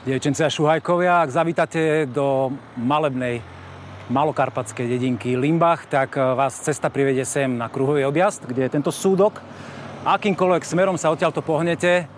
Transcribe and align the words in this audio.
Dievčence 0.00 0.40
a 0.40 0.48
šuhajkovia, 0.48 1.20
ak 1.20 1.28
zavítate 1.28 2.08
do 2.08 2.48
malebnej 2.80 3.44
malokarpatskej 4.08 4.88
dedinky 4.88 5.36
Limbach, 5.36 5.84
tak 5.84 6.16
eh, 6.16 6.24
vás 6.24 6.56
cesta 6.56 6.88
privedie 6.88 7.28
sem 7.28 7.52
na 7.52 7.68
kruhový 7.68 8.08
objazd, 8.08 8.48
kde 8.48 8.64
je 8.64 8.74
tento 8.80 8.88
súdok. 8.88 9.44
Akýmkoľvek 10.08 10.64
smerom 10.64 10.96
sa 10.96 11.12
odtiaľto 11.12 11.44
pohnete, 11.44 12.08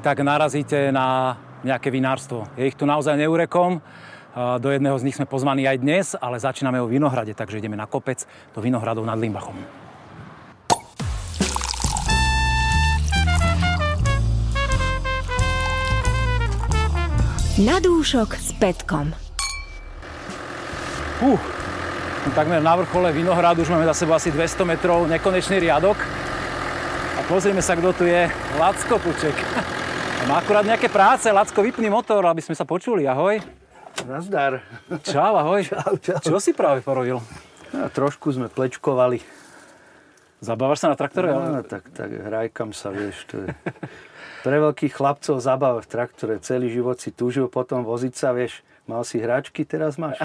tak 0.00 0.24
narazíte 0.24 0.88
na 0.88 1.36
nejaké 1.60 1.92
vinárstvo. 1.92 2.48
Je 2.56 2.72
ich 2.72 2.78
tu 2.78 2.88
naozaj 2.88 3.20
neurekom. 3.20 3.84
Eh, 3.84 4.56
do 4.56 4.72
jedného 4.72 4.96
z 4.96 5.04
nich 5.04 5.20
sme 5.20 5.28
pozvaní 5.28 5.68
aj 5.68 5.76
dnes, 5.76 6.06
ale 6.16 6.40
začíname 6.40 6.80
o 6.80 6.88
Vinohrade, 6.88 7.36
takže 7.36 7.60
ideme 7.60 7.76
na 7.76 7.84
kopec 7.84 8.24
do 8.56 8.64
Vinohradov 8.64 9.04
nad 9.04 9.20
Limbachom. 9.20 9.85
Na 17.56 17.80
dúšok 17.80 18.36
s 18.36 18.52
Petkom. 18.60 19.16
Uh, 21.24 21.40
takmer 22.36 22.60
na 22.60 22.76
vrchole 22.76 23.08
Vinohradu, 23.16 23.64
už 23.64 23.72
máme 23.72 23.88
za 23.88 23.96
sebou 23.96 24.12
asi 24.12 24.28
200 24.28 24.68
metrov, 24.68 25.08
nekonečný 25.08 25.64
riadok. 25.64 25.96
A 27.16 27.24
pozrieme 27.24 27.64
sa, 27.64 27.72
kto 27.72 27.96
tu 27.96 28.04
je. 28.04 28.28
Lacko 28.60 29.00
Puček. 29.00 29.32
Má 30.28 30.44
akurát 30.44 30.68
nejaké 30.68 30.92
práce. 30.92 31.32
Lacko, 31.32 31.64
vypni 31.64 31.88
motor, 31.88 32.28
aby 32.28 32.44
sme 32.44 32.52
sa 32.52 32.68
počuli. 32.68 33.08
Ahoj. 33.08 33.40
Nazdar. 34.04 34.60
Čau, 35.00 35.40
ahoj. 35.40 35.64
Čau, 35.64 35.96
čau. 35.96 36.20
Čo 36.20 36.36
si 36.36 36.52
práve 36.52 36.84
porobil? 36.84 37.24
No, 37.72 37.88
trošku 37.88 38.36
sme 38.36 38.52
plečkovali. 38.52 39.24
Zabávaš 40.40 40.84
sa 40.84 40.92
na 40.92 40.96
traktore? 41.00 41.32
No, 41.32 41.64
tak, 41.64 41.88
tak 41.96 42.12
hrajkam 42.12 42.76
sa, 42.76 42.92
vieš. 42.92 43.24
To 43.32 43.40
je... 43.44 43.48
Pre 44.44 44.56
veľkých 44.62 44.92
chlapcov 44.94 45.40
zabava 45.40 45.80
v 45.80 45.88
traktore. 45.88 46.38
Celý 46.38 46.70
život 46.70 47.00
si 47.00 47.10
túžil 47.10 47.48
potom 47.48 47.82
voziť 47.82 48.14
sa, 48.14 48.30
vieš. 48.36 48.60
Mal 48.86 49.02
si 49.02 49.18
hračky, 49.18 49.66
teraz 49.66 49.98
máš. 49.98 50.20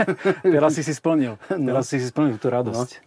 Teraz 0.56 0.72
si 0.72 0.80
si 0.80 0.96
splnil. 0.96 1.36
No. 1.60 1.76
Teraz 1.76 1.92
si 1.92 2.00
si 2.00 2.08
splnil 2.08 2.40
tú 2.40 2.48
radosť. 2.48 3.04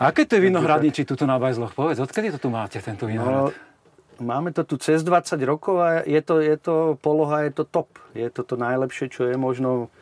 Aké 0.00 0.24
to 0.24 0.40
je 0.40 0.48
vinohradniči 0.48 1.04
tuto 1.04 1.28
na 1.28 1.36
Bajzloch? 1.36 1.76
Povedz, 1.76 2.00
odkedy 2.00 2.32
to 2.34 2.38
tu 2.40 2.48
máte, 2.50 2.80
tento 2.82 3.04
No, 3.06 3.12
vinohrad? 3.12 3.54
máme 4.18 4.50
to 4.50 4.64
tu 4.64 4.74
cez 4.80 5.04
20 5.04 5.38
rokov 5.44 5.76
a 5.78 6.02
je 6.02 6.18
to, 6.24 6.40
je 6.42 6.56
to 6.58 6.74
poloha, 6.98 7.44
je 7.46 7.52
to 7.54 7.64
top. 7.68 7.94
Je 8.16 8.26
to 8.32 8.42
to 8.42 8.56
najlepšie, 8.56 9.06
čo 9.12 9.28
je 9.28 9.36
možno 9.36 9.92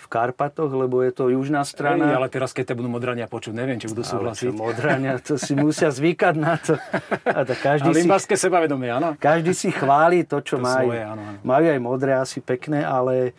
v 0.00 0.06
Karpatoch, 0.08 0.72
lebo 0.72 1.04
je 1.04 1.12
to 1.12 1.28
južná 1.28 1.60
Ej, 1.60 1.76
strana. 1.76 2.16
ale 2.16 2.26
teraz, 2.26 2.56
keď 2.56 2.72
te 2.72 2.74
budú 2.74 2.88
modrania 2.88 3.28
počuť, 3.28 3.52
neviem, 3.52 3.76
či 3.76 3.84
budú 3.86 4.00
Ale 4.00 4.32
súhlasiť. 4.32 4.48
modraňa, 4.50 5.12
to 5.20 5.36
si 5.36 5.52
musia 5.52 5.92
zvykať 5.92 6.34
na 6.34 6.56
to. 6.56 6.80
A 7.28 7.44
tak 7.44 7.58
každý 7.60 7.92
si 7.92 8.02
limbaské 8.02 8.34
sebavedomie, 8.34 8.88
áno? 8.88 9.12
Každý 9.14 9.52
si 9.52 9.68
chváli 9.68 10.24
to, 10.24 10.40
čo 10.40 10.56
To 10.56 10.64
majú. 10.64 10.88
svoje, 10.88 11.04
áno, 11.04 11.20
áno. 11.20 11.38
Majú 11.44 11.64
aj 11.68 11.80
modré 11.80 12.12
asi 12.16 12.40
pekné, 12.40 12.80
ale 12.80 13.36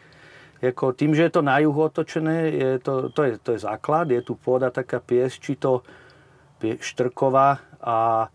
ako 0.62 0.94
tým, 0.94 1.18
že 1.18 1.26
je 1.26 1.34
to 1.34 1.42
na 1.42 1.58
juhu 1.58 1.82
otočené, 1.82 2.38
je 2.54 2.72
to, 2.78 3.10
to, 3.10 3.22
je, 3.26 3.34
to 3.42 3.50
je 3.58 3.60
základ. 3.66 4.14
Je 4.14 4.22
tu 4.22 4.38
pôda 4.38 4.70
taká 4.70 5.02
piesčito 5.02 5.82
pie- 6.62 6.78
štrková 6.78 7.58
a 7.82 8.30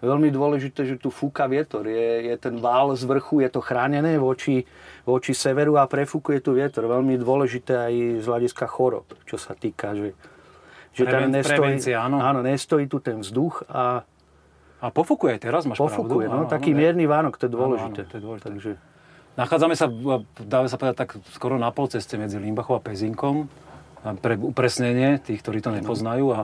veľmi 0.00 0.28
dôležité, 0.28 0.82
že 0.82 0.96
tu 0.96 1.08
fúka 1.08 1.44
vietor. 1.44 1.84
Je, 1.84 2.26
je 2.26 2.36
ten 2.36 2.56
vál 2.56 2.92
z 2.92 3.04
vrchu, 3.04 3.40
je 3.40 3.48
to 3.48 3.60
chránené 3.60 4.16
voči, 4.16 4.64
voči 5.02 5.32
severu 5.32 5.76
a 5.76 5.84
prefúkuje 5.84 6.40
tu 6.40 6.52
vietor. 6.52 6.84
Veľmi 6.84 7.16
dôležité 7.16 7.72
aj 7.78 7.94
z 8.20 8.26
hľadiska 8.26 8.64
chorob, 8.66 9.06
čo 9.24 9.36
sa 9.36 9.52
týka, 9.52 9.92
že, 9.92 10.16
že 10.90 11.04
Preven- 11.04 11.32
prevencia, 11.36 12.02
áno. 12.02 12.18
áno, 12.18 12.40
nestojí 12.40 12.84
tu 12.84 12.98
ten 12.98 13.20
vzduch 13.20 13.64
a 13.66 14.02
A 14.80 14.88
pofúkuje 14.88 15.36
teraz, 15.36 15.64
máš 15.64 15.76
pofúkuje. 15.76 16.24
pravdu. 16.24 16.32
No, 16.34 16.40
Áno, 16.40 16.48
taký 16.48 16.72
áno, 16.72 16.80
mierny 16.80 17.04
vánok, 17.04 17.36
to 17.36 17.44
je 17.44 17.50
Áno, 17.50 17.56
dôležité. 17.58 18.00
áno, 18.00 18.08
to 18.08 18.14
je 18.14 18.22
dôležité. 18.22 18.48
Takže, 18.48 18.70
Nachádzame 19.30 19.72
sa, 19.72 19.86
dáme 20.40 20.66
sa 20.66 20.74
povedať, 20.74 20.96
tak 20.98 21.10
skoro 21.30 21.54
na 21.54 21.70
polceste 21.70 22.16
medzi 22.16 22.34
Limbachom 22.36 22.76
a 22.76 22.82
Pezinkom. 22.82 23.46
A 24.00 24.16
pre 24.16 24.36
upresnenie 24.40 25.20
tých, 25.20 25.44
ktorí 25.44 25.60
to 25.60 25.76
nepoznajú. 25.76 26.32
A 26.32 26.38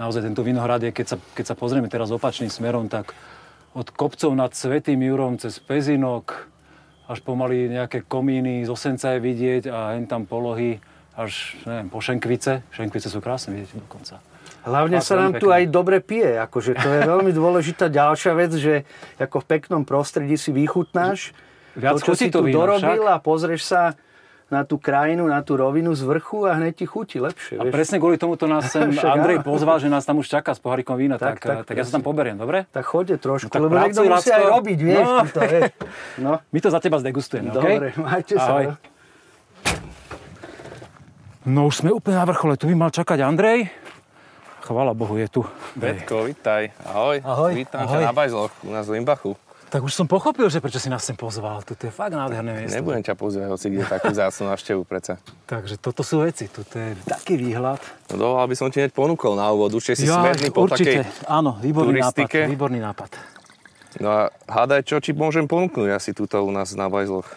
naozaj 0.00 0.24
tento 0.24 0.40
vinohrad 0.40 0.80
je, 0.80 0.90
keď 0.96 1.06
sa, 1.12 1.16
keď 1.36 1.44
sa 1.52 1.54
pozrieme 1.54 1.88
teraz 1.92 2.08
opačným 2.08 2.48
smerom, 2.48 2.88
tak 2.88 3.12
od 3.76 3.88
kopcov 3.92 4.32
nad 4.32 4.52
Svetým 4.52 5.00
Jurom 5.00 5.36
cez 5.36 5.60
Pezinok 5.60 6.48
až 7.08 7.20
pomaly 7.20 7.68
nejaké 7.68 8.04
komíny 8.08 8.64
z 8.64 8.72
Osenca 8.72 9.16
je 9.16 9.20
vidieť 9.20 9.62
a 9.68 9.96
hen 9.96 10.08
tam 10.08 10.24
polohy 10.24 10.80
až 11.12 11.56
neviem, 11.68 11.92
po 11.92 12.00
Šenkvice. 12.00 12.64
Šenkvice 12.72 13.12
sú 13.12 13.20
krásne 13.20 13.52
vidieť 13.52 13.76
dokonca. 13.84 14.24
Hlavne 14.62 15.02
Fakt 15.02 15.08
sa 15.10 15.14
nám 15.18 15.36
veľmi 15.36 15.42
tu 15.42 15.48
pekné. 15.50 15.58
aj 15.58 15.64
dobre 15.68 15.96
pije. 16.00 16.30
Akože 16.38 16.72
to 16.78 16.88
je 16.88 17.00
veľmi 17.02 17.32
dôležitá 17.34 17.90
ďalšia 17.92 18.32
vec, 18.38 18.52
že 18.56 18.74
ako 19.18 19.42
v 19.42 19.46
peknom 19.58 19.82
prostredí 19.82 20.38
si 20.38 20.54
vychutnáš 20.54 21.36
Viac 21.76 21.98
to, 21.98 22.12
čo 22.12 22.14
si 22.16 22.28
to 22.28 22.40
tu 22.40 22.52
víno 22.52 22.64
dorobil 22.64 23.04
však. 23.04 23.12
a 23.12 23.16
pozrieš 23.20 23.62
sa 23.64 23.96
na 24.52 24.68
tú 24.68 24.76
krajinu, 24.76 25.24
na 25.24 25.40
tú 25.40 25.56
rovinu 25.56 25.96
z 25.96 26.04
vrchu 26.04 26.44
a 26.44 26.60
hneď 26.60 26.84
ti 26.84 26.84
chutí 26.84 27.16
lepšie. 27.24 27.56
A 27.56 27.64
vieš. 27.64 27.72
presne 27.72 27.96
kvôli 27.96 28.20
tomuto 28.20 28.44
nás 28.44 28.68
sem 28.68 28.92
Andrej 29.16 29.40
pozval, 29.40 29.80
že 29.80 29.88
nás 29.88 30.04
tam 30.04 30.20
už 30.20 30.28
čaká 30.28 30.52
s 30.52 30.60
pohárikom 30.60 31.00
vína, 31.00 31.16
tak, 31.16 31.40
tak, 31.40 31.64
Tak, 31.64 31.72
tak, 31.72 31.74
ja 31.80 31.88
sa 31.88 31.96
tam 31.96 32.04
poberiem, 32.04 32.36
dobre? 32.36 32.68
Tak 32.68 32.84
choďte 32.84 33.16
trošku, 33.16 33.48
No 33.48 33.54
tak 33.56 33.62
lebo 33.64 33.74
niekto 33.80 34.04
musí 34.04 34.28
aj 34.28 34.44
robiť, 34.44 34.78
vieš. 34.84 35.06
No. 35.08 35.16
To, 35.24 35.40
vieš. 35.40 35.62
no. 36.20 36.32
My 36.52 36.58
to 36.60 36.68
za 36.68 36.80
teba 36.84 37.00
zdegustujeme? 37.00 37.48
Dobre, 37.48 37.96
majte 37.96 38.36
sa. 38.36 38.60
Ahoj. 38.60 38.64
no. 38.68 38.74
No 41.42 41.66
už 41.66 41.82
sme 41.82 41.90
úplne 41.90 42.22
na 42.22 42.26
vrchole, 42.28 42.54
tu 42.54 42.70
by 42.70 42.76
mal 42.76 42.94
čakať 42.94 43.18
Andrej. 43.24 43.66
Chvala 44.62 44.94
Bohu, 44.94 45.18
je 45.18 45.26
tu. 45.26 45.42
Betko, 45.74 46.30
vitaj. 46.30 46.70
Ahoj. 46.86 47.18
Ahoj. 47.18 47.50
Vítam 47.50 47.82
Ahoj. 47.82 47.98
ťa 47.98 48.06
na 48.06 48.14
Bajzloch, 48.14 48.54
u 48.62 48.70
nás 48.70 48.86
v 48.86 49.02
Limbachu. 49.02 49.34
Tak 49.72 49.80
už 49.80 49.96
som 49.96 50.04
pochopil, 50.04 50.44
že 50.52 50.60
prečo 50.60 50.76
si 50.76 50.92
nás 50.92 51.00
sem 51.00 51.16
pozval. 51.16 51.64
Tu 51.64 51.72
je 51.72 51.88
fakt 51.88 52.12
nádherné 52.12 52.52
miesto. 52.60 52.76
Nebudem 52.76 53.00
ťa 53.00 53.16
pozvať 53.16 53.48
hoci 53.48 53.72
kde 53.72 53.88
takú 53.88 54.12
zácnu 54.12 54.52
návštevu 54.52 54.84
predsa. 54.84 55.16
Takže 55.48 55.80
toto 55.80 56.04
sú 56.04 56.20
veci, 56.20 56.44
tu 56.44 56.60
je 56.60 56.92
taký 57.08 57.40
výhľad. 57.40 57.80
No 58.12 58.20
dovolal 58.20 58.52
by 58.52 58.56
som 58.60 58.68
ti 58.68 58.84
hneď 58.84 58.92
ponúkol 58.92 59.32
na 59.32 59.48
úvod, 59.48 59.72
určite 59.72 60.04
si 60.04 60.12
Ja, 60.12 60.20
smedný 60.20 60.52
po 60.52 60.68
určite, 60.68 61.08
takej... 61.08 61.24
áno, 61.24 61.56
výborný 61.56 62.04
turistike. 62.04 62.44
nápad, 62.44 62.52
výborný 62.52 62.80
nápad. 62.84 63.10
No 63.96 64.08
a 64.12 64.20
hádaj, 64.44 64.84
čo 64.84 65.00
ti 65.00 65.16
môžem 65.16 65.48
ponúknuť 65.48 65.88
asi 65.88 66.12
tuto 66.12 66.44
u 66.44 66.52
nás 66.52 66.76
na 66.76 66.92
Bajzloch. 66.92 67.32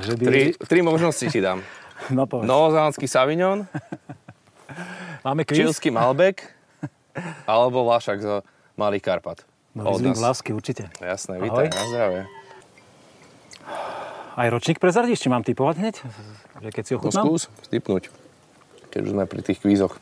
Že 0.00 0.12
by... 0.16 0.24
Tri, 0.24 0.40
tri 0.56 0.78
možnosti 0.80 1.28
ti 1.28 1.44
dám. 1.44 1.60
No, 2.12 2.28
povedz. 2.28 2.44
Novozelandský 2.44 3.08
Savignon, 3.08 3.64
Máme 5.24 5.44
kvíz? 5.44 5.64
čilský 5.64 5.88
Malbec, 5.88 6.44
alebo 7.48 7.84
Vlašak 7.84 8.20
z 8.20 8.28
Malých 8.76 9.00
Karpat. 9.02 9.38
No, 9.76 9.92
nás. 9.92 10.16
lásky, 10.16 10.50
určite. 10.50 10.88
Jasné, 10.96 11.36
Ahoj. 11.36 11.44
vítaj, 11.44 11.66
na 11.68 11.84
zdravie. 11.86 12.20
Aj 14.32 14.48
ročník 14.48 14.76
prezradíš, 14.76 15.20
či 15.20 15.28
mám 15.28 15.40
typovať 15.42 15.74
hneď? 15.76 15.96
Že 16.58 16.68
keď 16.70 16.82
si 16.82 16.92
ho 16.92 16.98
No 16.98 17.02
chutnám? 17.02 17.24
skús 17.24 17.42
stipnúť, 17.62 18.08
keď 18.88 19.00
už 19.02 19.10
sme 19.12 19.24
pri 19.24 19.40
tých 19.42 19.60
kvízoch. 19.60 19.96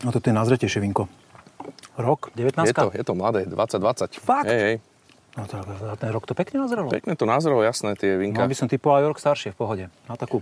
No 0.00 0.08
toto 0.10 0.24
je 0.24 0.34
nazretejšie 0.34 0.80
vinko. 0.80 1.08
Rok, 1.96 2.32
19 2.32 2.64
Je 2.64 2.72
to, 2.72 2.88
je 2.90 3.04
to 3.04 3.12
mladé, 3.12 3.44
2020. 3.44 4.16
Fakt? 4.16 4.48
Hej, 4.48 4.60
hej. 4.62 4.76
No 5.36 5.44
to, 5.44 5.60
za 5.60 5.96
ten 5.96 6.08
rok 6.08 6.24
to 6.24 6.32
pekne 6.32 6.56
nazrelo. 6.58 6.88
Pekne 6.88 7.12
to 7.12 7.24
názrelo, 7.24 7.60
jasné, 7.60 7.92
tie 7.92 8.16
vinka. 8.16 8.40
No 8.40 8.48
by 8.48 8.56
som 8.56 8.66
typoval 8.66 9.00
aj 9.02 9.12
rok 9.12 9.18
staršie, 9.18 9.52
v 9.52 9.56
pohode. 9.56 9.84
Na 10.04 10.16
takú 10.16 10.40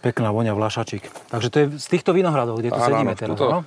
pekná 0.00 0.28
voňa 0.28 0.52
vlašačík. 0.52 1.08
Takže 1.30 1.48
to 1.48 1.56
je 1.58 1.66
z 1.78 1.86
týchto 1.88 2.12
vinohradov, 2.12 2.58
kde 2.58 2.68
tu 2.68 2.76
Áno, 2.76 2.88
sedíme 2.90 3.12
áno, 3.12 3.16
teraz. 3.18 3.32
tuto. 3.32 3.46
No? 3.46 3.58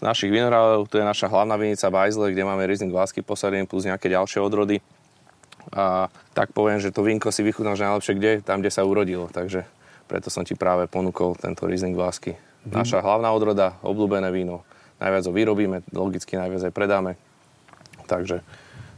Našich 0.00 0.32
vinohradov, 0.32 0.88
tu 0.88 0.96
je 0.96 1.04
naša 1.04 1.28
hlavná 1.28 1.60
vinica 1.60 1.92
Bajzle, 1.92 2.32
kde 2.32 2.40
máme 2.40 2.64
Riesling 2.64 2.88
Vlásky 2.88 3.20
posadený 3.20 3.68
plus 3.68 3.84
nejaké 3.84 4.08
ďalšie 4.08 4.40
odrody. 4.40 4.80
A 5.76 6.08
tak 6.32 6.56
poviem, 6.56 6.80
že 6.80 6.88
to 6.88 7.04
vínko 7.04 7.28
si 7.28 7.44
vychutnáš 7.44 7.84
najlepšie 7.84 8.16
kde? 8.16 8.30
Tam, 8.40 8.64
kde 8.64 8.72
sa 8.72 8.80
urodilo. 8.80 9.28
Takže 9.28 9.68
preto 10.08 10.32
som 10.32 10.40
ti 10.40 10.56
práve 10.56 10.88
ponúkol 10.88 11.36
tento 11.36 11.68
Riesling 11.68 11.92
Vlásky. 11.92 12.32
Naša 12.64 13.04
hlavná 13.04 13.28
odroda, 13.28 13.76
obľúbené 13.84 14.32
víno. 14.32 14.64
Najviac 15.04 15.24
ho 15.28 15.32
vyrobíme, 15.36 15.76
logicky 15.92 16.40
najviac 16.40 16.68
aj 16.68 16.72
predáme. 16.72 17.12
Takže 18.08 18.40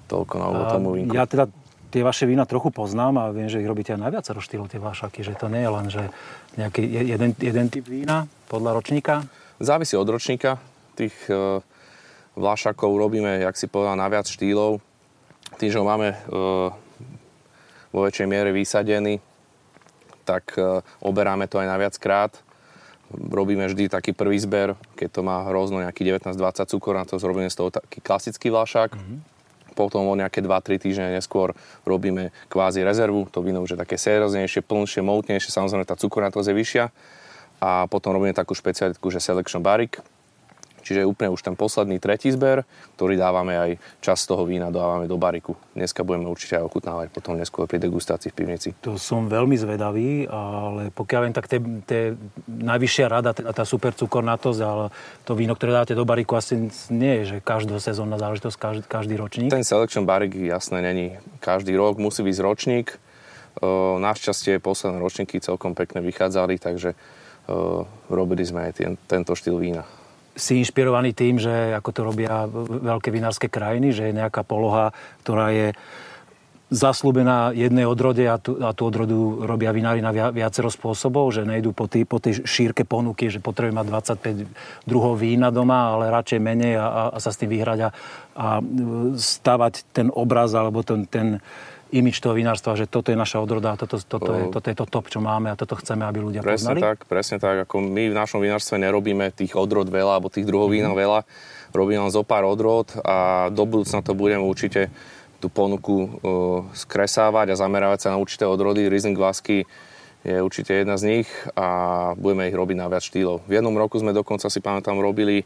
toľko 0.07 0.35
na 0.39 0.47
úvod 0.55 0.67
tomu 0.71 0.89
vínku. 0.99 1.15
Ja 1.19 1.27
teda 1.27 1.51
tie 1.91 2.03
vaše 2.07 2.31
vína 2.31 2.47
trochu 2.47 2.71
poznám 2.71 3.19
a 3.19 3.25
viem, 3.35 3.51
že 3.51 3.59
ich 3.59 3.69
robíte 3.69 3.91
aj 3.95 4.01
na 4.01 4.09
viacero 4.09 4.39
štýlov, 4.39 4.71
tie 4.71 4.79
vášaky, 4.79 5.21
že 5.27 5.35
to 5.35 5.51
nie 5.51 5.67
je 5.67 5.71
len, 5.71 5.87
že 5.91 6.03
nejaký 6.57 6.83
je- 6.83 7.07
jeden, 7.11 7.31
jeden 7.37 7.67
typ 7.69 7.85
vína 7.91 8.31
podľa 8.47 8.81
ročníka. 8.81 9.27
Závisí 9.63 9.95
od 9.99 10.09
ročníka. 10.09 10.59
Tých 10.99 11.15
e, 11.29 11.61
vlášakov 12.37 12.91
robíme, 12.97 13.45
jak 13.45 13.57
si 13.57 13.69
povedal, 13.69 13.97
na 13.97 14.09
viac 14.09 14.29
štýlov. 14.29 14.81
Tým, 15.57 15.71
že 15.73 15.81
ho 15.81 15.87
máme 15.87 16.13
e, 16.13 16.17
vo 17.93 18.01
väčšej 18.05 18.27
miere 18.29 18.51
vysadený, 18.53 19.21
tak 20.25 20.57
e, 20.57 20.81
oberáme 21.05 21.49
to 21.49 21.61
aj 21.61 21.69
na 21.69 21.77
viac 21.77 21.97
krát. 22.01 22.33
Robíme 23.13 23.69
vždy 23.69 23.93
taký 23.93 24.17
prvý 24.17 24.41
zber, 24.41 24.73
keď 24.97 25.09
to 25.13 25.21
má 25.21 25.45
hrozno 25.45 25.85
nejaký 25.85 26.09
19-20 26.17 26.65
cukor, 26.65 26.97
na 26.97 27.05
to 27.05 27.21
zrobíme 27.21 27.53
z 27.53 27.57
toho 27.61 27.69
taký 27.69 28.01
klasický 28.01 28.49
vlášak. 28.49 28.97
Potom 29.73 30.05
o 30.09 30.15
nejaké 30.17 30.45
2-3 30.45 30.81
týždne 30.81 31.17
neskôr 31.17 31.57
robíme 31.89 32.33
kvázi 32.53 32.85
rezervu. 32.85 33.29
To 33.33 33.41
víno 33.41 33.65
už 33.65 33.77
je 33.77 33.79
také 33.81 33.97
sérioznejšie, 33.97 34.65
plnšie, 34.65 35.01
moutnejšie, 35.01 35.49
samozrejme 35.49 35.89
tá 35.89 35.97
cukornatosť 35.97 36.49
je 36.49 36.57
vyššia. 36.57 36.85
A 37.63 37.89
potom 37.89 38.13
robíme 38.13 38.37
takú 38.37 38.53
špecialitku, 38.53 39.09
že 39.09 39.21
Selection 39.21 39.65
Barrick. 39.65 40.01
Čiže 40.83 41.07
úplne 41.07 41.31
už 41.31 41.47
ten 41.47 41.55
posledný 41.55 42.03
tretí 42.03 42.29
zber, 42.35 42.67
ktorý 42.99 43.15
dávame 43.15 43.55
aj 43.55 43.71
čas 44.03 44.27
toho 44.27 44.43
vína, 44.43 44.75
dávame 44.75 45.07
do 45.07 45.15
bariku. 45.15 45.55
Dneska 45.79 46.03
budeme 46.03 46.27
určite 46.27 46.59
aj 46.59 46.67
ochutnávať 46.67 47.15
potom 47.15 47.39
neskôr 47.39 47.71
pri 47.71 47.79
degustácii 47.79 48.35
v 48.35 48.37
pivnici. 48.37 48.75
To 48.83 48.99
som 48.99 49.31
veľmi 49.31 49.55
zvedavý, 49.55 50.27
ale 50.27 50.91
pokiaľ 50.91 51.21
viem, 51.23 51.35
tak 51.35 51.47
tie 51.87 52.19
najvyššia 52.51 53.07
rada, 53.07 53.31
teda 53.31 53.55
tá 53.55 53.63
super 53.63 53.95
cukornatosť, 53.95 54.61
ale 54.61 54.91
to 55.23 55.39
víno, 55.39 55.55
ktoré 55.55 55.71
dáte 55.71 55.95
do 55.95 56.03
bariku, 56.03 56.35
asi 56.35 56.69
nie 56.91 57.23
je, 57.23 57.39
že 57.39 57.45
sezónna 57.79 58.19
záležitosť, 58.19 58.57
každý, 58.59 58.85
každý 58.91 59.15
ročník. 59.15 59.55
Ten 59.55 59.63
selection 59.63 60.03
barik 60.03 60.35
jasné 60.35 60.83
není. 60.83 61.15
Každý 61.39 61.79
rok 61.79 62.03
musí 62.03 62.27
byť 62.27 62.37
ročník. 62.43 62.99
Našťastie 64.03 64.59
posledné 64.59 64.99
ročníky 64.99 65.39
celkom 65.39 65.79
pekne 65.79 66.03
vychádzali, 66.03 66.59
takže 66.59 66.99
robili 68.11 68.43
sme 68.43 68.67
aj 68.67 68.73
ten, 68.75 68.93
tento 69.07 69.39
štýl 69.39 69.63
vína 69.63 69.87
si 70.33 70.61
inšpirovaný 70.61 71.13
tým, 71.13 71.37
že 71.37 71.77
ako 71.77 71.91
to 71.93 72.01
robia 72.03 72.49
veľké 72.49 73.13
vinárske 73.13 73.53
krajiny, 73.53 73.93
že 73.93 74.09
je 74.09 74.19
nejaká 74.19 74.43
poloha, 74.45 74.97
ktorá 75.21 75.53
je 75.53 75.69
zaslúbená 76.73 77.53
jednej 77.53 77.85
odrode 77.85 78.25
a 78.25 78.41
tú, 78.41 78.57
a 78.57 78.73
tú 78.73 78.89
odrodu 78.89 79.45
robia 79.45 79.77
vinári 79.77 80.01
na 80.01 80.09
viacero 80.33 80.73
spôsobov, 80.73 81.29
že 81.29 81.45
nejdú 81.45 81.77
po, 81.77 81.85
tý, 81.85 82.09
po 82.09 82.17
tej 82.17 82.49
šírke 82.49 82.89
ponuky, 82.89 83.29
že 83.29 83.45
potrebujú 83.45 83.77
mať 83.77 83.87
25 84.89 84.89
druhov 84.89 85.21
vína 85.21 85.53
doma, 85.53 85.93
ale 85.93 86.09
radšej 86.09 86.41
menej 86.41 86.81
a, 86.81 86.87
a, 86.89 87.03
a 87.13 87.19
sa 87.21 87.29
s 87.29 87.37
tým 87.37 87.53
vyhrať 87.53 87.79
a, 87.85 87.89
a 88.33 88.47
stavať 89.21 89.85
ten 89.93 90.09
obraz 90.09 90.57
alebo 90.57 90.81
ten, 90.81 91.05
ten 91.05 91.45
imič 91.93 92.25
toho 92.25 92.33
vinárstva, 92.33 92.73
že 92.73 92.89
toto 92.89 93.13
je 93.13 93.19
naša 93.21 93.45
odroda, 93.45 93.77
toto, 93.77 94.01
toto, 94.01 94.33
je, 94.33 94.45
toto 94.49 94.67
je 94.73 94.77
to 94.81 94.87
top, 94.89 95.13
čo 95.13 95.21
máme 95.21 95.53
a 95.53 95.55
toto 95.55 95.77
chceme, 95.77 96.09
aby 96.09 96.25
ľudia 96.25 96.41
presne 96.41 96.73
poznali? 96.73 96.81
tak, 96.81 96.99
presne 97.05 97.37
tak. 97.37 97.69
Ako 97.69 97.85
my 97.85 98.09
v 98.09 98.17
našom 98.17 98.41
vinárstve 98.41 98.81
nerobíme 98.81 99.29
tých 99.37 99.53
odrod 99.53 99.93
veľa, 99.93 100.17
alebo 100.17 100.33
tých 100.33 100.49
druhov 100.49 100.73
vína 100.73 100.89
mm-hmm. 100.89 101.03
veľa. 101.05 101.21
Robíme 101.77 102.09
len 102.09 102.13
zo 102.13 102.25
pár 102.25 102.49
odrod 102.49 102.89
a 103.05 103.49
do 103.53 103.65
budúcna 103.69 104.01
to 104.01 104.17
budeme 104.17 104.41
určite 104.41 104.89
tú 105.37 105.53
ponuku 105.53 105.97
uh, 105.97 106.09
skresávať 106.73 107.53
a 107.53 107.61
zamerávať 107.61 108.09
sa 108.09 108.09
na 108.15 108.19
určité 108.21 108.49
odrody. 108.49 108.89
Riesling 108.89 109.19
Vasky 109.19 109.69
je 110.25 110.39
určite 110.39 110.73
jedna 110.73 110.97
z 110.97 111.21
nich 111.21 111.29
a 111.59 112.13
budeme 112.15 112.47
ich 112.49 112.57
robiť 112.57 112.77
na 112.79 112.87
viac 112.89 113.05
štýlov. 113.05 113.45
V 113.45 113.59
jednom 113.59 113.75
roku 113.75 113.99
sme 113.99 114.15
dokonca 114.15 114.47
si 114.49 114.63
pamätám 114.63 114.97
robili 114.97 115.45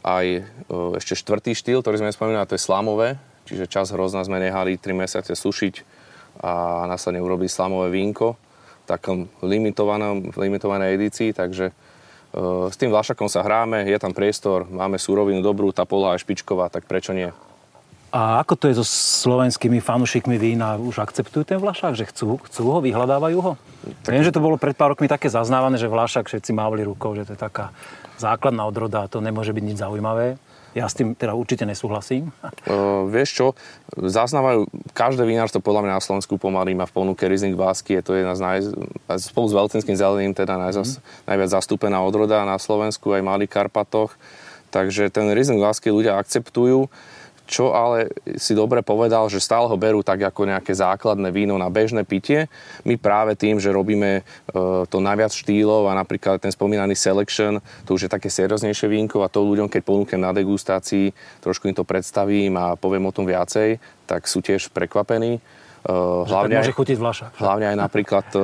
aj 0.00 0.46
uh, 0.72 0.96
ešte 0.96 1.20
štvrtý 1.20 1.52
štýl, 1.52 1.84
ktorý 1.84 2.00
sme 2.00 2.14
spomínali, 2.14 2.48
to 2.48 2.56
je 2.56 2.64
slamové, 2.64 3.20
Čiže 3.46 3.70
čas 3.70 3.90
hrozna 3.90 4.22
sme 4.22 4.38
nehali 4.38 4.78
3 4.78 4.94
mesiace 4.94 5.34
sušiť 5.34 5.74
a 6.42 6.84
následne 6.88 7.20
urobili 7.20 7.50
slamové 7.50 7.92
vínko 7.92 8.38
v 8.82 8.86
takom 8.86 9.18
limitovanom, 9.42 10.34
limitovanej 10.34 10.98
edícii, 10.98 11.30
takže 11.34 11.70
e, 11.70 11.72
s 12.70 12.76
tým 12.78 12.90
vlašakom 12.90 13.30
sa 13.30 13.46
hráme, 13.46 13.86
je 13.86 13.98
tam 13.98 14.14
priestor, 14.14 14.66
máme 14.66 14.98
súrovinu 14.98 15.42
dobrú, 15.42 15.70
tá 15.70 15.86
pola 15.86 16.14
je 16.16 16.22
špičková, 16.26 16.70
tak 16.70 16.86
prečo 16.86 17.14
nie? 17.14 17.30
A 18.12 18.44
ako 18.44 18.60
to 18.60 18.64
je 18.68 18.76
so 18.76 18.84
slovenskými 18.84 19.80
fanúšikmi 19.80 20.36
vína? 20.36 20.76
Už 20.76 21.00
akceptujú 21.00 21.48
ten 21.48 21.56
vlašák, 21.56 21.96
že 21.96 22.04
chcú, 22.12 22.36
chcú 22.44 22.62
ho, 22.68 22.84
vyhľadávajú 22.84 23.38
ho? 23.40 23.52
Tak... 24.04 24.12
Viem, 24.12 24.28
že 24.28 24.36
to 24.36 24.44
bolo 24.44 24.60
pred 24.60 24.76
pár 24.76 24.92
rokmi 24.92 25.08
také 25.08 25.32
zaznávané, 25.32 25.80
že 25.80 25.88
vlašák 25.88 26.28
všetci 26.28 26.52
mávli 26.52 26.84
rukou, 26.84 27.16
že 27.16 27.24
to 27.24 27.32
je 27.32 27.40
taká 27.40 27.72
základná 28.20 28.68
odroda 28.68 29.08
a 29.08 29.08
to 29.08 29.24
nemôže 29.24 29.56
byť 29.56 29.64
nič 29.64 29.78
zaujímavé. 29.80 30.36
Ja 30.72 30.88
s 30.88 30.96
tým 30.96 31.12
teda 31.12 31.36
určite 31.36 31.68
nesúhlasím. 31.68 32.32
Uh, 32.64 33.04
vieš 33.12 33.30
čo, 33.36 33.46
zaznávajú, 33.92 34.64
každé 34.96 35.28
vinárstvo 35.28 35.60
podľa 35.60 35.84
mňa 35.84 35.92
na 36.00 36.04
Slovensku 36.04 36.40
pomaly 36.40 36.72
má 36.72 36.88
v 36.88 36.96
ponuke 36.96 37.28
Riesling 37.28 37.52
Vásky, 37.52 38.00
je 38.00 38.02
to 38.04 38.12
jedna 38.16 38.32
z 38.32 38.40
naj, 38.40 38.58
spolu 39.20 39.52
s 39.52 39.54
Veltinským 39.56 39.96
zeleným 39.96 40.32
teda 40.32 40.56
najzas, 40.56 40.96
mm. 40.96 41.28
najviac 41.28 41.50
zastúpená 41.52 42.00
odroda 42.00 42.40
na 42.48 42.56
Slovensku, 42.56 43.12
aj 43.12 43.20
Malých 43.20 43.52
Karpatoch. 43.52 44.16
Takže 44.72 45.12
ten 45.12 45.28
Riesling 45.28 45.60
Vásky 45.60 45.92
ľudia 45.92 46.16
akceptujú. 46.16 46.88
Čo 47.52 47.76
ale 47.76 48.08
si 48.40 48.56
dobre 48.56 48.80
povedal, 48.80 49.28
že 49.28 49.36
stále 49.36 49.68
ho 49.68 49.76
berú 49.76 50.00
tak 50.00 50.24
ako 50.24 50.48
nejaké 50.48 50.72
základné 50.72 51.28
víno 51.28 51.60
na 51.60 51.68
bežné 51.68 52.00
pitie. 52.08 52.48
My 52.88 52.96
práve 52.96 53.36
tým, 53.36 53.60
že 53.60 53.68
robíme 53.68 54.10
e, 54.16 54.22
to 54.88 54.98
najviac 55.04 55.36
štýlov 55.36 55.84
a 55.84 55.92
napríklad 55.92 56.40
ten 56.40 56.48
spomínaný 56.48 56.96
selection, 56.96 57.60
to 57.84 57.92
už 57.92 58.08
je 58.08 58.10
také 58.10 58.32
serióznejšie 58.32 58.88
vínko 58.88 59.20
a 59.20 59.28
to 59.28 59.44
ľuďom, 59.44 59.68
keď 59.68 59.84
ponúknem 59.84 60.24
na 60.24 60.32
degustácii, 60.32 61.12
trošku 61.44 61.68
im 61.68 61.76
to 61.76 61.84
predstavím 61.84 62.56
a 62.56 62.72
poviem 62.72 63.04
o 63.04 63.12
tom 63.12 63.28
viacej, 63.28 63.76
tak 64.08 64.24
sú 64.24 64.40
tiež 64.40 64.72
prekvapení. 64.72 65.36
E, 65.36 65.92
hlavne, 66.24 66.56
môže 66.56 66.72
chutiť 66.72 66.96
vlaša. 66.96 67.36
Hlavne 67.36 67.68
aj 67.68 67.76
napríklad 67.76 68.26
e, 68.32 68.40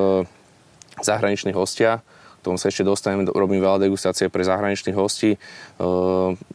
zahraniční 1.00 1.56
hostia, 1.56 2.04
tomu 2.48 2.56
sa 2.56 2.72
ešte 2.72 2.80
dostanem, 2.80 3.28
robím 3.28 3.60
veľa 3.60 3.84
degustácie 3.84 4.32
pre 4.32 4.40
zahraničných 4.40 4.96
hostí 4.96 5.36
eh, 5.36 5.38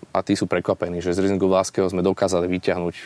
a 0.10 0.20
tí 0.26 0.34
sú 0.34 0.50
prekvapení, 0.50 1.06
že 1.06 1.14
z 1.14 1.22
Rieslingu 1.22 1.46
Vláskeho 1.46 1.86
sme 1.86 2.02
dokázali 2.02 2.50
vyťahnuť 2.50 2.96
eh, 2.98 3.06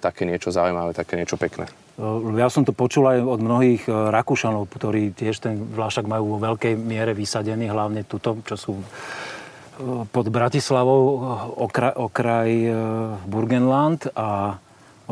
také 0.00 0.24
niečo 0.24 0.48
zaujímavé, 0.48 0.96
také 0.96 1.20
niečo 1.20 1.36
pekné. 1.36 1.68
Eh, 1.68 2.40
ja 2.40 2.48
som 2.48 2.64
to 2.64 2.72
počul 2.72 3.12
aj 3.12 3.20
od 3.20 3.40
mnohých 3.44 3.84
Rakúšanov, 3.86 4.72
ktorí 4.72 5.12
tiež 5.12 5.44
ten 5.44 5.60
vlášak 5.60 6.08
majú 6.08 6.36
vo 6.36 6.38
veľkej 6.40 6.72
miere 6.80 7.12
vysadený, 7.12 7.68
hlavne 7.68 8.08
tuto, 8.08 8.40
čo 8.48 8.56
sú 8.56 8.74
pod 10.12 10.28
Bratislavou, 10.28 11.04
okraj, 11.58 11.96
okraj 11.96 12.50
Burgenland 13.24 14.04
a 14.12 14.60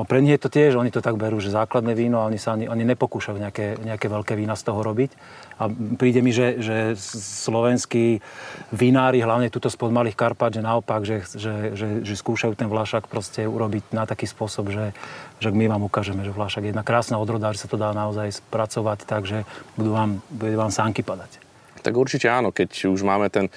No 0.00 0.08
pre 0.08 0.24
nich 0.24 0.32
je 0.32 0.40
to 0.40 0.48
tiež, 0.48 0.80
oni 0.80 0.88
to 0.88 1.04
tak 1.04 1.20
berú, 1.20 1.44
že 1.44 1.52
základné 1.52 1.92
víno, 1.92 2.24
a 2.24 2.28
oni 2.32 2.40
sa 2.40 2.56
ani, 2.56 2.72
oni 2.72 2.88
nepokúšajú 2.88 3.36
nejaké, 3.36 3.76
nejaké 3.84 4.08
veľké 4.08 4.32
vína 4.32 4.56
z 4.56 4.72
toho 4.72 4.80
robiť. 4.80 5.12
A 5.60 5.68
príde 6.00 6.24
mi, 6.24 6.32
že, 6.32 6.56
že 6.56 6.96
slovenskí 7.44 8.24
vinári, 8.72 9.20
hlavne 9.20 9.52
tuto 9.52 9.68
spod 9.68 9.92
Malých 9.92 10.16
Karpat, 10.16 10.56
že 10.56 10.64
naopak, 10.64 11.04
že, 11.04 11.20
že, 11.36 11.76
že, 11.76 11.88
že 12.00 12.14
skúšajú 12.16 12.56
ten 12.56 12.72
vlašak 12.72 13.12
proste 13.12 13.44
urobiť 13.44 13.92
na 13.92 14.08
taký 14.08 14.24
spôsob, 14.24 14.72
že, 14.72 14.96
že 15.36 15.52
my 15.52 15.68
vám 15.68 15.84
ukážeme, 15.84 16.24
že 16.24 16.32
vlašak 16.32 16.64
je 16.64 16.72
jedna 16.72 16.80
krásna 16.80 17.20
odroda, 17.20 17.52
že 17.52 17.60
sa 17.60 17.68
to 17.68 17.76
dá 17.76 17.92
naozaj 17.92 18.40
spracovať 18.40 19.04
tak, 19.04 19.28
že 19.28 19.44
budú 19.76 19.92
vám, 19.92 20.24
budú 20.32 20.56
vám 20.56 20.72
sánky 20.72 21.04
padať. 21.04 21.44
Tak 21.80 21.92
určite 21.96 22.28
áno, 22.28 22.52
keď 22.52 22.92
už 22.92 23.00
máme 23.04 23.28
ten 23.32 23.52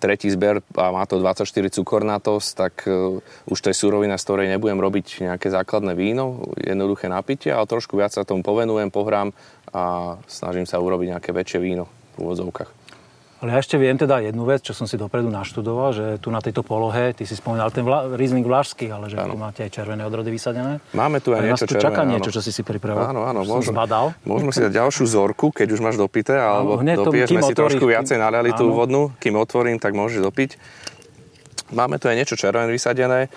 tretí 0.00 0.32
zber 0.32 0.64
a 0.74 0.90
má 0.90 1.04
to 1.04 1.20
24 1.20 1.46
cukornatosť, 1.70 2.48
tak 2.56 2.74
uh, 2.88 3.20
už 3.50 3.58
to 3.60 3.70
je 3.70 3.76
surovina, 3.76 4.16
z 4.16 4.24
ktorej 4.24 4.46
nebudem 4.50 4.80
robiť 4.80 5.30
nejaké 5.30 5.52
základné 5.52 5.92
víno, 5.94 6.54
jednoduché 6.56 7.12
napitie, 7.12 7.52
ale 7.52 7.68
trošku 7.68 8.00
viac 8.00 8.14
sa 8.16 8.26
tomu 8.26 8.42
povenujem, 8.42 8.88
pohrám 8.88 9.36
a 9.70 10.16
snažím 10.26 10.64
sa 10.64 10.82
urobiť 10.82 11.18
nejaké 11.18 11.30
väčšie 11.30 11.58
víno 11.62 11.86
v 12.18 12.26
úvodzovkách. 12.26 12.79
Ale 13.40 13.56
ja 13.56 13.58
ešte 13.64 13.80
viem 13.80 13.96
teda 13.96 14.20
jednu 14.20 14.44
vec, 14.44 14.60
čo 14.60 14.76
som 14.76 14.84
si 14.84 15.00
dopredu 15.00 15.32
naštudoval, 15.32 15.96
že 15.96 16.06
tu 16.20 16.28
na 16.28 16.44
tejto 16.44 16.60
polohe, 16.60 17.16
ty 17.16 17.24
si 17.24 17.32
spomínal 17.32 17.72
ten 17.72 17.88
vla, 17.88 18.12
Riesling 18.12 18.44
Vlašský, 18.44 18.92
ale 18.92 19.08
že 19.08 19.16
ano. 19.16 19.32
tu 19.32 19.36
máte 19.40 19.64
aj 19.64 19.72
červené 19.72 20.04
odrody 20.04 20.28
vysadené. 20.28 20.84
Máme 20.92 21.24
tu 21.24 21.32
aj 21.32 21.48
niečo 21.48 21.64
tu 21.64 21.80
čaká 21.80 22.04
niečo, 22.04 22.28
čo 22.28 22.44
si 22.44 22.52
si 22.52 22.60
pripravil. 22.60 23.00
Áno, 23.00 23.24
áno, 23.24 23.40
môžem, 23.48 23.72
zbadal. 23.72 24.12
Môžeme 24.28 24.52
si 24.52 24.60
dať 24.60 24.84
ďalšiu 24.84 25.04
zorku, 25.08 25.56
keď 25.56 25.72
už 25.72 25.80
máš 25.80 25.96
dopité, 25.96 26.36
alebo 26.36 26.84
áno, 26.84 27.08
dopiješ 27.08 27.32
si 27.32 27.56
trošku 27.56 27.88
viacej 27.88 28.20
naliali 28.20 28.52
tú 28.52 28.76
vodnú, 28.76 29.16
kým 29.16 29.40
otvorím, 29.40 29.80
tak 29.80 29.96
môžeš 29.96 30.20
dopiť. 30.20 30.50
Máme 31.72 31.96
tu 31.96 32.12
aj 32.12 32.20
niečo 32.20 32.36
červené 32.36 32.68
vysadené, 32.68 33.32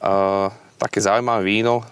uh, 0.00 0.48
také 0.80 1.04
zaujímavé 1.04 1.44
víno, 1.44 1.84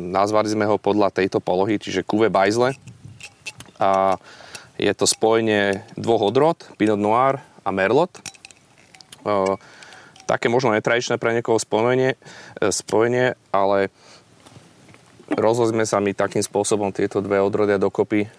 nazvali 0.00 0.48
sme 0.48 0.64
ho 0.64 0.80
podľa 0.80 1.12
tejto 1.12 1.44
polohy, 1.44 1.76
čiže 1.76 2.08
Kuve 2.08 2.32
Bajzle. 2.32 2.72
A 3.76 4.16
je 4.80 4.92
to 4.96 5.04
spojenie 5.04 5.84
dvoch 6.00 6.32
odrod, 6.32 6.56
Pinot 6.80 6.96
Noir 6.96 7.44
a 7.60 7.68
Merlot. 7.68 8.08
Také 10.24 10.48
možno 10.48 10.72
netradičné 10.72 11.20
pre 11.20 11.36
niekoho 11.36 11.60
spojenie, 11.60 12.14
e, 12.14 12.18
spojenie 12.70 13.34
ale 13.50 13.90
rozhodli 15.34 15.74
sme 15.74 15.84
sa 15.84 15.98
mi 15.98 16.14
takým 16.14 16.40
spôsobom 16.40 16.94
tieto 16.94 17.18
dve 17.18 17.42
odrodia 17.42 17.82
dokopy 17.82 18.30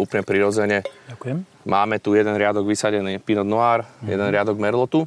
úplne 0.00 0.24
prirodzene. 0.24 0.88
Ďakujem. 1.12 1.44
Máme 1.68 2.00
tu 2.00 2.16
jeden 2.16 2.32
riadok 2.32 2.64
vysadený 2.64 3.20
Pinot 3.20 3.44
Noir, 3.44 3.84
mm-hmm. 3.84 4.08
jeden 4.08 4.28
riadok 4.32 4.56
Merlotu 4.56 5.04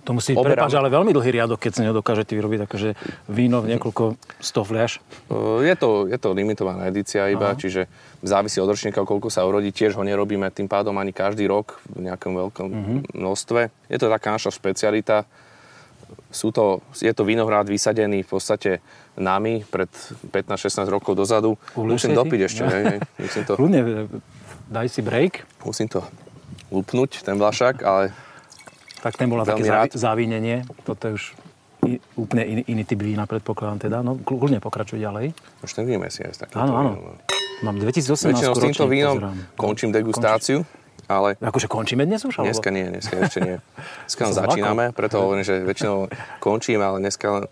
to 0.00 0.16
musí, 0.16 0.32
prepáč, 0.32 0.72
ale 0.72 0.88
veľmi 0.88 1.12
dlhý 1.12 1.30
riadok, 1.40 1.60
keď 1.60 1.72
si 1.76 1.82
nedokážete 1.84 2.32
vyrobiť 2.32 2.60
akože 2.64 2.88
víno 3.28 3.60
v 3.60 3.76
niekoľko 3.76 4.16
sto 4.40 4.64
fľaš. 4.64 5.04
Je 5.60 5.74
to, 5.76 6.08
je 6.08 6.16
to 6.16 6.32
limitovaná 6.32 6.88
edícia 6.88 7.28
iba, 7.28 7.52
Aha. 7.52 7.60
čiže 7.60 7.84
závisí 8.24 8.60
od 8.64 8.72
ročníka, 8.72 9.04
koľko 9.04 9.28
sa 9.28 9.44
urodí. 9.44 9.72
Tiež 9.72 9.96
ho 10.00 10.04
nerobíme 10.04 10.48
tým 10.48 10.72
pádom 10.72 10.96
ani 10.96 11.12
každý 11.12 11.44
rok 11.44 11.80
v 11.88 12.08
nejakom 12.08 12.32
veľkom 12.32 12.68
uh-huh. 12.68 12.98
množstve. 13.12 13.60
Je 13.92 13.98
to 14.00 14.08
taká 14.08 14.36
naša 14.36 14.52
špecialita. 14.52 15.28
Sú 16.32 16.50
to, 16.50 16.82
je 16.98 17.12
to 17.12 17.22
vinohrad 17.22 17.70
vysadený 17.70 18.26
v 18.26 18.30
podstate 18.30 18.70
nami 19.20 19.62
pred 19.68 19.90
15-16 20.32 20.88
rokov 20.88 21.12
dozadu. 21.14 21.60
Musím 21.76 22.16
dopiť 22.16 22.40
ešte. 22.48 22.62
Ja. 22.64 22.70
Hej, 22.72 22.84
hej. 22.86 22.98
Musím 23.20 23.42
to... 23.46 23.52
Kľudne, 23.58 23.80
daj 24.70 24.86
si 24.90 25.00
break. 25.04 25.44
Musím 25.62 25.86
to 25.90 26.00
upnúť, 26.70 27.26
ten 27.26 27.34
vlašak, 27.34 27.82
ale 27.82 28.14
tak 29.00 29.16
ten 29.16 29.28
bola 29.28 29.44
také 29.44 29.64
rád. 29.64 29.92
závínenie. 29.96 30.64
Toto 30.84 31.08
je 31.08 31.12
už 31.16 31.24
úplne 32.16 32.44
iný, 32.44 32.62
iný 32.68 32.82
typ 32.84 33.00
vína, 33.00 33.24
predpokladám 33.24 33.78
teda. 33.80 33.96
No, 34.04 34.20
kľudne 34.20 34.60
pokračuj 34.60 35.00
ďalej. 35.00 35.32
Už 35.64 35.70
ten 35.72 35.88
víme 35.88 36.06
si 36.12 36.20
aj 36.20 36.52
Áno, 36.52 36.72
áno. 36.76 36.90
Mám 37.60 37.76
2018 37.80 38.32
Väčšinou 38.32 38.54
s 38.56 38.60
týmto 38.60 38.84
vínom 38.88 39.16
pozerám. 39.20 39.36
končím 39.56 39.90
degustáciu. 39.92 40.64
ale 41.08 41.36
Akože 41.40 41.68
končíme 41.68 42.08
dnes 42.08 42.24
už? 42.24 42.40
Alebo? 42.40 42.48
dneska 42.52 42.68
nie, 42.72 42.88
dneska 42.88 43.14
ešte 43.20 43.40
nie. 43.44 43.56
Dneska 44.08 44.22
začíname, 44.32 44.92
preto 44.96 45.20
hovorím, 45.20 45.44
že 45.44 45.60
väčšinou 45.60 46.08
končíme, 46.40 46.80
ale 46.80 47.04
dneska 47.04 47.50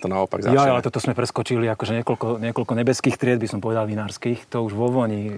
to 0.00 0.06
naopak 0.08 0.40
začneme. 0.42 0.56
Ja, 0.56 0.72
ale 0.74 0.82
toto 0.82 0.98
sme 0.98 1.12
preskočili, 1.12 1.68
akože 1.68 2.00
niekoľko, 2.00 2.40
niekoľko 2.40 2.72
nebeských 2.72 3.20
tried, 3.20 3.38
by 3.38 3.48
som 3.52 3.60
povedal, 3.60 3.84
vinárskych. 3.84 4.48
To 4.48 4.64
už 4.64 4.72
vo 4.72 4.88
voni 4.88 5.36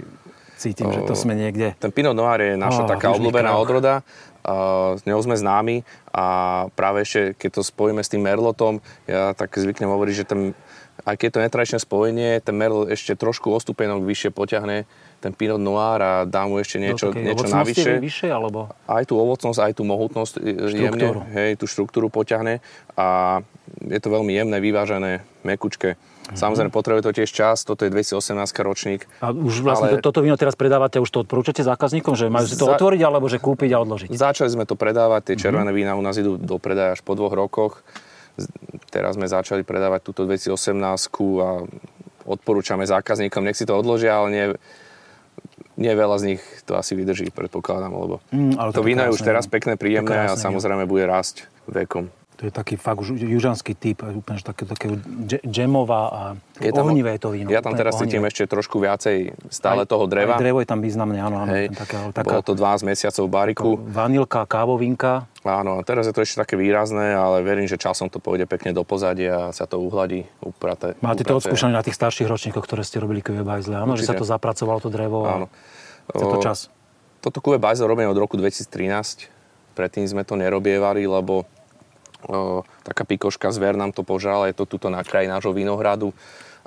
cítim, 0.55 0.87
že 0.95 1.03
to 1.03 1.19
sme 1.19 1.35
niekde. 1.35 1.75
Ten 1.83 1.91
Pinot 1.91 2.15
Noir 2.15 2.39
je 2.39 2.55
naša 2.55 2.87
Á, 2.87 2.91
taká 2.95 3.11
obľúbená 3.11 3.59
odroda. 3.59 4.07
S 4.43 5.03
ňou 5.07 5.21
sme 5.23 5.39
známi 5.39 5.87
a 6.11 6.25
práve 6.75 7.07
ešte, 7.07 7.39
keď 7.39 7.51
to 7.59 7.63
spojíme 7.63 8.03
s 8.03 8.11
tým 8.11 8.27
Merlotom, 8.27 8.83
ja 9.07 9.33
tak 9.39 9.55
zvyknem 9.55 9.87
hovoriť, 9.87 10.15
že 10.15 10.27
ten, 10.27 10.41
aj 11.07 11.15
keď 11.15 11.27
je 11.27 11.35
to 11.35 11.45
netradičné 11.47 11.79
spojenie, 11.79 12.31
ten 12.43 12.59
Merlot 12.59 12.91
ešte 12.91 13.15
trošku 13.15 13.55
o 13.55 13.59
stupienok 13.63 14.03
vyššie 14.03 14.35
potiahne 14.35 14.85
ten 15.23 15.31
Pinot 15.31 15.63
Noir 15.63 16.01
a 16.03 16.13
dá 16.27 16.51
mu 16.51 16.59
ešte 16.59 16.83
niečo, 16.83 17.15
takej 17.15 17.23
niečo 17.23 17.47
navyše. 17.47 17.91
vyššie, 18.03 18.31
alebo? 18.35 18.75
Aj 18.91 19.07
tú 19.07 19.15
ovocnosť, 19.23 19.59
aj 19.63 19.73
tú 19.79 19.87
mohutnosť 19.87 20.43
jemne, 20.75 21.23
hej, 21.31 21.55
tú 21.55 21.71
štruktúru 21.71 22.11
poťahne 22.11 22.59
a 22.99 23.39
je 23.93 24.01
to 24.01 24.09
veľmi 24.09 24.33
jemné, 24.33 24.57
vyvážené, 24.59 25.13
mekučké. 25.43 26.01
Mhm. 26.23 26.35
Samozrejme, 26.35 26.71
potrebuje 26.71 27.03
to 27.03 27.13
tiež 27.13 27.29
čas, 27.29 27.61
toto 27.61 27.83
je 27.83 27.91
218 27.91 28.33
ročník. 28.59 29.05
A 29.19 29.31
už 29.31 29.61
vlastne 29.61 29.91
Ale- 29.91 29.99
to, 29.99 30.09
toto 30.09 30.23
víno 30.23 30.35
teraz 30.35 30.55
predávate, 30.55 30.97
už 30.97 31.11
to 31.11 31.21
odporúčate 31.21 31.61
zákazníkom, 31.61 32.15
že 32.15 32.27
majú 32.27 32.47
si 32.47 32.55
to 32.55 32.65
Za- 32.65 32.75
otvoriť, 32.75 33.01
alebo 33.01 33.27
že 33.27 33.37
kúpiť 33.37 33.71
a 33.71 33.79
odložiť? 33.79 34.09
Začali 34.09 34.49
sme 34.49 34.65
to 34.65 34.73
predávať, 34.73 35.21
Mhm. 35.21 35.27
tie 35.29 35.37
červené 35.39 35.71
vína 35.71 35.93
u 35.93 36.01
nás 36.01 36.17
idú 36.17 36.35
do 36.35 36.57
predaja 36.57 36.95
až 36.95 37.03
po 37.03 37.13
dvoch 37.13 37.33
rokoch. 37.33 37.85
Teraz 38.89 39.13
sme 39.13 39.27
začali 39.27 39.61
predávať 39.61 40.01
túto 40.03 40.25
2018 40.25 41.37
a 41.39 41.69
odporúčame 42.25 42.87
zákazníkom, 42.87 43.43
nech 43.43 43.55
si 43.55 43.67
to 43.67 43.75
odložia, 43.75 44.15
ale 44.15 44.29
nie, 44.31 44.45
nie 45.77 45.93
veľa 45.93 46.17
z 46.17 46.25
nich 46.31 46.43
to 46.63 46.73
asi 46.73 46.95
vydrží, 46.95 47.29
predpokladám, 47.29 47.91
lebo 47.91 48.23
Mm, 48.31 48.57
ale 48.57 48.71
to 48.71 48.81
to 48.81 48.87
víno 48.87 49.03
je 49.03 49.11
už 49.11 49.21
teraz 49.23 49.45
pekné, 49.45 49.75
príjemné 49.75 50.07
a 50.07 50.33
krásne, 50.33 50.39
no. 50.39 50.45
samozrejme 50.49 50.87
bude 50.87 51.05
rásť 51.05 51.45
vekom. 51.67 52.09
To 52.43 52.51
je 52.51 52.53
taký 52.53 52.75
fakt 52.75 52.99
už 52.99 53.15
južanský 53.15 53.71
typ, 53.73 54.03
úplne 54.03 54.35
že 54.35 54.43
také, 54.43 54.67
také 54.67 54.99
dže- 54.99 55.47
džemová 55.47 56.03
a 56.05 56.21
Je 56.59 56.75
tam- 56.75 56.91
ohnivé 56.91 57.15
je 57.15 57.23
to 57.23 57.31
víno. 57.31 57.47
Ja 57.47 57.63
tam 57.63 57.71
teraz 57.73 57.95
cítim 57.95 58.19
ohnivé. 58.19 58.35
ešte 58.35 58.51
trošku 58.51 58.83
viacej 58.83 59.31
stále 59.47 59.87
Aj- 59.87 59.87
toho 59.87 60.11
dreva. 60.11 60.35
Aj 60.35 60.43
drevo 60.43 60.59
je 60.59 60.67
tam 60.67 60.83
významné, 60.83 61.23
áno, 61.23 61.39
áno. 61.39 61.55
Hej, 61.55 61.71
Taká, 61.71 61.99
bolo 62.01 62.11
taká 62.11 62.37
to 62.43 62.53
12 62.53 62.83
mesiacov 62.83 63.23
v 63.23 63.31
bariku. 63.31 63.69
vanilka, 63.79 64.43
kávovinka. 64.43 65.31
Áno, 65.41 65.79
a 65.79 65.83
teraz 65.83 66.05
je 66.05 66.13
to 66.13 66.19
ešte 66.19 66.35
také 66.37 66.59
výrazné, 66.59 67.15
ale 67.15 67.41
verím, 67.41 67.65
že 67.65 67.79
časom 67.79 68.07
to 68.07 68.19
pôjde 68.19 68.45
pekne 68.45 68.71
do 68.71 68.83
pozadia 68.83 69.49
a 69.49 69.53
sa 69.53 69.63
to 69.65 69.79
uhladí, 69.79 70.27
uprate. 70.41 70.99
Máte 70.99 71.23
to 71.23 71.31
uprate. 71.33 71.47
odskúšané 71.47 71.73
na 71.73 71.87
tých 71.87 71.95
starších 71.95 72.27
ročníkoch, 72.27 72.59
ktoré 72.61 72.83
ste 72.83 72.99
robili 72.99 73.23
Kuve 73.23 73.41
Bajzle, 73.41 73.77
áno, 73.77 73.95
že 73.95 74.03
sa 74.03 74.15
Určite. 74.15 74.19
to 74.19 74.27
zapracovalo 74.29 74.79
to 74.79 74.91
drevo 74.91 75.23
a 75.25 75.31
Áno. 75.33 75.47
chce 76.11 76.25
to 76.25 76.39
čas. 76.43 76.59
Toto 77.21 77.39
kuve 77.39 77.63
Bajzel 77.63 77.87
robíme 77.87 78.11
od 78.11 78.19
roku 78.19 78.35
2013. 78.35 79.31
Predtým 79.73 80.05
sme 80.05 80.21
to 80.21 80.35
nerobievali, 80.35 81.07
lebo 81.07 81.47
o, 82.29 82.63
taká 82.83 83.03
pikoška 83.07 83.51
zver 83.55 83.75
nám 83.75 83.95
to 83.95 84.07
požrala. 84.07 84.51
Je 84.51 84.57
to 84.57 84.67
tuto 84.69 84.91
na 84.91 85.03
kraji 85.03 85.31
nášho 85.31 85.55
vinohradu. 85.55 86.15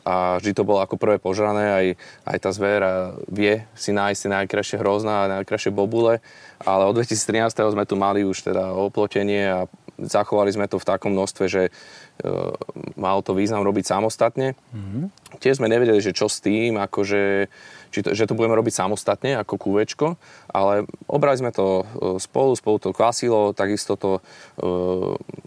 A 0.06 0.38
vždy 0.38 0.54
to 0.54 0.68
bolo 0.68 0.86
ako 0.86 1.02
prvé 1.02 1.18
požrané. 1.18 1.66
Aj, 1.74 1.86
aj 2.30 2.38
tá 2.38 2.50
zver 2.54 2.86
vie 3.26 3.66
si 3.74 3.90
nájsť 3.90 4.20
tie 4.22 4.32
najkrajšie 4.38 4.78
hrozná 4.78 5.26
a 5.26 5.32
najkrajšie 5.42 5.74
bobule. 5.74 6.22
Ale 6.62 6.86
od 6.86 7.02
2013. 7.02 7.50
sme 7.74 7.90
tu 7.90 7.98
mali 7.98 8.22
už 8.22 8.46
teda 8.46 8.78
oplotenie 8.78 9.50
a 9.50 9.60
zachovali 9.98 10.52
sme 10.52 10.68
to 10.68 10.78
v 10.78 10.88
takom 10.88 11.16
množstve, 11.16 11.46
že 11.48 11.64
e, 11.68 11.72
malo 13.00 13.24
to 13.24 13.34
význam 13.34 13.64
robiť 13.64 13.88
samostatne. 13.88 14.54
Mm-hmm. 14.76 15.04
Tiež 15.40 15.58
sme 15.64 15.72
nevedeli, 15.72 16.00
že 16.04 16.12
čo 16.12 16.28
s 16.28 16.44
tým, 16.44 16.76
akože, 16.80 17.48
či 17.96 18.04
to, 18.04 18.12
že 18.12 18.28
to 18.28 18.36
budeme 18.36 18.60
robiť 18.60 18.76
samostatne 18.76 19.40
ako 19.40 19.56
kúvečko, 19.56 20.20
ale 20.52 20.84
obrali 21.08 21.40
sme 21.40 21.56
to 21.56 21.88
e, 21.88 22.20
spolu, 22.20 22.52
spolu 22.60 22.84
to 22.84 22.92
kvasilo, 22.92 23.56
takisto 23.56 23.96
to 23.96 24.20
e, 24.20 24.22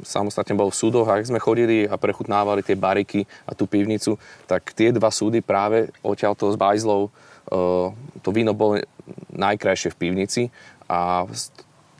samostatne 0.00 0.56
bolo 0.56 0.72
v 0.72 0.80
súdoch 0.80 1.04
a 1.12 1.20
ak 1.20 1.28
sme 1.28 1.44
chodili 1.44 1.84
a 1.84 2.00
prechutnávali 2.00 2.64
tie 2.64 2.72
bariky 2.72 3.28
a 3.44 3.52
tú 3.52 3.68
pivnicu, 3.68 4.16
tak 4.48 4.72
tie 4.72 4.96
dva 4.96 5.12
súdy 5.12 5.44
práve 5.44 5.92
odtiaľto 6.00 6.48
s 6.48 6.56
bajzlou 6.56 7.08
e, 7.08 7.10
to 8.24 8.28
víno 8.32 8.56
bolo 8.56 8.80
najkrajšie 9.36 9.92
v 9.92 10.00
pivnici 10.00 10.42
a 10.88 11.28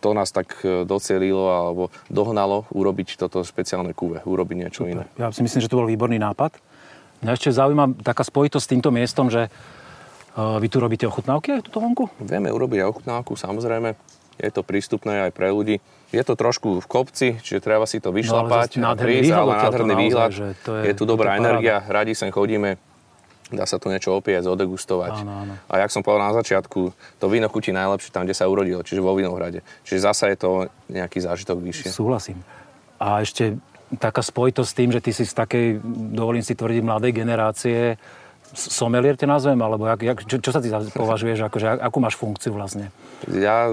to 0.00 0.14
nás 0.14 0.30
tak 0.32 0.56
e, 0.64 0.88
docelilo 0.88 1.44
alebo 1.52 1.82
dohnalo 2.08 2.64
urobiť 2.72 3.20
toto 3.20 3.44
špeciálne 3.44 3.92
kúve, 3.92 4.24
urobiť 4.24 4.56
niečo 4.56 4.88
iné. 4.88 5.04
Ja 5.20 5.28
si 5.34 5.44
myslím, 5.44 5.60
že 5.60 5.68
to 5.68 5.76
bol 5.76 5.90
výborný 5.90 6.16
nápad. 6.16 6.56
Mňa 7.18 7.34
ešte 7.34 7.50
zaujíma 7.50 7.98
taká 8.06 8.22
spojitosť 8.22 8.64
s 8.64 8.70
týmto 8.70 8.90
miestom, 8.94 9.26
že 9.26 9.50
vy 10.38 10.66
tu 10.70 10.78
robíte 10.78 11.02
ochutnávky 11.02 11.58
aj 11.58 11.66
tuto 11.66 11.82
vonku? 11.82 12.04
Vieme 12.22 12.48
urobiť 12.48 12.78
aj 12.84 12.88
ochutnávku, 12.88 13.34
samozrejme. 13.34 13.98
Je 14.38 14.50
to 14.54 14.62
prístupné 14.62 15.26
aj 15.26 15.30
pre 15.34 15.50
ľudí. 15.50 15.82
Je 16.08 16.22
to 16.22 16.38
trošku 16.38 16.78
v 16.78 16.86
kopci, 16.86 17.28
čiže 17.42 17.58
treba 17.58 17.84
si 17.84 17.98
to 17.98 18.14
vyšlapať 18.14 18.70
zase 18.70 18.80
a 18.80 18.84
nádherný 18.86 19.18
výhľad 19.20 19.42
ale 19.44 19.54
nádherný 19.60 19.88
naozaj, 19.92 20.04
výhľad. 20.06 20.30
že 20.30 20.46
to 20.62 20.70
je- 20.72 20.84
je, 20.86 20.92
tu 20.94 21.04
je 21.04 21.10
dobrá 21.10 21.30
paráda. 21.34 21.42
energia, 21.42 21.76
radi 21.84 22.12
sem 22.14 22.30
chodíme. 22.30 22.78
Dá 23.48 23.64
sa 23.64 23.80
tu 23.80 23.88
niečo 23.88 24.12
opiec, 24.12 24.44
odegustovať. 24.44 25.24
Áno, 25.24 25.32
áno. 25.42 25.54
A 25.66 25.80
jak 25.80 25.88
som 25.90 26.04
povedal 26.04 26.30
na 26.30 26.36
začiatku, 26.36 26.92
to 27.16 27.26
víno 27.26 27.48
chutí 27.48 27.72
najlepšie 27.72 28.12
tam, 28.12 28.28
kde 28.28 28.36
sa 28.36 28.44
urodilo, 28.44 28.84
čiže 28.84 29.00
vo 29.00 29.16
vinohrade. 29.16 29.64
Čiže 29.88 30.04
zasa 30.04 30.28
je 30.28 30.36
to 30.36 30.50
nejaký 30.86 31.18
zážitok 31.18 31.56
vyššie. 31.58 31.88
Súhlasím. 31.88 32.44
A 33.00 33.24
ešte 33.24 33.56
taká 33.96 34.20
spojitosť 34.20 34.68
s 34.68 34.76
tým, 34.76 34.92
že 34.92 35.00
ty 35.00 35.16
si 35.16 35.24
z 35.24 35.32
takej, 35.32 35.80
dovolím 36.12 36.44
si 36.44 36.52
tvrdiť, 36.52 36.82
mladej 36.84 37.12
generácie, 37.16 37.96
somelier 38.54 39.16
te 39.16 39.26
nazvem, 39.26 39.58
alebo 39.58 39.84
jak, 39.86 40.00
jak, 40.02 40.18
čo, 40.24 40.36
čo 40.40 40.50
sa 40.52 40.60
ty 40.62 40.68
považuješ, 40.72 41.38
akože, 41.48 41.66
ak- 41.76 41.82
akú 41.90 41.98
máš 42.00 42.16
funkciu 42.16 42.56
vlastne? 42.56 42.88
Ja... 43.28 43.68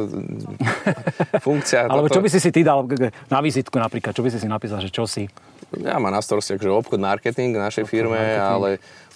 Funkcia... 1.40 1.86
Alebo 1.92 2.10
čo 2.10 2.20
toto- 2.20 2.26
by 2.26 2.30
si 2.32 2.40
si 2.42 2.50
ty 2.52 2.66
dal 2.66 2.84
na 3.30 3.40
vizitku 3.40 3.78
napríklad, 3.78 4.12
čo 4.12 4.26
by 4.26 4.30
si 4.34 4.40
si 4.42 4.48
napísal, 4.50 4.82
že 4.82 4.90
čo 4.92 5.06
si? 5.06 5.30
Ja 5.82 6.00
mám 6.00 6.14
na 6.14 6.22
starosti 6.22 6.56
akože 6.56 6.72
obchod 6.72 7.00
marketing 7.02 7.58
v 7.58 7.62
našej 7.62 7.86
firme, 7.90 8.16
marketing. 8.16 8.42
ale 8.42 8.70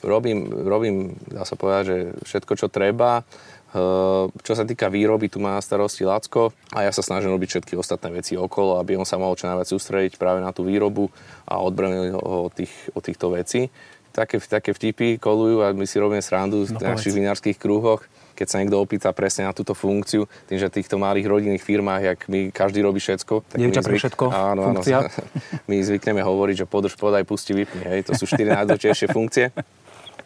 robím, 0.04 0.38
robím, 0.50 0.96
dá 1.30 1.46
sa 1.46 1.56
povedať, 1.56 1.84
že 1.86 1.98
všetko, 2.26 2.52
čo 2.58 2.68
treba. 2.68 3.24
Eh, 3.70 4.26
Čo 4.42 4.54
sa 4.58 4.66
týka 4.66 4.90
výroby, 4.90 5.30
tu 5.30 5.38
má 5.38 5.54
na 5.54 5.62
starosti 5.62 6.02
Lacko 6.02 6.50
a 6.74 6.90
ja 6.90 6.90
sa 6.90 7.06
snažím 7.06 7.38
robiť 7.38 7.50
všetky 7.62 7.78
ostatné 7.78 8.10
veci 8.10 8.34
okolo, 8.34 8.82
aby 8.82 8.98
on 8.98 9.06
sa 9.06 9.22
mohol 9.22 9.38
čo 9.38 9.46
najviac 9.46 9.70
sústrediť 9.70 10.18
práve 10.18 10.42
na 10.42 10.50
tú 10.50 10.66
výrobu 10.66 11.14
a 11.46 11.62
odbraniť 11.62 12.18
ho 12.18 12.50
od, 12.50 12.54
tých, 12.58 12.74
od 12.98 13.04
týchto 13.06 13.30
vecí. 13.30 13.70
Také, 14.20 14.36
také 14.44 14.76
vtipy 14.76 15.16
kolujú 15.16 15.64
a 15.64 15.72
my 15.72 15.88
si 15.88 15.96
robíme 15.96 16.20
srandu 16.20 16.68
v 16.68 16.76
No, 16.76 16.84
našich 16.84 17.16
povedz. 17.16 17.20
vinárskych 17.24 17.56
krúhoch, 17.56 18.04
keď 18.36 18.48
sa 18.48 18.60
niekto 18.60 18.76
opýta 18.76 19.12
presne 19.12 19.48
na 19.48 19.56
túto 19.56 19.72
funkciu, 19.72 20.28
tým, 20.46 20.60
že 20.60 20.68
v 20.68 20.76
týchto 20.76 21.00
malých 21.00 21.24
rodinných 21.26 21.60
firmách, 21.60 22.02
jak 22.04 22.20
my 22.28 22.40
každý 22.52 22.84
robí 22.84 23.00
všetko. 23.00 23.48
tak 23.48 23.58
Dievča 23.58 23.80
pre 23.80 23.96
všetko, 23.96 24.26
áno, 24.28 24.76
áno, 24.76 24.80
my 25.72 25.76
zvykneme 25.80 26.20
hovoriť, 26.20 26.56
že 26.60 26.66
podrž, 26.66 26.96
podaj, 26.96 27.24
pusti, 27.24 27.56
vypni. 27.56 27.88
Hej. 27.88 28.12
To 28.12 28.20
sú 28.20 28.28
štyri 28.28 28.52
najdôležitejšie 28.52 29.08
funkcie 29.08 29.56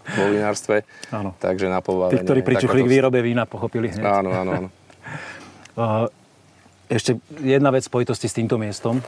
vo 0.03 0.23
vinárstve. 0.27 0.83
Áno. 1.09 1.37
Takže 1.37 1.69
na 1.69 1.79
poválenie. 1.79 2.17
Tí, 2.17 2.25
ktorí 2.25 2.41
pričuchli 2.41 2.81
k 2.81 2.89
výrobe 2.89 3.21
vína, 3.21 3.45
pochopili 3.45 3.93
hneď. 3.93 4.03
Áno, 4.03 4.29
áno, 4.33 4.51
áno. 4.57 4.69
Ešte 6.89 7.17
jedna 7.41 7.73
vec 7.73 7.85
v 7.85 7.89
spojitosti 7.89 8.27
s 8.29 8.35
týmto 8.35 8.59
miestom 8.59 9.01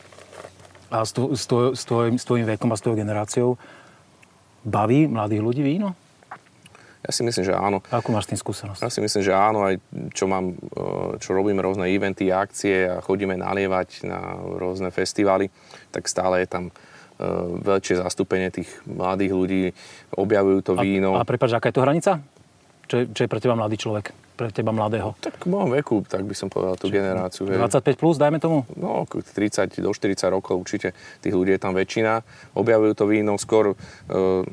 a 0.89 1.03
s, 1.03 1.11
tvoj, 1.13 1.35
s, 1.75 1.83
tvojim, 1.85 2.15
s 2.17 2.23
tvojim 2.25 2.45
vekom 2.47 2.71
a 2.71 2.77
s 2.77 2.81
tvojou 2.81 2.97
generáciou. 2.97 3.49
Baví 4.65 5.05
mladých 5.05 5.41
ľudí 5.45 5.61
víno? 5.61 5.93
Ja 7.05 7.13
si 7.13 7.21
myslím, 7.21 7.45
že 7.45 7.53
áno. 7.53 7.85
Akú 7.93 8.09
máš 8.09 8.25
s 8.25 8.29
tým 8.33 8.41
skúsenosť? 8.41 8.81
Ja 8.81 8.89
si 8.89 8.97
myslím, 8.97 9.21
že 9.21 9.29
áno, 9.29 9.61
aj 9.61 9.77
čo, 10.17 10.25
mám, 10.25 10.57
e, 10.57 11.21
čo 11.21 11.37
robíme 11.37 11.61
rôzne 11.61 11.85
eventy, 11.85 12.33
akcie 12.33 12.89
a 12.89 12.97
chodíme 12.97 13.37
nalievať 13.37 14.09
na 14.09 14.41
rôzne 14.41 14.89
festivaly, 14.89 15.53
tak 15.93 16.09
stále 16.09 16.41
je 16.41 16.47
tam 16.49 16.63
e, 16.65 16.73
väčšie 17.61 18.01
zastúpenie 18.01 18.49
tých 18.49 18.73
mladých 18.89 19.37
ľudí, 19.37 19.63
objavujú 20.17 20.59
to 20.65 20.73
víno. 20.81 21.13
A, 21.13 21.21
a 21.21 21.29
prepáč, 21.29 21.53
aká 21.53 21.69
je 21.69 21.77
to 21.77 21.85
hranica? 21.85 22.11
Čo 22.89 22.95
je, 22.97 23.03
čo 23.13 23.21
je 23.21 23.29
pre 23.29 23.37
teba 23.37 23.53
mladý 23.53 23.77
človek? 23.77 24.24
Pre 24.35 24.51
teba 24.51 24.75
mladého? 24.75 25.15
tak 25.23 25.39
v 25.39 25.47
mojom 25.47 25.71
veku, 25.79 26.03
tak 26.03 26.27
by 26.27 26.35
som 26.35 26.51
povedal 26.51 26.75
tú 26.75 26.91
generáciu. 26.91 27.47
hej. 27.47 27.55
25 27.55 27.95
plus, 27.95 28.19
dajme 28.19 28.43
tomu? 28.43 28.67
No, 28.75 29.07
k 29.07 29.23
30 29.23 29.79
do 29.79 29.91
40 29.95 30.27
rokov 30.27 30.59
určite 30.59 30.91
tých 31.23 31.31
ľudí 31.31 31.55
je 31.55 31.61
tam 31.63 31.71
väčšina. 31.71 32.19
Objavujú 32.51 32.93
to 32.99 33.07
víno 33.07 33.39
skôr, 33.39 33.79
e, 34.11 34.43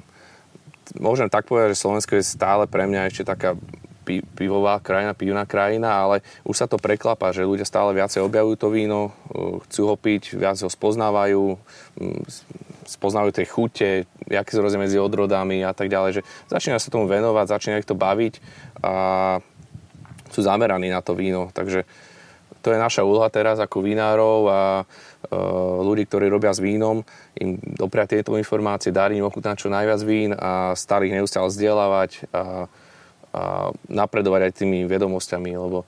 môžem 1.03 1.27
tak 1.27 1.51
povedať, 1.51 1.75
že 1.75 1.83
Slovensko 1.83 2.15
je 2.15 2.25
stále 2.25 2.71
pre 2.71 2.87
mňa 2.87 3.11
ešte 3.11 3.27
taká 3.27 3.59
pi- 4.07 4.23
pivová 4.39 4.79
krajina, 4.79 5.19
pivná 5.19 5.43
krajina, 5.47 5.91
ale 5.91 6.23
už 6.47 6.55
sa 6.63 6.67
to 6.71 6.79
preklapa, 6.79 7.35
že 7.35 7.47
ľudia 7.47 7.67
stále 7.67 7.91
viacej 7.91 8.23
objavujú 8.23 8.57
to 8.59 8.69
víno, 8.71 9.11
e, 9.35 9.59
chcú 9.67 9.83
ho 9.91 9.97
piť, 9.99 10.39
viac 10.39 10.59
ho 10.63 10.71
spoznávajú, 10.71 11.59
spoznávajú 12.87 13.33
tie 13.35 13.47
chute, 13.47 13.91
aké 14.31 14.51
sú 14.53 14.63
rozdiely 14.63 14.87
medzi 14.87 14.99
odrodami 14.99 15.63
a 15.63 15.75
tak 15.75 15.91
ďalej, 15.91 16.21
že 16.21 16.23
začína 16.51 16.83
sa 16.83 16.91
tomu 16.91 17.07
venovať, 17.07 17.47
začína 17.51 17.79
ich 17.79 17.89
to 17.89 17.99
baviť 17.99 18.43
a 18.83 18.95
sú 20.33 20.41
zameraní 20.41 20.89
na 20.89 21.05
to 21.05 21.13
víno, 21.13 21.53
takže 21.53 21.85
to 22.63 22.71
je 22.73 22.79
naša 22.79 23.03
úloha 23.03 23.27
teraz 23.29 23.59
ako 23.59 23.83
vinárov 23.83 24.41
a 24.49 24.61
e, 24.81 24.85
ľudí, 25.83 26.07
ktorí 26.07 26.31
robia 26.31 26.55
s 26.55 26.63
vínom, 26.63 27.03
im 27.37 27.59
dopriať 27.59 28.19
tieto 28.19 28.39
informácie, 28.39 28.95
dať 28.95 29.19
im 29.19 29.27
ochutnať 29.27 29.67
čo 29.67 29.69
najviac 29.69 30.01
vín 30.07 30.31
a 30.33 30.73
starých 30.79 31.21
neustále 31.21 31.51
vzdelávať 31.51 32.31
a, 32.31 32.33
a 32.33 32.43
napredovať 33.91 34.41
aj 34.49 34.53
tými 34.63 34.87
vedomosťami, 34.87 35.53
lebo 35.59 35.85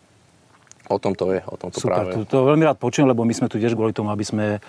O 0.84 1.00
tom 1.00 1.16
to 1.16 1.32
je, 1.32 1.40
o 1.48 1.56
tom 1.56 1.72
to 1.72 1.80
Super, 1.80 1.96
práve. 1.96 2.10
to, 2.12 2.28
to 2.28 2.44
veľmi 2.44 2.68
rád 2.68 2.76
počujem, 2.76 3.08
lebo 3.08 3.24
my 3.24 3.32
sme 3.32 3.48
tu 3.48 3.56
tiež 3.56 3.72
kvôli 3.72 3.96
tomu, 3.96 4.12
aby 4.12 4.20
sme 4.20 4.60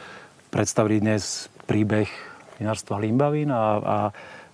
predstavili 0.47 1.03
dnes 1.03 1.51
príbeh 1.67 2.07
vinárstva 2.55 3.03
Limbavín 3.03 3.51
a, 3.51 3.63
a 3.83 3.97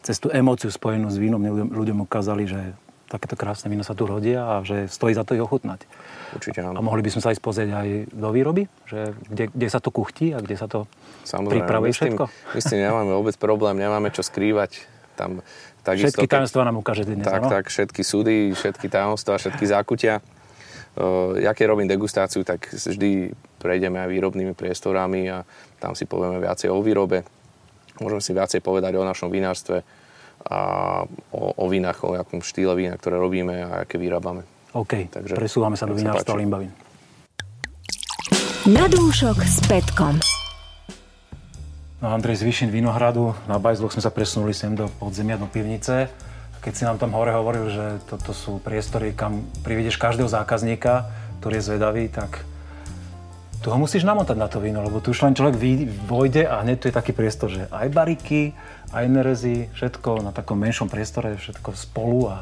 cez 0.02 0.18
tú 0.18 0.34
emóciu 0.34 0.74
spojenú 0.74 1.06
s 1.14 1.22
vínom 1.22 1.38
ľuďom, 1.70 2.02
ukázali, 2.02 2.50
že 2.50 2.74
takéto 3.12 3.36
krásne 3.36 3.68
víno 3.68 3.84
sa 3.84 3.92
tu 3.92 4.08
rodia 4.08 4.40
a 4.48 4.54
že 4.64 4.88
stojí 4.88 5.12
za 5.12 5.28
to 5.28 5.36
ich 5.36 5.44
ochutnať. 5.44 5.84
Určite 6.32 6.64
A 6.64 6.72
áno. 6.72 6.80
mohli 6.80 7.04
by 7.04 7.12
sme 7.12 7.22
sa 7.22 7.36
aj 7.36 7.44
pozrieť 7.44 7.70
aj 7.76 7.88
do 8.16 8.30
výroby, 8.32 8.72
že 8.88 9.12
kde, 9.28 9.52
kde 9.52 9.68
sa 9.68 9.84
to 9.84 9.92
kuchtí 9.92 10.32
a 10.32 10.40
kde 10.40 10.56
sa 10.56 10.72
to 10.72 10.88
pripravuje 11.28 11.92
my 11.92 11.98
všetko. 12.00 12.24
My 12.32 12.60
s 12.64 12.66
tým 12.72 12.80
nemáme 12.80 13.12
vôbec 13.12 13.36
problém, 13.36 13.76
nemáme 13.76 14.16
čo 14.16 14.24
skrývať. 14.24 14.88
Tam, 15.20 15.44
takisto, 15.84 16.24
Všetky 16.24 16.32
tajomstvá 16.32 16.64
nám 16.64 16.80
ukážete 16.80 17.12
dnes, 17.20 17.28
Tak, 17.28 17.44
áno? 17.44 17.52
tak, 17.52 17.68
všetky 17.68 18.02
súdy, 18.02 18.56
všetky 18.56 18.88
tajomstvá, 18.88 19.36
všetky 19.36 19.66
zákutia. 19.68 20.24
Uh, 20.96 21.36
ja 21.40 21.52
keď 21.52 21.76
robím 21.76 21.88
degustáciu, 21.92 22.48
tak 22.48 22.72
vždy 22.72 23.36
prejdeme 23.60 24.00
aj 24.00 24.08
výrobnými 24.08 24.56
priestorami 24.56 25.28
a 25.28 25.44
tam 25.84 26.00
si 26.00 26.08
povieme 26.08 26.40
viacej 26.40 26.72
o 26.72 26.80
výrobe. 26.80 27.28
Môžeme 28.00 28.24
si 28.24 28.32
viacej 28.32 28.64
povedať 28.64 28.96
o 28.96 29.04
našom 29.04 29.28
vinárstve 29.28 29.84
a 30.46 30.62
o, 31.34 31.42
o 31.58 31.66
vínach, 31.70 32.02
o 32.02 32.18
akom 32.18 32.42
štýle 32.42 32.74
vína, 32.74 32.96
ktoré 32.98 33.18
robíme 33.22 33.56
a 33.62 33.70
aké 33.86 34.02
vyrábame. 34.02 34.46
OK, 34.72 35.12
Takže 35.12 35.36
presúvame 35.36 35.76
sa 35.76 35.86
do 35.86 35.94
vinárstva. 35.94 36.40
Limbavín. 36.40 36.72
Na 38.70 38.86
dúšok 38.88 39.42
s 39.42 39.58
Petkom. 39.68 40.22
No 42.02 42.14
Andrej 42.14 42.42
z 42.42 42.44
Vyšin 42.50 42.70
Vinohradu, 42.74 43.38
na 43.46 43.62
Bajzloch 43.62 43.94
sme 43.94 44.02
sa 44.02 44.10
presunuli 44.10 44.58
sem 44.58 44.74
do 44.74 44.90
podzemia, 44.98 45.38
do 45.38 45.46
pivnice. 45.46 46.10
Keď 46.62 46.74
si 46.74 46.84
nám 46.86 46.98
tam 46.98 47.14
hore 47.14 47.34
hovoril, 47.34 47.70
že 47.70 47.86
toto 48.10 48.34
sú 48.34 48.58
priestory, 48.62 49.14
kam 49.14 49.46
priviedeš 49.62 49.98
každého 50.02 50.30
zákazníka, 50.30 51.10
ktorý 51.42 51.58
je 51.58 51.68
zvedavý, 51.74 52.06
tak 52.10 52.46
tu 53.62 53.70
ho 53.70 53.78
musíš 53.78 54.02
namotať 54.02 54.38
na 54.38 54.50
to 54.50 54.58
víno, 54.58 54.82
lebo 54.82 54.98
tu 54.98 55.14
už 55.14 55.22
len 55.22 55.38
človek 55.38 55.58
vojde 56.10 56.50
a 56.50 56.66
hneď 56.66 56.78
tu 56.82 56.86
je 56.90 56.98
taký 56.98 57.14
priestor, 57.14 57.54
že 57.54 57.70
aj 57.70 57.94
bariky, 57.94 58.58
aj 58.92 59.06
nerezy, 59.08 59.72
všetko 59.74 60.24
na 60.24 60.32
takom 60.36 60.60
menšom 60.60 60.92
priestore, 60.92 61.40
všetko 61.40 61.76
spolu 61.76 62.32
a 62.32 62.36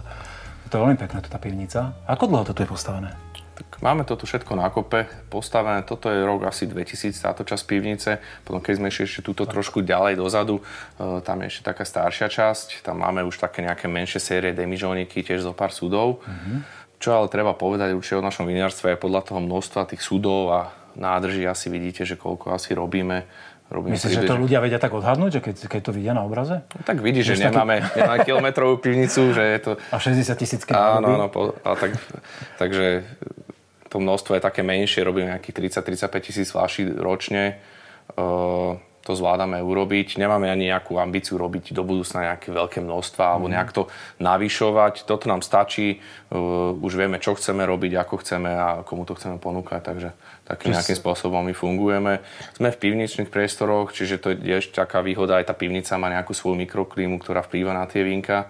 to 0.70 0.78
je 0.78 0.84
veľmi 0.86 0.98
pekné, 1.02 1.18
tá 1.26 1.42
pivnica. 1.42 1.98
Ako 2.06 2.30
dlho 2.30 2.46
to 2.46 2.54
tu 2.54 2.62
je 2.62 2.70
postavené? 2.70 3.18
Tak 3.60 3.84
máme 3.84 4.08
to 4.08 4.16
tu 4.16 4.24
všetko 4.24 4.56
na 4.56 4.72
kope 4.72 5.10
postavené. 5.28 5.84
Toto 5.84 6.08
je 6.08 6.24
rok 6.24 6.48
asi 6.48 6.64
2000, 6.64 7.12
táto 7.20 7.44
časť 7.44 7.64
pivnice. 7.68 8.24
Potom 8.48 8.64
keď 8.64 8.80
sme 8.80 8.88
išli 8.88 9.04
ešte 9.04 9.26
túto 9.26 9.44
trošku 9.44 9.84
ďalej 9.84 10.16
dozadu, 10.16 10.62
e, 10.62 11.20
tam 11.26 11.44
je 11.44 11.52
ešte 11.52 11.68
taká 11.68 11.84
staršia 11.84 12.32
časť. 12.32 12.86
Tam 12.86 13.04
máme 13.04 13.26
už 13.28 13.36
také 13.36 13.66
nejaké 13.66 13.92
menšie 13.92 14.24
série 14.24 14.56
demižoniky, 14.56 15.26
tiež 15.26 15.44
zo 15.44 15.52
pár 15.52 15.76
súdov. 15.76 16.24
Čo 17.04 17.20
ale 17.20 17.28
treba 17.28 17.52
povedať 17.52 17.92
určite 17.96 18.20
o 18.20 18.28
našom 18.28 18.48
vinárstve 18.48 18.96
je 18.96 19.00
podľa 19.00 19.28
toho 19.28 19.40
množstva 19.44 19.92
tých 19.92 20.04
súdov 20.04 20.56
a 20.56 20.60
nádrží 20.96 21.44
asi 21.44 21.68
vidíte, 21.68 22.08
že 22.08 22.16
koľko 22.16 22.56
asi 22.56 22.72
robíme. 22.76 23.28
Robíme 23.70 23.96
Myslíš, 23.96 24.26
že 24.26 24.30
to 24.30 24.36
ľudia 24.36 24.60
vedia 24.60 24.82
tak 24.82 24.94
odhadnúť, 24.94 25.40
že 25.40 25.42
keď, 25.46 25.56
keď 25.70 25.82
to 25.86 25.92
vidia 25.94 26.14
na 26.18 26.26
obraze? 26.26 26.66
Tak 26.84 27.00
vidíš, 27.00 27.34
že 27.34 27.36
taký- 27.38 27.46
nemáme, 27.54 27.76
nemáme 27.94 28.20
kilometrovú 28.26 28.82
pivnicu, 28.82 29.34
že 29.34 29.44
je 29.46 29.60
to... 29.62 29.72
A 29.94 29.98
60 30.02 30.26
tisíc 30.36 30.62
Áno, 30.74 31.16
áno, 31.16 31.28
po, 31.30 31.54
a 31.62 31.78
tak, 31.78 31.96
takže 32.58 33.06
to 33.90 33.98
množstvo 33.98 34.38
je 34.38 34.42
také 34.42 34.62
menšie, 34.62 35.02
robíme 35.02 35.34
nejakých 35.34 35.82
30-35 35.82 36.26
tisíc 36.26 36.48
fľaší 36.54 36.94
ročne. 36.98 37.58
Uh, 38.14 38.78
to 39.10 39.18
zvládame 39.18 39.58
urobiť. 39.66 40.22
Nemáme 40.22 40.54
ani 40.54 40.70
nejakú 40.70 41.02
ambíciu 41.02 41.42
robiť 41.42 41.74
do 41.74 41.82
budúcna 41.82 42.30
nejaké 42.30 42.54
veľké 42.54 42.86
množstva 42.86 43.24
alebo 43.26 43.50
nejak 43.50 43.74
to 43.74 43.90
navyšovať. 44.22 45.10
Toto 45.10 45.26
nám 45.26 45.42
stačí. 45.42 45.98
Uh, 46.30 46.78
už 46.78 46.94
vieme, 46.94 47.18
čo 47.18 47.34
chceme 47.34 47.66
robiť, 47.66 47.98
ako 47.98 48.16
chceme 48.22 48.52
a 48.54 48.68
komu 48.86 49.10
to 49.10 49.18
chceme 49.18 49.42
ponúkať. 49.42 49.82
Takže 49.82 50.10
takým 50.50 50.74
nejakým 50.74 50.98
spôsobom 50.98 51.46
my 51.46 51.54
fungujeme. 51.54 52.26
Sme 52.58 52.74
v 52.74 52.82
pivničných 52.82 53.30
priestoroch, 53.30 53.94
čiže 53.94 54.18
to 54.18 54.34
je 54.34 54.58
ešte 54.58 54.82
taká 54.82 55.06
výhoda. 55.06 55.38
Aj 55.38 55.46
tá 55.46 55.54
pivnica 55.54 55.94
má 56.02 56.10
nejakú 56.10 56.34
svoju 56.34 56.58
mikroklímu, 56.66 57.22
ktorá 57.22 57.46
vplýva 57.46 57.78
na 57.78 57.86
tie 57.86 58.02
vínka. 58.02 58.50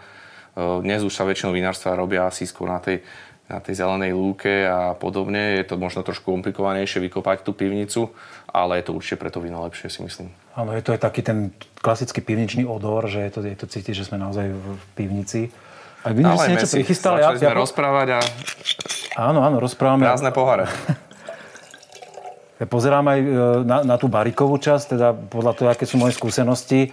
Uh, 0.55 0.79
Dnes 0.79 1.03
už 1.03 1.11
sa 1.11 1.27
väčšinou 1.27 1.51
vinárstva 1.51 1.99
robia 1.99 2.23
asi 2.23 2.47
skôr 2.47 2.71
na 2.71 2.79
tej 2.79 3.03
na 3.49 3.57
tej 3.57 3.81
zelenej 3.81 4.13
lúke 4.13 4.69
a 4.69 4.93
podobne. 4.93 5.57
Je 5.57 5.65
to 5.65 5.73
možno 5.73 6.05
trošku 6.05 6.29
komplikovanejšie 6.29 7.01
vykopať 7.01 7.41
tú 7.41 7.57
pivnicu, 7.57 8.13
ale 8.45 8.77
je 8.77 8.85
to 8.85 8.93
určite 8.93 9.17
pre 9.17 9.33
to 9.33 9.41
víno 9.41 9.65
lepšie, 9.65 9.89
si 9.89 10.05
myslím. 10.05 10.29
Áno, 10.53 10.69
je 10.77 10.85
to 10.85 10.93
aj 10.93 11.01
taký 11.01 11.25
ten 11.25 11.49
klasický 11.81 12.21
pivničný 12.21 12.69
odor, 12.69 13.09
že 13.09 13.25
je 13.25 13.31
to, 13.33 13.39
je 13.41 13.57
to 13.57 13.65
cítiť, 13.65 13.93
že 13.97 14.05
sme 14.05 14.21
naozaj 14.21 14.53
v 14.53 14.83
pivnici. 14.93 15.49
A 16.05 16.13
vidím, 16.13 16.29
že 16.29 16.45
si 16.45 16.51
niečo 16.53 16.69
prichystal. 16.77 17.17
Začali 17.17 17.41
sme 17.41 17.57
po- 17.57 17.61
rozprávať 17.65 18.07
a 18.15 18.19
Áno, 19.17 19.41
áno, 19.41 19.57
rozprávame. 19.57 20.05
prázdne 20.05 20.29
poháre. 20.29 20.69
Ja 22.59 22.65
pozerám 22.65 23.07
aj 23.07 23.19
e, 23.19 23.27
na, 23.63 23.77
na 23.83 23.95
tú 23.95 24.05
barikovú 24.05 24.55
časť, 24.55 24.85
teda 24.93 25.07
podľa 25.15 25.53
toho, 25.55 25.67
aké 25.71 25.83
sú 25.83 25.95
moje 25.95 26.13
skúsenosti. 26.13 26.91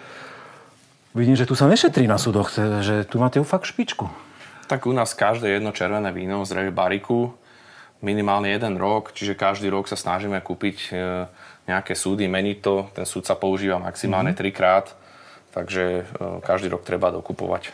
Vidím, 1.10 1.34
že 1.34 1.42
tu 1.42 1.52
sa 1.52 1.66
nešetrí 1.66 2.06
na 2.06 2.16
súdoch, 2.16 2.50
teda, 2.50 2.80
že 2.80 3.02
tu 3.02 3.16
máte 3.16 3.42
fakt 3.42 3.66
špičku. 3.66 4.06
Tak 4.66 4.84
u 4.84 4.92
nás 4.92 5.10
každé 5.10 5.48
jedno 5.48 5.70
červené 5.70 6.10
víno 6.10 6.42
zreje 6.42 6.70
bariku 6.70 7.34
minimálne 7.96 8.46
jeden 8.46 8.76
rok, 8.76 9.10
čiže 9.10 9.32
každý 9.32 9.66
rok 9.66 9.88
sa 9.88 9.96
snažíme 9.96 10.38
kúpiť 10.38 10.76
e, 10.86 11.26
nejaké 11.64 11.96
súdy, 11.96 12.28
meniť 12.28 12.58
to. 12.60 12.86
Ten 12.92 13.02
súd 13.02 13.24
sa 13.24 13.34
používa 13.34 13.80
maximálne 13.80 14.30
Mhm. 14.30 14.38
trikrát, 14.38 14.86
takže 15.50 16.04
e, 16.04 16.24
každý 16.44 16.68
rok 16.68 16.84
treba 16.84 17.10
dokupovať. 17.10 17.72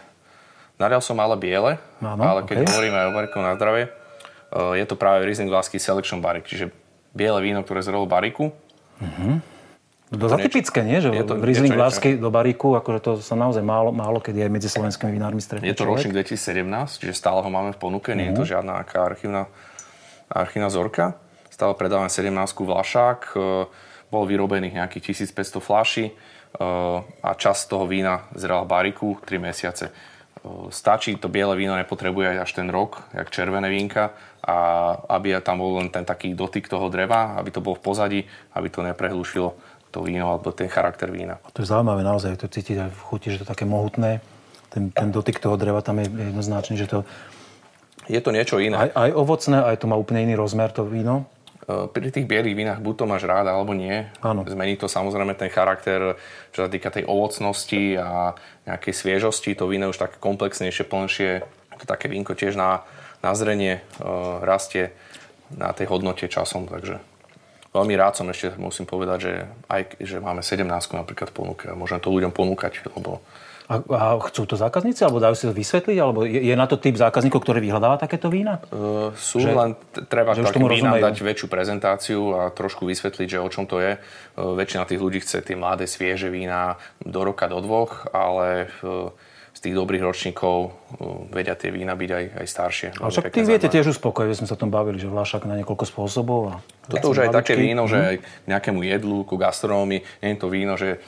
Narial 0.78 1.05
som 1.05 1.18
ale 1.18 1.37
biele, 1.37 1.76
Áno, 2.00 2.22
ale 2.22 2.40
keď 2.42 2.64
okej. 2.64 2.68
hovoríme 2.70 2.96
aj 2.96 3.07
o 3.07 3.14
barikoch 3.14 3.44
na 3.44 3.55
zdravie, 3.55 3.85
je 4.52 4.85
to 4.85 4.96
práve 4.96 5.22
Riesling 5.22 5.48
Vlasky 5.48 5.76
Selection 5.76 6.18
Barik, 6.18 6.44
čiže 6.44 6.72
biele 7.12 7.40
víno, 7.44 7.61
ktoré 7.62 7.85
zrelo 7.85 8.05
bariku. 8.09 8.53
Dosť 10.12 10.44
atypické, 10.44 10.85
nie? 10.85 11.01
Že 11.01 11.09
je 11.16 11.25
to 11.25 11.35
Riesling. 11.40 11.72
Vlásky 11.72 12.20
do 12.20 12.29
baríku, 12.29 12.77
akože 12.77 13.01
to 13.01 13.11
sa 13.25 13.33
naozaj 13.33 13.64
málo, 13.64 13.96
málo 13.96 14.20
kedy 14.20 14.44
aj 14.44 14.51
medzi 14.53 14.68
slovenskými 14.68 15.09
vinármi 15.09 15.40
stretne 15.40 15.64
Je 15.64 15.72
to 15.72 15.88
ročník 15.88 16.12
2017, 16.12 17.01
čiže 17.01 17.16
stále 17.16 17.40
ho 17.40 17.48
máme 17.48 17.72
v 17.72 17.81
ponuke, 17.81 18.12
nie 18.12 18.29
je 18.29 18.37
Mhm. 18.37 18.38
to 18.38 18.44
žiadna 18.44 18.72
aká 18.85 19.09
archívna, 19.09 19.48
archívna 20.29 20.68
zorka. 20.68 21.16
Stále 21.48 21.72
predávame 21.72 22.12
17 22.12 22.68
Vlašák, 22.68 23.20
e, 23.33 23.37
bol 24.12 24.22
vyrobených 24.29 24.85
nejakých 24.85 25.16
1500 25.16 25.64
fľaší 25.64 26.05
e, 26.09 26.12
a 27.01 27.31
čas 27.40 27.64
toho 27.64 27.88
vína 27.88 28.29
zrela 28.37 28.68
bariku 28.68 29.16
3 29.25 29.40
mesiace. 29.40 29.88
Stačí, 30.74 31.14
to 31.16 31.31
biele 31.31 31.55
víno 31.55 31.78
nepotrebuje 31.78 32.42
až 32.42 32.50
ten 32.52 32.66
rok, 32.66 33.07
jak 33.14 33.31
červené 33.31 33.70
vínka, 33.70 34.11
a 34.42 34.57
aby 35.14 35.38
tam 35.38 35.62
bol 35.62 35.78
len 35.78 35.87
ten 35.87 36.02
taký 36.02 36.35
dotyk 36.35 36.66
toho 36.66 36.90
dreva, 36.90 37.38
aby 37.38 37.55
to 37.55 37.62
bolo 37.62 37.78
v 37.78 37.85
pozadí, 37.87 38.20
aby 38.59 38.66
to 38.66 38.83
neprehlušilo 38.83 39.55
to 39.94 40.02
víno 40.02 40.35
alebo 40.35 40.50
ten 40.50 40.66
charakter 40.66 41.14
vína. 41.14 41.38
A 41.46 41.48
to 41.55 41.62
je 41.62 41.70
zaujímavé 41.70 42.02
naozaj, 42.02 42.35
to 42.42 42.50
cítiť 42.50 42.88
aj 42.88 42.90
v 42.90 43.00
chuti, 43.07 43.28
že 43.31 43.44
to 43.44 43.46
také 43.46 43.62
mohutné. 43.68 44.18
Ten, 44.72 44.90
ten 44.90 45.14
dotyk 45.14 45.38
toho 45.38 45.55
dreva 45.55 45.78
tam 45.85 46.02
je 46.02 46.11
jednoznačný, 46.11 46.74
že 46.81 46.90
to 46.90 46.98
Je 48.11 48.18
to 48.18 48.35
niečo 48.35 48.59
iné. 48.59 48.74
aj, 48.74 48.90
aj 48.98 49.11
ovocné, 49.14 49.62
aj 49.62 49.76
to 49.78 49.87
má 49.87 49.94
úplne 49.94 50.26
iný 50.26 50.35
rozmer, 50.35 50.74
to 50.74 50.83
víno. 50.83 51.31
E, 51.68 51.87
Pri 51.90 52.11
tých 52.11 52.27
bielých 52.27 52.59
vínach 52.59 52.81
buď 52.83 52.94
to 52.94 53.05
máš 53.07 53.22
rád, 53.27 53.46
alebo 53.46 53.75
nie. 53.75 54.07
Áno. 54.22 54.42
Zmení 54.46 54.75
to 54.79 54.90
samozrejme 54.90 55.38
ten 55.38 55.51
charakter, 55.51 56.18
čo 56.51 56.66
sa 56.66 56.68
týka 56.70 56.90
tej 56.90 57.07
ovocnosti 57.07 57.98
a 57.98 58.35
nejakej 58.66 58.94
sviežosti. 58.94 59.55
To 59.59 59.70
víno 59.70 59.90
už 59.90 59.98
také 59.98 60.16
komplexnejšie, 60.18 60.85
plnšie. 60.87 61.31
Také 61.83 62.07
vínko 62.07 62.38
tiež 62.38 62.55
na, 62.55 62.87
na 63.22 63.35
zrenie 63.35 63.83
e, 63.83 64.09
rastie 64.42 64.94
na 65.53 65.75
tej 65.77 65.90
hodnote 65.92 66.25
časom, 66.33 66.64
takže 66.64 66.96
veľmi 67.72 67.94
rád 67.96 68.20
som 68.20 68.29
ešte 68.29 68.57
musím 68.57 68.85
povedať, 68.88 69.18
že 69.20 69.33
aj 69.68 69.83
že 70.01 70.16
máme 70.20 70.40
17 70.44 70.64
napríklad 70.68 71.29
ponuke 71.33 71.72
a 71.72 71.77
môžem 71.77 72.01
to 72.01 72.12
ľuďom 72.12 72.33
ponúkať, 72.33 72.85
lebo 72.92 73.20
A, 73.73 73.81
a 73.81 74.21
chcú 74.29 74.45
to 74.45 74.61
zákazníci, 74.61 75.01
alebo 75.01 75.17
dajú 75.17 75.33
si 75.33 75.49
to 75.49 75.57
vysvetliť, 75.57 75.97
alebo 75.97 76.29
je, 76.29 76.45
je 76.45 76.53
na 76.53 76.69
to 76.69 76.77
typ 76.77 76.93
zákazníkov, 76.93 77.41
ktorý 77.41 77.65
vyhľadáva 77.65 77.97
takéto 77.97 78.29
vína? 78.29 78.61
Uh, 78.69 79.09
sú, 79.17 79.41
Že- 79.41 79.57
len 79.57 79.71
treba 80.13 80.37
že 80.37 80.45
takým 80.45 80.69
vínam 80.69 81.01
rozumejú. 81.01 81.05
dať 81.09 81.17
väčšiu 81.25 81.47
prezentáciu 81.49 82.21
a 82.37 82.53
trošku 82.53 82.85
vysvetliť, 82.85 83.29
že 83.33 83.39
o 83.41 83.49
čom 83.49 83.65
to 83.65 83.81
je. 83.81 83.97
Uh, 84.37 84.53
väčšina 84.53 84.85
tých 84.85 85.01
ľudí 85.01 85.25
chce 85.25 85.41
tie 85.41 85.57
mladé, 85.57 85.89
svieže 85.89 86.29
vína 86.29 86.77
do 87.01 87.25
roka, 87.25 87.49
do 87.49 87.65
dvoch, 87.65 88.13
ale 88.13 88.69
uh, 88.85 89.09
z 89.53 89.69
tých 89.69 89.75
dobrých 89.77 90.05
ročníkov 90.05 90.57
uh, 90.69 91.29
vedia 91.33 91.57
tie 91.57 91.73
vína 91.73 91.97
byť 91.97 92.11
aj, 92.13 92.25
aj 92.41 92.47
staršie. 92.53 92.89
Veľmi 93.01 93.13
však 93.13 93.33
ty 93.33 93.41
viete 93.49 93.69
tiež 93.73 93.97
uspokojiť, 93.97 94.45
sme 94.45 94.49
sa 94.53 94.57
tom 94.61 94.69
bavili, 94.69 95.01
že 95.01 95.09
vlášak 95.09 95.49
na 95.49 95.57
niekoľko 95.57 95.85
spôsobov. 95.89 96.41
A 96.53 96.55
Toto 96.93 97.17
už 97.17 97.25
aj 97.25 97.33
také 97.33 97.57
víno, 97.57 97.89
že 97.89 97.97
aj 97.97 98.17
k 98.21 98.25
nejakému 98.53 98.85
jedlu, 98.85 99.25
ku 99.25 99.41
gastronómii, 99.41 100.05
nie 100.21 100.29
je 100.35 100.39
to 100.41 100.49
víno, 100.53 100.77
že 100.77 101.01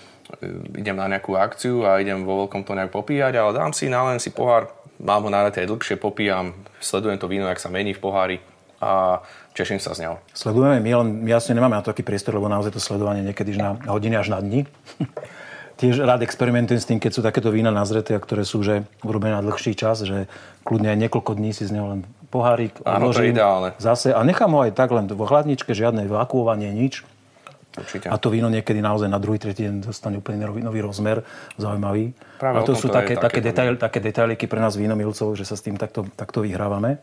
idem 0.77 0.97
na 0.97 1.07
nejakú 1.09 1.37
akciu 1.37 1.85
a 1.85 2.01
idem 2.01 2.25
vo 2.25 2.45
veľkom 2.45 2.65
to 2.65 2.73
nejak 2.73 2.91
popíjať, 2.91 3.35
ale 3.37 3.51
dám 3.53 3.73
si, 3.77 3.93
nalem 3.93 4.17
si 4.19 4.33
pohár, 4.33 4.73
mám 5.01 5.25
ho 5.25 5.31
naletý 5.31 5.65
aj 5.65 5.69
dlhšie, 5.71 5.97
popíjam, 6.01 6.57
sledujem 6.81 7.21
to 7.21 7.29
víno, 7.29 7.49
jak 7.49 7.61
sa 7.61 7.69
mení 7.69 7.93
v 7.93 8.03
pohári 8.03 8.37
a 8.81 9.21
teším 9.53 9.81
sa 9.81 9.93
z 9.97 10.09
neho. 10.09 10.17
Sledujeme 10.33 10.81
my, 10.81 10.91
len 11.05 11.09
my 11.25 11.31
jasne 11.31 11.57
nemáme 11.57 11.77
na 11.77 11.85
to 11.85 11.93
taký 11.93 12.05
priestor, 12.05 12.37
lebo 12.37 12.49
naozaj 12.49 12.75
to 12.75 12.83
sledovanie 12.83 13.25
niekedy 13.25 13.57
na 13.57 13.81
hodiny 13.89 14.17
až 14.17 14.33
na 14.33 14.39
dni. 14.41 14.65
tiež 15.75 16.07
rád 16.07 16.23
experimentujem 16.23 16.81
s 16.81 16.87
tým, 16.87 16.99
keď 17.03 17.11
sú 17.13 17.21
takéto 17.23 17.51
vína 17.51 17.75
nazreté, 17.75 18.15
ktoré 18.15 18.47
sú 18.47 18.63
že 18.63 18.87
urobené 19.03 19.35
na 19.35 19.43
dlhší 19.43 19.75
čas, 19.75 20.07
že 20.07 20.31
kľudne 20.63 20.95
aj 20.95 20.99
niekoľko 21.07 21.33
dní 21.35 21.51
si 21.51 21.67
z 21.67 21.75
neho 21.75 21.87
len 21.91 22.01
pohárik 22.31 22.79
Áno, 22.87 23.11
to 23.11 23.23
je 23.23 23.35
ideálne. 23.35 23.75
Zase, 23.79 24.15
a 24.15 24.21
nechám 24.23 24.51
ho 24.55 24.63
aj 24.63 24.75
tak 24.75 24.95
len 24.95 25.11
vo 25.11 25.27
chladničke, 25.27 25.75
žiadne 25.75 26.07
vakuovanie, 26.07 26.71
nič. 26.71 27.03
Určite. 27.75 28.07
A 28.07 28.15
to 28.23 28.31
víno 28.31 28.47
niekedy 28.47 28.79
naozaj 28.79 29.11
na 29.11 29.19
druhý, 29.19 29.43
tretí 29.43 29.67
deň 29.67 29.83
dostane 29.83 30.23
úplne 30.23 30.47
nový, 30.47 30.63
nový 30.63 30.79
rozmer, 30.79 31.27
zaujímavý. 31.59 32.15
Práve 32.39 32.55
a 32.55 32.61
to 32.63 32.79
sú 32.79 32.87
to 32.87 32.95
také, 32.95 33.19
také, 33.19 33.43
detail, 33.43 33.75
také 33.75 33.99
detailiky 33.99 34.47
pre 34.47 34.63
nás 34.63 34.79
vínomilcov, 34.79 35.35
že 35.35 35.43
sa 35.43 35.59
s 35.59 35.67
tým 35.67 35.75
takto, 35.75 36.07
takto 36.15 36.47
vyhrávame. 36.47 37.03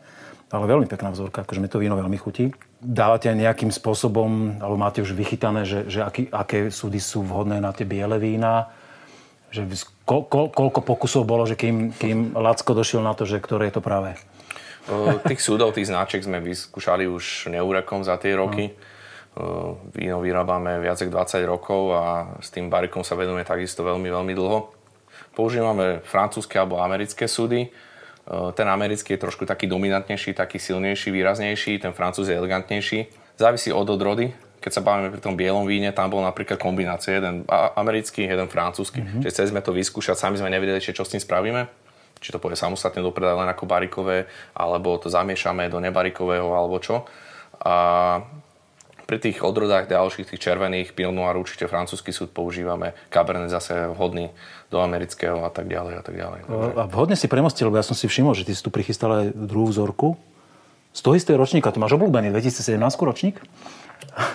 Ale 0.52 0.68
veľmi 0.68 0.84
pekná 0.84 1.08
vzorka, 1.12 1.48
akože 1.48 1.64
mi 1.64 1.68
to 1.68 1.80
víno 1.80 1.96
veľmi 1.96 2.16
chutí. 2.20 2.52
Dávate 2.76 3.32
aj 3.32 3.40
nejakým 3.40 3.72
spôsobom, 3.72 4.60
alebo 4.60 4.76
máte 4.76 5.00
už 5.00 5.16
vychytané, 5.16 5.64
že, 5.64 5.88
že 5.88 6.04
aký, 6.04 6.28
aké 6.28 6.68
súdy 6.68 7.00
sú 7.00 7.24
vhodné 7.24 7.56
na 7.56 7.72
tie 7.72 7.88
biele 7.88 8.20
vína? 8.20 8.68
Že 9.48 9.68
ko, 10.04 10.24
ko, 10.28 10.52
koľko 10.52 10.80
pokusov 10.84 11.24
bolo, 11.24 11.48
že 11.48 11.56
kým, 11.56 11.96
kým 11.96 12.36
Lacko 12.36 12.76
došiel 12.76 13.00
na 13.00 13.16
to, 13.16 13.24
že 13.24 13.40
ktoré 13.40 13.72
je 13.72 13.80
to 13.80 13.84
práve? 13.84 14.12
Tých 15.24 15.40
súdov, 15.40 15.72
tých 15.72 15.88
značiek 15.88 16.20
sme 16.20 16.42
vyskúšali 16.42 17.06
už 17.08 17.48
neúrekom 17.48 18.04
za 18.04 18.18
tie 18.18 18.34
roky. 18.34 18.72
O, 18.72 18.91
Víno 19.96 20.20
vyrábame 20.20 20.76
viac 20.84 21.00
ako 21.00 21.08
20 21.08 21.40
rokov 21.48 21.82
a 21.96 22.36
s 22.36 22.52
tým 22.52 22.68
barikom 22.68 23.00
sa 23.00 23.16
venujeme 23.16 23.48
takisto 23.48 23.80
veľmi, 23.80 24.12
veľmi 24.12 24.32
dlho. 24.36 24.68
Používame 25.32 26.04
francúzske 26.04 26.60
alebo 26.60 26.84
americké 26.84 27.24
súdy. 27.24 27.72
O, 28.28 28.52
Ten 28.52 28.68
americký 28.68 29.16
je 29.16 29.24
trošku 29.24 29.48
taký 29.48 29.64
dominantnejší, 29.72 30.36
taký 30.36 30.60
silnejší, 30.60 31.08
výraznejší, 31.08 31.80
ten 31.80 31.96
francúz 31.96 32.28
je 32.28 32.36
elegantnejší. 32.36 33.08
Závisí 33.40 33.72
od 33.72 33.88
odrody. 33.88 34.36
Keď 34.60 34.72
sa 34.78 34.84
bavíme 34.84 35.08
pri 35.08 35.24
tom 35.24 35.34
bielom 35.34 35.64
víne, 35.64 35.90
tam 35.96 36.12
bol 36.12 36.20
napríklad 36.20 36.60
kombinácia, 36.60 37.16
jeden 37.16 37.48
americký, 37.74 38.28
jeden 38.28 38.46
francúzsky. 38.52 39.00
Mm-hmm. 39.00 39.20
Čiže 39.24 39.32
chceli 39.32 39.48
sme 39.56 39.64
to 39.64 39.72
vyskúšať, 39.72 40.14
sami 40.14 40.36
sme 40.38 40.52
nevedeli, 40.52 40.78
čo 40.78 41.02
s 41.02 41.12
tým 41.12 41.22
spravíme 41.24 41.82
či 42.22 42.30
to 42.30 42.38
pôjde 42.38 42.54
samostatne 42.54 43.02
do 43.02 43.10
predaja 43.10 43.34
len 43.34 43.50
ako 43.50 43.66
barikové, 43.66 44.30
alebo 44.54 44.94
to 44.94 45.10
zamiešame 45.10 45.66
do 45.66 45.82
nebarikového, 45.82 46.54
alebo 46.54 46.78
čo. 46.78 47.02
A 47.58 48.22
pri 49.12 49.20
tých 49.20 49.44
odrodách 49.44 49.92
ďalších, 49.92 50.24
tých 50.24 50.40
červených, 50.40 50.96
Pinot 50.96 51.12
Noir 51.12 51.36
určite 51.36 51.68
francúzsky 51.68 52.16
súd 52.16 52.32
používame, 52.32 52.96
Cabernet 53.12 53.52
zase 53.52 53.92
vhodný 53.92 54.32
do 54.72 54.80
amerického 54.80 55.44
a 55.44 55.52
tak 55.52 55.68
ďalej 55.68 56.00
a 56.00 56.02
tak 56.02 56.16
ďalej. 56.16 56.40
Takže, 56.48 56.72
A 56.80 56.88
vhodne 56.88 57.12
si 57.12 57.28
premostil, 57.28 57.68
lebo 57.68 57.76
ja 57.76 57.84
som 57.84 57.92
si 57.92 58.08
všimol, 58.08 58.32
že 58.32 58.48
ty 58.48 58.56
si 58.56 58.64
tu 58.64 58.72
prichystal 58.72 59.12
aj 59.20 59.36
druhú 59.36 59.68
vzorku. 59.68 60.16
Z 60.96 61.04
toho 61.04 61.12
istého 61.12 61.36
ročníka, 61.36 61.68
to 61.68 61.76
máš 61.76 61.92
obľúbený, 61.92 62.32
2017 62.32 62.80
ročník? 63.04 63.36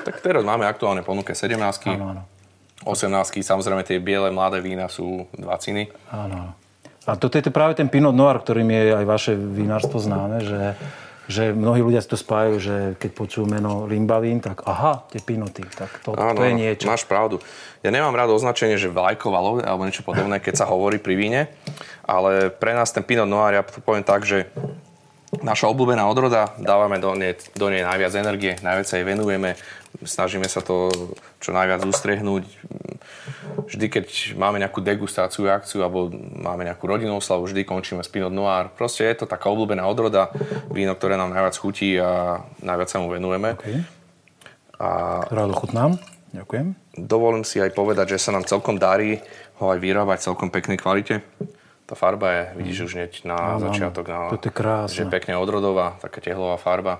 tak 0.06 0.22
teraz 0.22 0.46
máme 0.46 0.70
aktuálne 0.70 1.02
ponuke 1.02 1.34
17 1.34 1.58
Áno, 1.98 2.14
áno. 2.14 2.24
18 2.86 3.10
samozrejme 3.42 3.82
tie 3.82 3.98
biele 3.98 4.30
mladé 4.30 4.62
vína 4.62 4.86
sú 4.94 5.26
dva 5.34 5.58
ciny. 5.58 5.90
Áno, 6.14 6.54
áno. 6.54 6.54
A 7.10 7.18
toto 7.18 7.42
je 7.42 7.50
to 7.50 7.56
práve 7.56 7.74
ten 7.74 7.90
Pinot 7.90 8.14
Noir, 8.14 8.38
ktorým 8.38 8.70
je 8.70 8.84
aj 8.94 9.06
vaše 9.10 9.34
vinárstvo 9.34 9.98
známe, 9.98 10.46
že, 10.46 10.78
že 11.28 11.52
mnohí 11.52 11.84
ľudia 11.84 12.00
si 12.00 12.08
to 12.08 12.16
spájajú, 12.16 12.56
že 12.58 12.76
keď 13.04 13.12
počujú 13.12 13.46
meno 13.46 13.84
Limbavín, 13.84 14.40
tak 14.40 14.64
aha, 14.64 15.04
tie 15.12 15.20
Pinoty, 15.20 15.68
tak 15.76 15.92
to, 16.00 16.16
to 16.16 16.44
je 16.44 16.56
niečo. 16.56 16.88
máš 16.88 17.04
pravdu. 17.04 17.44
Ja 17.84 17.92
nemám 17.92 18.16
rád 18.16 18.32
označenie, 18.32 18.80
že 18.80 18.88
vlajková 18.88 19.40
loď 19.44 19.68
alebo 19.68 19.84
niečo 19.84 20.08
podobné, 20.08 20.40
keď 20.40 20.64
sa 20.64 20.66
hovorí 20.72 20.98
pri 20.98 21.20
víne, 21.20 21.42
ale 22.08 22.48
pre 22.48 22.72
nás 22.72 22.96
ten 22.96 23.04
Pinot 23.04 23.28
Noir, 23.28 23.60
ja 23.60 23.64
poviem 23.64 24.08
tak, 24.08 24.24
že 24.24 24.48
naša 25.44 25.68
obľúbená 25.72 26.08
odroda, 26.08 26.56
dávame 26.60 27.04
do 27.04 27.12
nej, 27.14 27.36
do 27.56 27.68
nej 27.68 27.84
najviac 27.84 28.14
energie, 28.16 28.54
najviac 28.64 28.88
sa 28.88 28.96
jej 29.00 29.06
venujeme, 29.06 29.60
snažíme 30.04 30.48
sa 30.48 30.64
to 30.64 30.88
čo 31.44 31.52
najviac 31.52 31.84
ustrehnúť. 31.84 32.44
Vždy, 33.68 33.86
keď 33.92 34.06
máme 34.40 34.64
nejakú 34.64 34.80
degustáciu, 34.80 35.52
akciu 35.52 35.84
alebo 35.84 36.08
máme 36.16 36.64
nejakú 36.64 36.88
rodinnú 36.88 37.20
oslavu, 37.20 37.50
vždy 37.50 37.68
končíme 37.68 38.00
s 38.00 38.08
Pinot 38.08 38.32
Noir. 38.32 38.72
Proste 38.72 39.04
je 39.04 39.24
to 39.24 39.26
taká 39.28 39.52
obľúbená 39.52 39.84
odroda, 39.84 40.32
víno, 40.72 40.96
ktoré 40.96 41.20
nám 41.20 41.36
najviac 41.36 41.56
chutí 41.60 42.00
a 42.00 42.40
najviac 42.64 42.88
sa 42.88 43.04
mu 43.04 43.12
venujeme. 43.12 43.60
Okay. 43.60 43.84
A 44.80 45.22
Rád 45.28 45.52
ochutnám. 45.52 46.00
Ďakujem. 46.28 46.76
dovolím 47.00 47.48
si 47.48 47.58
aj 47.58 47.72
povedať, 47.74 48.14
že 48.14 48.30
sa 48.30 48.36
nám 48.36 48.46
celkom 48.46 48.78
darí 48.78 49.18
ho 49.58 49.74
aj 49.74 49.80
vyrábať 49.82 50.18
v 50.22 50.26
celkom 50.32 50.50
peknej 50.54 50.78
kvalite. 50.78 51.26
Tá 51.88 51.96
farba 51.96 52.28
je, 52.30 52.44
vidíš 52.58 52.78
už 52.84 52.92
hneď 52.94 53.12
na 53.24 53.56
Áno, 53.56 53.64
začiatok, 53.64 54.06
na, 54.06 54.28
Toto 54.28 54.44
je 54.44 54.54
krásne. 54.54 54.92
že 54.92 55.02
je 55.02 55.10
pekne 55.10 55.34
odrodová, 55.36 55.96
taká 55.98 56.20
tehlová 56.20 56.60
farba. 56.60 57.00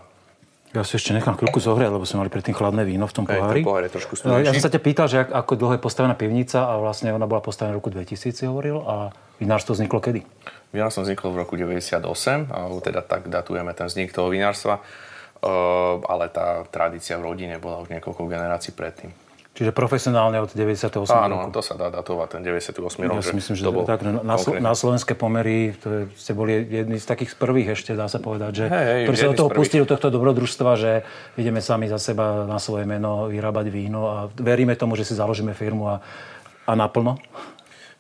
Ja 0.72 0.80
si 0.82 0.96
ešte 0.96 1.12
nechám 1.12 1.36
chvíľku 1.36 1.60
zohriať, 1.60 1.88
lebo 1.90 2.04
sme 2.04 2.24
mali 2.24 2.30
predtým 2.30 2.52
chladné 2.52 2.84
víno 2.84 3.04
v 3.04 3.14
tom 3.14 3.24
pohári. 3.24 3.60
ten 3.60 3.68
pohár 3.68 3.84
je 3.84 3.92
trošku 3.94 4.20
No, 4.24 4.36
Ja 4.38 4.52
som 4.52 4.64
sa 4.64 4.68
ťa 4.70 4.80
pýtal, 4.80 5.08
že 5.08 5.18
ak- 5.22 5.32
ako 5.34 5.52
dlho 5.56 5.74
je 5.74 5.82
postavená 5.82 6.12
pivnica 6.14 6.64
a 6.66 6.76
vlastne 6.78 7.08
ona 7.10 7.24
bola 7.24 7.40
postavená 7.40 7.72
v 7.72 7.80
roku 7.80 7.88
2000, 7.90 8.32
si 8.32 8.44
hovoril, 8.44 8.80
a 8.80 9.12
vinárstvo 9.38 9.72
vzniklo 9.74 10.00
kedy? 10.00 10.24
Vinárstvo 10.72 11.04
vzniklo 11.04 11.28
v 11.30 11.38
roku 11.38 11.56
98, 11.56 12.04
alebo 12.48 12.80
teda 12.80 13.00
tak 13.02 13.28
datujeme 13.28 13.72
ten 13.72 13.88
vznik 13.88 14.12
toho 14.12 14.28
vinárstva, 14.28 14.80
ale 16.02 16.26
tá 16.28 16.64
tradícia 16.66 17.16
v 17.16 17.24
rodine 17.26 17.56
bola 17.58 17.80
už 17.80 17.88
niekoľko 17.90 18.24
generácií 18.24 18.72
predtým. 18.72 19.12
Čiže 19.58 19.74
profesionálne 19.74 20.38
od 20.38 20.54
98 20.54 21.02
Áno, 21.18 21.50
roku. 21.50 21.58
to 21.58 21.66
sa 21.66 21.74
dá 21.74 21.90
datovať, 21.90 22.38
ten 22.38 22.42
98 22.46 22.78
rok. 23.10 23.18
Ja 23.18 23.26
si 23.26 23.34
myslím, 23.34 23.58
že 23.58 23.66
to 23.66 23.74
bol 23.74 23.90
tak, 23.90 24.06
no, 24.06 24.22
na, 24.22 24.22
na, 24.22 24.36
konkrétne. 24.38 24.62
na 24.62 24.74
slovenské 24.78 25.14
pomery 25.18 25.74
to 25.82 25.88
je, 25.90 26.02
ste 26.14 26.38
boli 26.38 26.62
jedni 26.62 27.02
z 27.02 27.08
takých 27.10 27.34
z 27.34 27.38
prvých 27.42 27.74
ešte, 27.74 27.98
dá 27.98 28.06
sa 28.06 28.22
povedať, 28.22 28.52
že, 28.54 28.66
Hej, 28.70 28.86
hej, 28.86 29.02
ktorí 29.10 29.18
sa 29.18 29.28
do 29.34 29.40
toho 29.42 29.50
pustili 29.50 29.82
do 29.82 29.90
tohto 29.90 30.14
dobrodružstva, 30.14 30.70
že 30.78 30.92
ideme 31.42 31.58
sami 31.58 31.90
za 31.90 31.98
seba 31.98 32.46
na 32.46 32.62
svoje 32.62 32.86
meno 32.86 33.34
vyrábať 33.34 33.74
víno 33.74 34.06
a 34.06 34.18
veríme 34.38 34.78
tomu, 34.78 34.94
že 34.94 35.10
si 35.10 35.18
založíme 35.18 35.58
firmu 35.58 35.90
a, 35.90 36.06
a 36.70 36.72
naplno. 36.78 37.18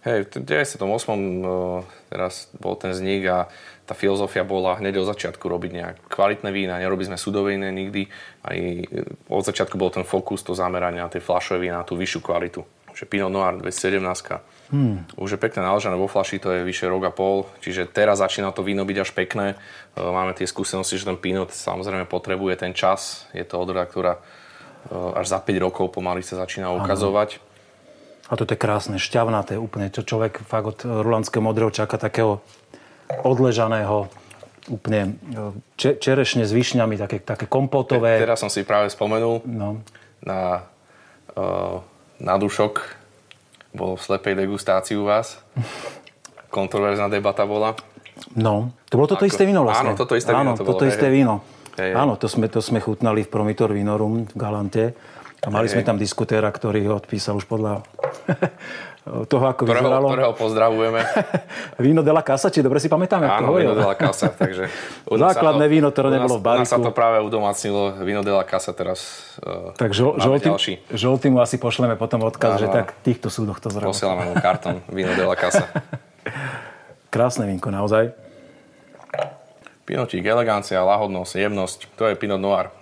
Hej, 0.05 0.29
v 0.29 0.45
98. 0.45 0.77
eh, 0.77 1.81
teraz 2.13 2.53
bol 2.53 2.77
ten 2.77 2.93
vznik 2.93 3.25
a 3.25 3.49
tá 3.87 3.95
filozofia 3.95 4.43
bola 4.43 4.75
hneď 4.75 4.99
od 4.99 5.07
začiatku 5.15 5.47
robiť 5.47 5.71
nejak 5.71 5.95
kvalitné 6.11 6.51
vína, 6.51 6.83
nerobili 6.83 7.07
sme 7.07 7.15
sudové 7.15 7.55
vína 7.55 7.71
nikdy. 7.71 8.11
Aj 8.43 8.57
eh, 8.59 8.83
od 9.31 9.43
začiatku 9.47 9.79
bol 9.79 9.87
ten 9.87 10.03
fokus, 10.03 10.43
to 10.43 10.51
zameranie 10.51 10.99
na 10.99 11.07
tie 11.07 11.23
fľašové 11.23 11.63
vína, 11.63 11.79
na 11.79 11.87
tú 11.87 11.95
vyššiu 11.95 12.19
kvalitu. 12.19 12.67
Že 12.91 13.05
Pinot 13.07 13.31
Noir 13.31 13.55
2017. 13.63 14.73
Hmm. 14.73 15.05
Už 15.15 15.37
je 15.37 15.39
pekné 15.39 15.63
naložené 15.63 15.95
vo 15.95 16.11
fľaši, 16.11 16.43
to 16.43 16.51
je 16.51 16.67
vyše 16.67 16.89
rok 16.89 17.07
a 17.07 17.13
pol, 17.13 17.47
čiže 17.63 17.87
teraz 17.87 18.19
začína 18.19 18.51
to 18.51 18.65
víno 18.65 18.83
byť 18.83 18.97
až 18.99 19.09
pekné. 19.15 19.55
Eh, 19.55 20.03
Máme 20.03 20.35
tie 20.35 20.43
skúsenosti, 20.43 20.99
že 20.99 21.07
ten 21.07 21.15
Pinot 21.15 21.55
samozrejme 21.55 22.03
potrebuje 22.11 22.59
ten 22.59 22.75
čas. 22.75 23.23
Je 23.31 23.47
to 23.47 23.55
odroda, 23.55 23.87
ktorá 23.87 24.19
eh, 24.19 25.19
až 25.23 25.31
za 25.31 25.39
5 25.39 25.63
rokov 25.63 25.95
pomaly 25.95 26.27
sa 26.27 26.35
začína 26.43 26.75
ukazovať. 26.75 27.47
A 28.27 28.35
toto 28.35 28.51
je 28.51 28.59
krásne, 28.59 28.99
šťavnaté 28.99 29.55
úplne. 29.55 29.87
Čo 29.87 30.03
človek 30.03 30.43
fakt 30.43 30.67
od 30.67 30.79
rulandského 30.83 31.39
modrého 31.39 31.71
čaká 31.71 31.95
takého 31.95 32.43
odležaného, 33.23 34.07
úplne 34.67 35.15
e, 35.25 35.39
če, 35.75 35.95
čerešne 35.95 36.43
s 36.43 36.51
višňami, 36.51 36.95
také, 36.95 37.17
také 37.19 37.45
kompotové. 37.45 38.19
Teraz 38.19 38.39
som 38.39 38.49
si 38.49 38.61
práve 38.61 38.89
spomenul, 38.89 39.41
No. 39.47 39.79
na, 40.19 40.67
uh, 41.37 41.79
na 42.17 42.35
dušok. 42.35 42.83
Bolo 43.71 43.95
v 43.95 44.01
slepej 44.03 44.33
degustácii 44.35 44.97
u 44.97 45.05
vás. 45.05 45.37
Kontroverzná 46.49 47.07
debata 47.07 47.43
bola. 47.43 47.75
No, 48.33 48.73
to 48.89 48.97
bolo 48.97 49.07
toto 49.07 49.23
Ako- 49.23 49.29
isté 49.29 49.43
víno 49.45 49.61
vlastne. 49.61 49.93
áno, 49.93 49.99
toto 49.99 50.17
isté 50.17 50.33
áno, 50.33 50.53
víno 50.53 50.53
to 50.57 50.65
toto 50.65 50.83
bolo, 50.83 50.89
isté 50.89 51.07
víno. 51.07 51.45
Hej. 51.77 51.93
Áno, 51.93 52.17
to 52.17 52.25
sme, 52.25 52.49
to 52.49 52.57
sme 52.57 52.81
chutnali 52.81 53.21
v 53.21 53.29
Promitor 53.29 53.69
Vinorum 53.69 54.25
v 54.25 54.35
Galante. 54.35 54.97
A 55.45 55.53
mali 55.53 55.69
Hej, 55.69 55.77
sme 55.77 55.83
tam 55.85 56.01
diskutéra, 56.01 56.49
ktorý 56.49 56.89
ho 56.89 56.97
odpísal 56.97 57.37
už 57.37 57.45
podľa 57.45 57.85
toho, 59.31 59.45
ako 59.47 59.63
Ktorého, 59.63 59.87
vyzeralo. 59.87 60.07
ktorého 60.11 60.33
pozdravujeme. 60.35 60.99
Víno 61.87 62.03
de 62.03 62.11
la 62.11 62.23
Casa, 62.23 62.51
či 62.51 62.59
dobre 62.59 62.83
si 62.83 62.91
pamätáme, 62.91 63.23
Áno? 63.23 63.55
Vino 63.55 63.71
de 63.71 63.85
la 63.87 63.95
Casa. 63.95 64.35
Takže 64.41 64.67
Základné 65.07 65.65
víno, 65.71 65.95
ktoré 65.95 66.11
nebolo 66.11 66.39
v 66.39 66.43
U 66.43 66.59
nás 66.59 66.67
sa 66.67 66.79
to 66.79 66.91
práve 66.91 67.23
udomacnilo. 67.23 67.95
Vino 68.03 68.21
de 68.21 68.33
la 68.35 68.43
Casa 68.43 68.75
teraz 68.75 69.31
uh, 69.43 69.71
Tak 69.79 69.95
žol, 69.95 70.19
žoltým, 70.19 70.59
žoltým 70.91 71.31
mu 71.35 71.39
asi 71.39 71.55
pošleme 71.55 71.95
potom 71.95 72.19
odkaz, 72.27 72.59
Áno, 72.59 72.61
že 72.61 72.67
tak 72.67 72.99
týchto 73.07 73.31
súdoch 73.31 73.63
to 73.63 73.71
zrovna. 73.71 73.95
Posielame 73.95 74.23
mu 74.27 74.35
kartón 74.35 74.83
Vino 74.91 75.15
de 75.15 75.23
la 75.23 75.37
Casa. 75.39 75.71
Krásne 77.07 77.47
vínko, 77.47 77.71
naozaj. 77.71 78.11
Pinotík, 79.87 80.27
elegancia, 80.27 80.83
lahodnosť, 80.83 81.31
jemnosť, 81.39 81.79
to 81.95 82.11
je 82.11 82.19
Pinot 82.19 82.43
Noir. 82.43 82.75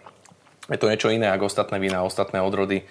Je 0.66 0.82
to 0.82 0.90
niečo 0.90 1.14
iné 1.14 1.30
ako 1.30 1.46
ostatné 1.46 1.78
vína, 1.78 2.02
ostatné 2.02 2.42
odrody. 2.42 2.82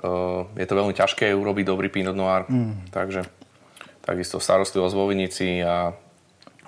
Uh, 0.00 0.48
je 0.56 0.64
to 0.64 0.74
veľmi 0.74 0.96
ťažké 0.96 1.28
urobiť 1.36 1.64
dobrý 1.68 1.92
Pinot 1.92 2.16
Noir, 2.16 2.48
mm. 2.48 2.88
takže 2.88 3.28
takisto 4.00 4.40
starostlivosť 4.40 4.94
vo 4.96 5.04
vinici 5.12 5.60
a 5.60 5.92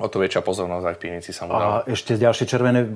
o 0.03 0.07
to 0.09 0.19
väčšia 0.19 0.43
pozornosť 0.43 0.85
aj 0.89 0.95
v 0.97 1.01
pivnici 1.01 1.31
sa 1.31 1.47
mu 1.47 1.53
A 1.55 1.85
ešte 1.85 2.17
ďalšie 2.17 2.45
červené, 2.49 2.81
e, 2.83 2.89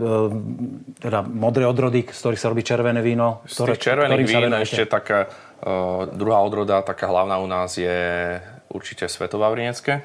teda 0.99 1.22
modré 1.22 1.68
odrody, 1.68 2.03
z 2.09 2.18
ktorých 2.18 2.40
sa 2.40 2.49
robí 2.51 2.66
červené 2.66 3.05
víno. 3.05 3.44
Z 3.46 3.77
tých 3.77 3.92
červených 3.92 4.27
vín 4.27 4.53
ešte 4.57 4.88
taká 4.88 5.29
uh, 5.29 6.09
druhá 6.11 6.40
odroda, 6.40 6.81
taká 6.81 7.07
hlavná 7.07 7.37
u 7.38 7.46
nás 7.46 7.77
je 7.77 8.37
určite 8.72 9.07
Svetová 9.07 9.53
Vrienecké, 9.53 10.03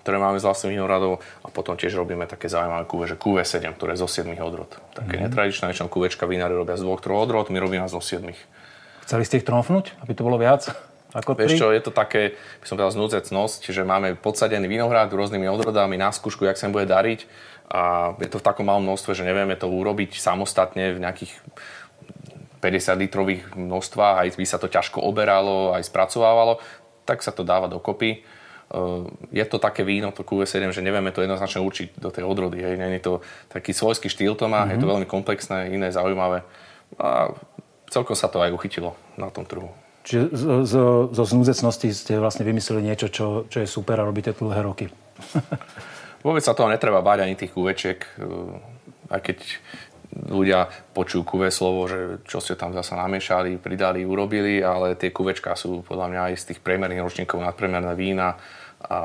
ktoré 0.00 0.16
máme 0.16 0.40
z 0.40 0.46
vlastných 0.46 0.74
vinohradov 0.78 1.18
a 1.44 1.48
potom 1.50 1.74
tiež 1.78 1.98
robíme 1.98 2.24
také 2.30 2.50
zaujímavé 2.50 2.84
kúve, 2.88 3.04
že 3.06 3.18
QV7, 3.18 3.74
ktoré 3.76 3.94
je 3.94 4.02
zo 4.02 4.08
7 4.10 4.26
odrod. 4.38 4.70
Také 4.94 5.18
mm. 5.18 5.22
netradičné, 5.28 5.64
väčšinou 5.70 5.90
kúvečka 5.90 6.30
vinári 6.30 6.54
robia 6.54 6.78
z 6.78 6.86
dvoch, 6.86 7.02
troch 7.02 7.26
odrod, 7.26 7.50
my 7.50 7.58
robíme 7.58 7.86
zo 7.90 7.98
7. 7.98 8.22
Chceli 9.06 9.22
ste 9.22 9.38
ich 9.38 9.46
tromfnúť, 9.46 9.94
aby 10.02 10.12
to 10.18 10.26
bolo 10.26 10.34
viac? 10.34 10.66
Ako 11.14 11.38
Vieš 11.38 11.62
čo, 11.62 11.70
je 11.70 11.78
to 11.78 11.94
také, 11.94 12.34
by 12.60 12.66
som 12.66 12.74
povedal, 12.74 12.92
znúdzecnosť, 12.98 13.70
že 13.70 13.86
máme 13.86 14.18
podsadený 14.18 14.66
vinohrad 14.66 15.14
rôznymi 15.14 15.46
odrodami 15.46 15.94
na 15.94 16.10
skúšku, 16.10 16.42
jak 16.42 16.58
sa 16.58 16.66
im 16.66 16.74
bude 16.74 16.90
dariť 16.90 17.24
a 17.70 18.12
je 18.18 18.28
to 18.28 18.42
v 18.42 18.46
takom 18.46 18.66
malom 18.66 18.82
množstve, 18.82 19.14
že 19.14 19.22
nevieme 19.22 19.54
to 19.54 19.70
urobiť 19.70 20.18
samostatne 20.18 20.92
v 20.92 20.98
nejakých 20.98 21.32
50 22.58 23.02
litrových 23.06 23.42
množstvách, 23.54 24.26
aj 24.26 24.28
by 24.34 24.44
sa 24.44 24.58
to 24.58 24.66
ťažko 24.66 24.98
oberalo, 24.98 25.70
aj 25.78 25.86
spracovávalo, 25.86 26.58
tak 27.06 27.22
sa 27.22 27.30
to 27.30 27.46
dáva 27.46 27.70
dokopy. 27.70 28.26
Je 29.30 29.44
to 29.46 29.62
také 29.62 29.86
víno, 29.86 30.10
to 30.10 30.26
QV7, 30.26 30.74
že 30.74 30.82
nevieme 30.82 31.14
to 31.14 31.22
jednoznačne 31.22 31.62
určiť 31.62 32.02
do 32.02 32.10
tej 32.10 32.26
odrody. 32.26 32.58
Hej. 32.58 32.82
Je 32.82 33.02
to 33.06 33.22
taký 33.54 33.70
svojský 33.70 34.10
štýl 34.10 34.34
to 34.34 34.50
má, 34.50 34.66
mm-hmm. 34.66 34.74
je 34.74 34.78
to 34.82 34.86
mhm. 34.90 34.92
veľmi 34.98 35.06
komplexné, 35.06 35.70
iné, 35.70 35.94
zaujímavé. 35.94 36.42
A 36.98 37.30
celkom 37.90 38.16
sa 38.18 38.26
to 38.30 38.42
aj 38.42 38.52
uchytilo 38.52 38.94
na 39.16 39.30
tom 39.30 39.46
trhu. 39.46 39.70
Čiže 40.06 40.22
zo, 40.38 40.54
zo, 40.62 40.84
zo 41.10 41.24
znúzecnosti 41.26 41.90
ste 41.90 42.22
vlastne 42.22 42.46
vymysleli 42.46 42.78
niečo, 42.78 43.10
čo, 43.10 43.26
čo 43.50 43.58
je 43.62 43.66
super 43.66 43.98
a 43.98 44.06
robíte 44.06 44.30
tu 44.30 44.46
dlhé 44.46 44.62
roky. 44.62 44.86
Vôbec 46.26 46.42
sa 46.42 46.54
toho 46.54 46.70
netreba 46.70 47.02
báť 47.02 47.26
ani 47.26 47.34
tých 47.34 47.54
kuvečiek, 47.54 48.02
aj 49.10 49.20
keď 49.22 49.38
ľudia 50.30 50.70
počujú 50.94 51.22
kuve 51.26 51.48
slovo, 51.50 51.90
že 51.90 52.22
čo 52.24 52.38
ste 52.38 52.54
tam 52.54 52.72
zasa 52.72 52.96
namiešali, 52.96 53.58
pridali, 53.58 54.06
urobili, 54.06 54.62
ale 54.62 54.94
tie 54.94 55.10
kuvečka 55.10 55.58
sú 55.58 55.82
podľa 55.82 56.06
mňa 56.10 56.20
aj 56.30 56.34
z 56.38 56.44
tých 56.52 56.60
priemerných 56.62 57.04
ročníkov 57.04 57.42
nadpriemerné 57.42 57.94
vína 57.98 58.38
a 58.86 59.00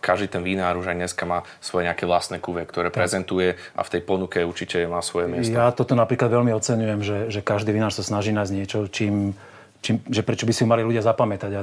každý 0.00 0.32
ten 0.32 0.42
vinár 0.42 0.80
už 0.80 0.92
aj 0.92 0.96
dneska 0.96 1.24
má 1.28 1.44
svoje 1.60 1.86
nejaké 1.86 2.08
vlastné 2.08 2.40
kuve, 2.40 2.64
ktoré 2.64 2.88
tak. 2.88 3.04
prezentuje 3.04 3.56
a 3.76 3.80
v 3.84 3.92
tej 3.92 4.02
ponuke 4.02 4.40
určite 4.42 4.84
má 4.88 5.04
svoje 5.04 5.28
miesto. 5.28 5.52
Ja 5.52 5.70
toto 5.72 5.92
napríklad 5.92 6.32
veľmi 6.32 6.52
oceňujem, 6.56 7.00
že, 7.04 7.18
že 7.28 7.40
každý 7.44 7.76
vinár 7.76 7.92
sa 7.92 8.00
snaží 8.00 8.32
nájsť 8.32 8.52
niečo, 8.52 8.78
čím 8.88 9.36
čím, 9.86 10.02
že 10.10 10.26
prečo 10.26 10.50
by 10.50 10.54
si 10.56 10.66
mali 10.66 10.82
ľudia 10.82 11.04
zapamätať 11.04 11.50
a 11.54 11.60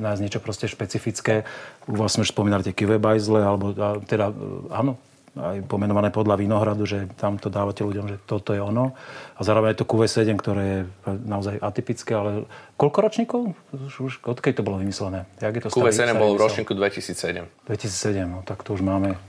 nájsť 0.00 0.22
niečo 0.24 0.40
proste 0.40 0.64
špecifické. 0.64 1.44
Sme 1.84 2.24
už 2.24 2.32
spomínali 2.32 2.64
tie 2.64 2.72
Kivebajzle, 2.72 3.40
alebo 3.44 3.76
a, 3.76 4.00
teda 4.00 4.32
áno, 4.72 4.96
aj 5.36 5.68
pomenované 5.68 6.08
podľa 6.08 6.40
Vinohradu, 6.40 6.88
že 6.88 7.12
tam 7.20 7.36
to 7.36 7.52
dávate 7.52 7.84
ľuďom, 7.84 8.08
že 8.08 8.16
toto 8.24 8.56
je 8.56 8.60
ono. 8.60 8.96
A 9.36 9.40
zároveň 9.44 9.76
je 9.76 9.84
to 9.84 9.88
QV7, 9.88 10.32
ktoré 10.40 10.64
je 10.64 10.80
naozaj 11.28 11.60
atypické, 11.60 12.16
ale 12.16 12.48
koľko 12.80 12.98
ročníkov? 13.04 13.40
Už, 13.76 13.94
už 14.00 14.12
odkedy 14.24 14.58
to 14.58 14.66
bolo 14.66 14.80
vymyslené? 14.80 15.28
Jak 15.44 15.60
je 15.60 15.62
to 15.64 15.70
QV7 15.70 16.16
bolo 16.16 16.40
v 16.40 16.40
ročníku 16.40 16.72
2007. 16.72 17.44
2007, 17.68 18.24
no 18.24 18.40
tak 18.42 18.64
to 18.64 18.72
už 18.72 18.80
máme 18.80 19.20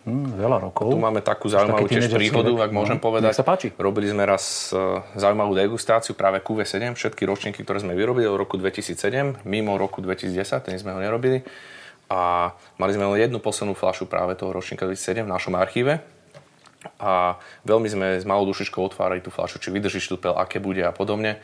Hmm, 0.00 0.32
veľa 0.32 0.64
rokov. 0.64 0.88
Tu 0.88 0.96
máme 0.96 1.20
takú 1.20 1.52
zaujímavú 1.52 1.84
tiež 1.84 2.08
príhodu, 2.08 2.48
ak 2.64 2.72
môžem 2.72 2.96
no, 2.96 3.04
povedať. 3.04 3.36
sa 3.36 3.44
páči. 3.44 3.68
Robili 3.76 4.08
sme 4.08 4.24
raz 4.24 4.72
uh, 4.72 5.04
zaujímavú 5.12 5.52
degustáciu 5.52 6.16
práve 6.16 6.40
QV7, 6.40 6.96
všetky 6.96 7.28
ročníky, 7.28 7.60
ktoré 7.60 7.84
sme 7.84 7.92
vyrobili 7.92 8.24
od 8.24 8.40
roku 8.40 8.56
2007, 8.56 9.44
mimo 9.44 9.76
roku 9.76 10.00
2010, 10.00 10.64
ten 10.64 10.80
sme 10.80 10.96
ho 10.96 11.00
nerobili. 11.04 11.44
A 12.10 12.52
mali 12.74 12.90
sme 12.90 13.06
len 13.06 13.22
jednu 13.22 13.38
poslednú 13.38 13.78
fľašu 13.78 14.10
práve 14.10 14.34
toho 14.34 14.50
ročníka 14.50 14.82
2007 14.82 15.22
v 15.22 15.30
našom 15.30 15.54
archíve. 15.54 16.02
A 16.98 17.38
veľmi 17.62 17.86
sme 17.86 18.06
s 18.18 18.26
malou 18.26 18.48
dušičkou 18.50 18.82
otvárali 18.82 19.22
tú 19.22 19.30
fľašu, 19.30 19.62
či 19.62 19.70
vydrží 19.70 20.02
štúpel, 20.02 20.34
aké 20.34 20.58
bude 20.58 20.82
a 20.82 20.90
podobne. 20.90 21.38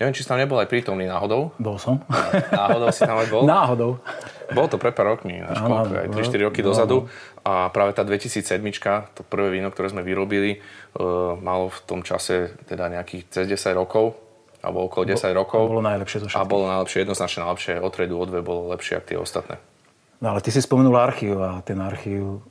Neviem, 0.00 0.16
či 0.16 0.24
si 0.24 0.28
tam 0.32 0.40
nebol 0.40 0.56
aj 0.56 0.68
prítomný 0.68 1.04
náhodou. 1.04 1.52
Bol 1.60 1.76
som. 1.76 2.00
Náhodou 2.56 2.88
si 2.88 3.04
tam 3.04 3.20
aj 3.20 3.28
bol? 3.28 3.44
Náhodou. 3.44 4.00
Bolo 4.48 4.66
to 4.72 4.80
pre 4.80 4.96
pár 4.96 5.12
rokmi, 5.12 5.44
až 5.44 5.60
koľko, 5.60 5.92
aj 5.92 6.08
3-4 6.16 6.48
roky 6.48 6.60
dozadu. 6.64 7.04
A 7.44 7.68
práve 7.68 7.92
tá 7.92 8.00
2007, 8.00 8.64
to 9.12 9.20
prvé 9.28 9.60
víno, 9.60 9.68
ktoré 9.68 9.92
sme 9.92 10.00
vyrobili, 10.00 10.64
uh, 10.96 11.36
malo 11.36 11.68
v 11.68 11.78
tom 11.84 12.00
čase 12.00 12.56
teda 12.64 12.88
nejakých 12.88 13.28
cez 13.28 13.44
10 13.44 13.76
rokov, 13.76 14.16
alebo 14.64 14.88
okolo 14.88 15.04
10 15.04 15.20
Bo, 15.20 15.36
rokov. 15.36 15.62
A 15.68 15.72
bolo 15.76 15.84
najlepšie 15.84 16.16
zo 16.16 16.26
všetkých. 16.32 16.40
A 16.40 16.48
bolo 16.48 16.64
najlepšie, 16.64 16.98
jednoznačne 17.04 17.38
najlepšie. 17.44 17.72
Od 17.84 17.92
tredu, 17.92 18.14
od 18.16 18.28
dve 18.32 18.40
bolo 18.40 18.72
lepšie 18.72 19.04
ako 19.04 19.04
tie 19.04 19.18
ostatné. 19.20 19.54
No 20.20 20.36
ale 20.36 20.44
ty 20.44 20.52
si 20.52 20.60
spomenul 20.60 20.96
archív 21.00 21.40
a 21.40 21.64
ten 21.64 21.80
archív 21.80 22.44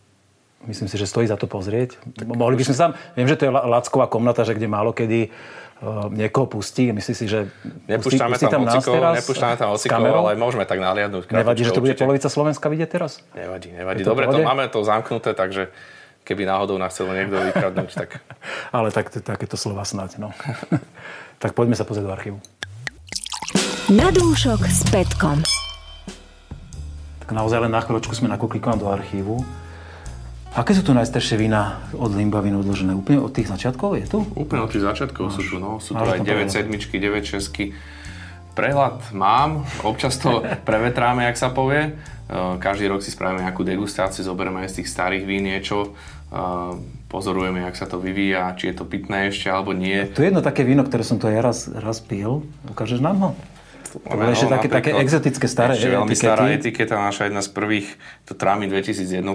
myslím 0.68 0.88
si, 0.92 0.98
že 0.98 1.08
stojí 1.08 1.30
za 1.30 1.40
to 1.40 1.48
pozrieť. 1.48 1.96
Tak 2.18 2.26
Mohli 2.28 2.60
by 2.60 2.64
sme 2.68 2.76
sa 2.76 2.82
tam, 2.90 2.92
viem, 3.16 3.28
že 3.30 3.38
to 3.40 3.48
je 3.48 3.52
lacková 3.54 4.12
komnata, 4.12 4.44
že 4.44 4.58
kde 4.58 4.68
málo 4.68 4.92
kedy 4.92 5.30
uh, 5.30 6.12
niekoho 6.12 6.50
pustí. 6.50 6.92
Myslíš 6.92 7.16
si, 7.16 7.26
že 7.30 7.48
nepúšťame 7.88 8.36
pustí, 8.36 8.50
tam, 8.50 8.68
tam 8.68 8.82
teraz, 8.84 9.14
nepúšťame 9.24 9.56
tam 9.56 9.70
hocikov, 9.72 10.04
ale 10.04 10.36
môžeme 10.36 10.66
tak 10.68 10.82
naliadnúť. 10.84 11.32
Nevadí, 11.32 11.64
že 11.64 11.72
to 11.72 11.80
bude 11.80 11.96
určite. 11.96 12.04
polovica 12.04 12.28
Slovenska 12.28 12.68
vidieť 12.68 12.90
teraz? 12.90 13.24
Nevadí, 13.38 13.72
nevadí. 13.72 14.04
Dobre, 14.04 14.28
to 14.28 14.44
máme 14.44 14.68
to 14.68 14.84
zamknuté, 14.84 15.32
takže 15.32 15.72
keby 16.28 16.44
náhodou 16.44 16.76
nás 16.76 16.92
chcel 16.92 17.08
niekto 17.10 17.40
vykradnúť, 17.40 17.92
tak... 17.96 18.10
ale 18.76 18.92
tak, 18.92 19.14
takéto 19.14 19.56
slova 19.56 19.88
snáď, 19.88 20.20
no. 20.20 20.36
tak 21.44 21.56
poďme 21.56 21.80
sa 21.80 21.88
pozrieť 21.88 22.06
do 22.06 22.14
archívu. 22.14 22.38
Na 23.90 24.14
dúšok 24.14 24.62
s 24.70 24.86
Petkom. 24.94 25.42
Tak 27.30 27.38
naozaj 27.38 27.62
len 27.62 27.70
na 27.70 27.78
chvíľočku 27.78 28.18
sme 28.18 28.26
nakúkli 28.26 28.58
do 28.58 28.90
archívu. 28.90 29.46
Aké 30.58 30.74
sú 30.74 30.82
tu 30.82 30.98
najstaršie 30.98 31.38
vína 31.38 31.78
od 31.94 32.10
Limbavín 32.10 32.58
odložené? 32.58 32.98
Úplne 32.98 33.22
od 33.22 33.30
tých 33.30 33.54
začiatkov 33.54 34.02
je 34.02 34.10
tu? 34.10 34.26
Úplne 34.34 34.66
od 34.66 34.74
tých 34.74 34.82
začiatkov 34.82 35.38
sú 35.38 35.46
tu, 35.46 35.62
no. 35.62 35.78
Sú 35.78 35.94
tu 35.94 36.02
aj 36.02 36.26
9 36.26 36.50
sedmičky, 36.50 36.98
9 36.98 37.22
šesky. 37.22 37.78
Prehľad 38.58 39.14
mám, 39.14 39.62
občas 39.86 40.18
to 40.18 40.42
prevetráme, 40.68 41.30
jak 41.30 41.38
sa 41.38 41.54
povie. 41.54 41.94
Každý 42.34 42.90
rok 42.90 43.06
si 43.06 43.14
spravíme 43.14 43.46
nejakú 43.46 43.62
degustáciu, 43.62 44.26
zoberieme 44.26 44.66
aj 44.66 44.74
z 44.74 44.76
tých 44.82 44.90
starých 44.90 45.30
vín 45.30 45.46
niečo, 45.46 45.94
pozorujeme, 47.14 47.62
jak 47.62 47.78
sa 47.78 47.86
to 47.86 48.02
vyvíja, 48.02 48.58
či 48.58 48.74
je 48.74 48.82
to 48.82 48.90
pitné 48.90 49.30
ešte 49.30 49.54
alebo 49.54 49.78
nie. 49.78 50.10
Tu 50.18 50.26
je 50.26 50.34
jedno 50.34 50.42
také 50.42 50.66
víno, 50.66 50.82
ktoré 50.82 51.06
som 51.06 51.22
tu 51.22 51.30
aj 51.30 51.46
raz, 51.46 51.70
raz 51.70 52.02
pil. 52.02 52.42
Ukážeš 52.74 53.06
nám 53.06 53.18
ho? 53.22 53.30
Bolo 53.98 54.30
ešte 54.30 54.48
také, 54.52 54.68
také 54.70 54.92
exotické 55.02 55.46
staré 55.50 55.74
ešte 55.74 55.90
veľmi 55.90 56.14
stará 56.14 56.46
etiketa, 56.54 57.00
naša 57.00 57.32
jedna 57.32 57.42
z 57.42 57.50
prvých, 57.50 57.88
to 58.30 58.38
Trami 58.38 58.70
2001 58.70 59.26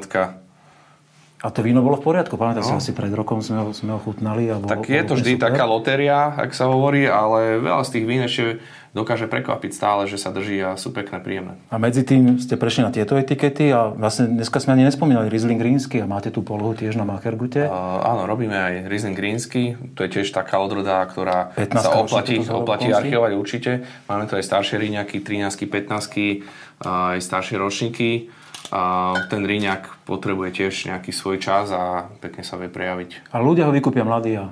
a 1.45 1.53
to 1.53 1.61
víno 1.61 1.85
bolo 1.85 2.01
v 2.01 2.09
poriadku, 2.09 2.41
pamätám 2.41 2.65
no. 2.65 2.69
si, 2.81 2.89
asi 2.89 2.93
pred 2.97 3.13
rokom 3.13 3.45
sme 3.45 3.61
ho, 3.61 3.69
sme 3.77 3.93
ho 3.93 4.01
chutnali. 4.01 4.49
A 4.49 4.57
bolo, 4.57 4.73
tak 4.73 4.89
je 4.89 5.03
to 5.05 5.13
vždy 5.13 5.37
super. 5.37 5.53
taká 5.53 5.69
lotéria, 5.69 6.33
ak 6.41 6.57
sa 6.57 6.73
hovorí, 6.73 7.05
ale 7.05 7.61
veľa 7.61 7.85
z 7.85 7.91
tých 7.93 8.05
vín 8.09 8.25
ešte 8.25 8.65
dokáže 8.97 9.29
prekvapiť 9.29 9.71
stále, 9.77 10.09
že 10.09 10.17
sa 10.17 10.33
drží 10.33 10.57
a 10.65 10.81
sú 10.81 10.97
pekné, 10.97 11.21
príjemné. 11.21 11.61
A 11.69 11.77
medzi 11.77 12.01
tým 12.01 12.41
ste 12.41 12.57
prešli 12.57 12.81
na 12.81 12.89
tieto 12.89 13.19
etikety 13.21 13.69
a 13.77 13.93
vlastne 13.93 14.41
dneska 14.41 14.57
sme 14.57 14.73
ani 14.73 14.89
nespomínali 14.89 15.29
Riesling 15.29 15.61
Greensky 15.61 16.01
a 16.01 16.09
máte 16.09 16.33
tú 16.33 16.41
polohu 16.41 16.73
tiež 16.73 16.97
na 16.97 17.05
Machergute. 17.05 17.69
Uh, 17.69 18.01
áno, 18.09 18.25
robíme 18.25 18.57
aj 18.57 18.89
Riesling 18.89 19.19
Greensky, 19.19 19.77
to 19.93 20.09
je 20.09 20.17
tiež 20.17 20.33
taká 20.33 20.63
odroda, 20.65 21.05
ktorá 21.05 21.53
sa 21.77 21.93
oplatí, 21.93 22.41
oplatí 22.41 22.89
archivovať 22.89 23.33
určite. 23.37 23.71
Máme 24.09 24.31
tu 24.31 24.41
aj 24.41 24.47
staršie 24.49 24.81
ríňaky, 24.81 25.21
13 25.21 25.61
15 25.69 26.81
aj 26.87 27.19
staršie 27.21 27.61
ročníky 27.61 28.33
a 28.73 29.13
ten 29.29 29.45
ríňak 29.45 30.09
potrebuje 30.09 30.65
tiež 30.65 30.89
nejaký 30.89 31.13
svoj 31.13 31.37
čas 31.43 31.69
a 31.69 32.09
pekne 32.23 32.41
sa 32.47 32.57
vie 32.57 32.73
prejaviť. 32.73 33.35
A 33.35 33.41
ľudia 33.41 33.69
ho 33.69 33.73
vykúpia 33.75 34.05
mladí 34.07 34.41
a 34.41 34.49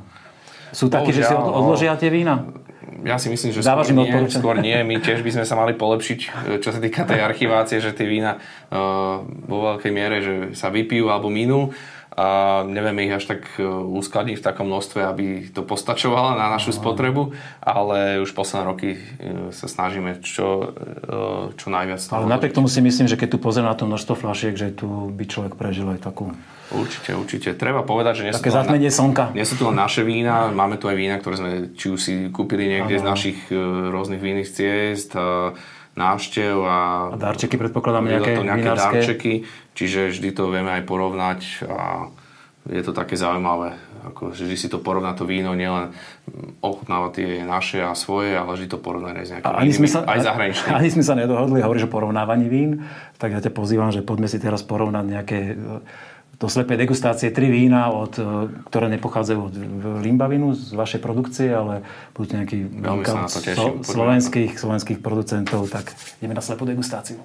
sú 0.73 0.89
takí, 0.89 1.13
že 1.13 1.29
si 1.29 1.35
no. 1.37 1.53
odložia 1.53 1.93
tie 2.01 2.09
vína? 2.09 2.49
Ja 3.05 3.21
si 3.21 3.29
myslím, 3.29 3.53
že 3.53 3.61
skôr 3.61 3.93
nie, 3.93 4.13
skôr 4.33 4.57
nie. 4.57 4.77
My 4.85 4.97
tiež 5.01 5.21
by 5.21 5.31
sme 5.37 5.45
sa 5.45 5.55
mali 5.59 5.77
polepšiť, 5.77 6.21
čo 6.65 6.71
sa 6.73 6.81
týka 6.81 7.05
tej 7.05 7.21
archivácie, 7.21 7.77
že 7.83 7.93
tie 7.93 8.09
vína 8.09 8.41
uh, 8.73 9.21
vo 9.25 9.59
veľkej 9.73 9.93
miere 9.93 10.17
že 10.25 10.35
sa 10.57 10.73
vypijú 10.73 11.13
alebo 11.13 11.29
minú 11.29 11.73
a 12.13 12.61
nevieme 12.69 13.09
ich 13.09 13.15
až 13.17 13.25
tak 13.25 13.49
e, 13.57 13.65
uskladniť 13.65 14.37
v 14.37 14.45
takom 14.45 14.69
množstve, 14.69 15.01
aby 15.01 15.49
to 15.49 15.65
postačovalo 15.65 16.37
na 16.37 16.53
našu 16.53 16.77
spotrebu, 16.77 17.33
ale 17.65 18.21
už 18.21 18.37
posledné 18.37 18.63
roky 18.69 18.91
e, 18.97 18.99
sa 19.49 19.65
snažíme 19.65 20.21
čo, 20.21 20.77
e, 20.77 21.57
čo 21.57 21.67
najviac. 21.73 22.01
Ale 22.13 22.29
napriek 22.29 22.53
tomu 22.53 22.69
si 22.69 22.85
myslím, 22.85 23.09
že 23.09 23.17
keď 23.17 23.29
tu 23.33 23.39
pozrie 23.41 23.65
na 23.65 23.73
to 23.73 23.89
množstvo 23.89 24.13
fľašiek, 24.13 24.53
že 24.53 24.77
tu 24.77 25.09
by 25.09 25.25
človek 25.25 25.57
prežil 25.57 25.89
aj 25.89 26.05
takú 26.05 26.37
Určite, 26.73 27.13
určite. 27.13 27.49
Treba 27.53 27.85
povedať, 27.85 28.13
že 28.17 28.23
nie 28.25 28.33
Také 28.33 28.49
sú, 28.49 28.65
to 28.65 28.73
len, 28.73 28.89
slnka. 28.89 29.25
nie 29.37 29.45
sú 29.45 29.61
to 29.61 29.69
naše 29.77 30.09
vína, 30.09 30.49
máme 30.49 30.81
tu 30.81 30.89
aj 30.89 30.97
vína, 30.97 31.21
ktoré 31.21 31.37
sme 31.37 31.51
či 31.77 31.93
už 31.93 32.01
si 32.01 32.15
kúpili 32.33 32.65
niekde 32.65 32.97
ano. 32.97 33.03
z 33.05 33.05
našich 33.13 33.39
rôznych 33.93 34.25
vinných 34.25 34.49
ciest, 34.49 35.13
návštev 35.93 36.55
a, 36.65 36.79
a 37.13 37.17
darčeky 37.21 37.61
predpokladám 37.61 38.09
nejaké, 38.09 38.33
to 38.41 38.49
nejaké 38.49 38.65
vinárske. 38.65 38.97
darčeky, 38.97 39.33
čiže 39.77 40.01
vždy 40.17 40.29
to 40.33 40.49
vieme 40.49 40.73
aj 40.73 40.83
porovnať 40.89 41.41
a 41.69 42.09
je 42.71 42.83
to 42.83 42.95
také 42.95 43.19
zaujímavé. 43.19 43.75
Ako, 44.03 44.35
vždy 44.35 44.57
si 44.59 44.67
to 44.67 44.83
porovná 44.83 45.15
to 45.15 45.23
víno, 45.23 45.55
nielen 45.55 45.95
ochutnáva 46.59 47.15
tie 47.15 47.43
naše 47.47 47.83
a 47.83 47.95
svoje, 47.95 48.35
ale 48.35 48.59
vždy 48.59 48.67
to 48.67 48.79
porovná 48.83 49.15
aj 49.15 49.27
s 49.27 49.31
nejakými 49.39 49.55
ani 49.55 49.71
inými, 49.71 49.89
sa, 49.91 49.99
aj 50.03 50.21
zahraničnými. 50.27 50.75
Ani 50.79 50.91
sme 50.91 51.05
sa 51.07 51.15
nedohodli, 51.15 51.63
hovoríš 51.63 51.87
o 51.87 51.95
porovnávaní 51.95 52.47
vín, 52.51 52.83
tak 53.19 53.35
ja 53.35 53.39
ťa 53.39 53.55
pozývam, 53.55 53.95
že 53.95 54.03
poďme 54.03 54.27
si 54.27 54.43
teraz 54.43 54.67
porovnať 54.67 55.05
nejaké 55.07 55.39
do 56.43 56.51
slepej 56.51 56.75
degustácie 56.75 57.31
tri 57.31 57.47
vína, 57.55 57.95
od, 57.95 58.19
e, 58.19 58.51
ktoré 58.67 58.91
nepochádzajú 58.99 59.39
od 59.39 59.55
Limbavinu 60.03 60.51
z 60.59 60.75
vašej 60.75 60.99
produkcie, 60.99 61.55
ale 61.55 61.87
budú 62.19 62.35
nejaký 62.35 62.83
od 62.83 63.31
so, 63.31 63.79
slovenských, 63.87 64.59
slovenských 64.59 64.99
producentov, 64.99 65.71
tak 65.71 65.95
ideme 66.19 66.35
na 66.35 66.43
slepú 66.43 66.67
degustáciu. 66.67 67.23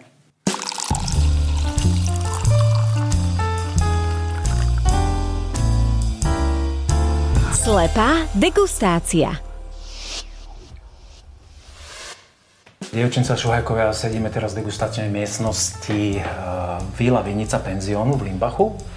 Slepá 7.58 8.30
degustácia. 8.38 9.34
Dievčenca 12.94 13.34
Šuhajkovia, 13.34 13.92
sedíme 13.98 14.30
teraz 14.30 14.54
v 14.54 14.62
degustačnej 14.64 15.10
miestnosti 15.10 16.22
uh, 16.22 16.80
Vila 16.96 17.26
Vinica 17.26 17.58
penziónu 17.60 18.14
v 18.16 18.32
Limbachu. 18.32 18.97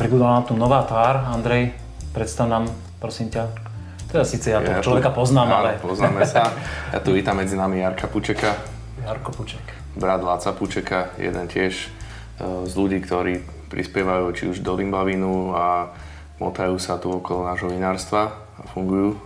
Pribudla 0.00 0.40
nám 0.40 0.44
tu 0.48 0.56
nová 0.56 0.80
tvár. 0.88 1.28
Andrej, 1.28 1.76
predstav 2.16 2.48
nám, 2.48 2.72
prosím 2.96 3.28
ťa. 3.28 3.52
Teda 4.08 4.24
síce 4.24 4.48
ja 4.48 4.64
toho 4.64 4.80
človeka 4.80 5.12
poznám, 5.12 5.60
ale... 5.60 5.76
poznáme 5.76 6.24
sa. 6.24 6.48
Ja 6.96 7.04
tu 7.04 7.12
vítam 7.12 7.36
medzi 7.36 7.52
nami 7.52 7.84
Jarka 7.84 8.08
Pučeka, 8.08 8.56
Jarko 9.04 9.28
Puček. 9.36 9.60
brat 10.00 10.24
Láca 10.24 10.56
Pučeka, 10.56 11.12
jeden 11.20 11.44
tiež 11.52 11.84
e, 11.84 11.88
z 12.64 12.72
ľudí, 12.80 13.04
ktorí 13.04 13.44
prispievajú 13.68 14.32
či 14.32 14.48
už 14.48 14.64
do 14.64 14.72
Limbavinu 14.72 15.52
a 15.52 15.92
motajú 16.40 16.80
sa 16.80 16.96
tu 16.96 17.12
okolo 17.12 17.44
nášho 17.44 17.68
vinárstva 17.68 18.32
a 18.56 18.64
fungujú. 18.72 19.20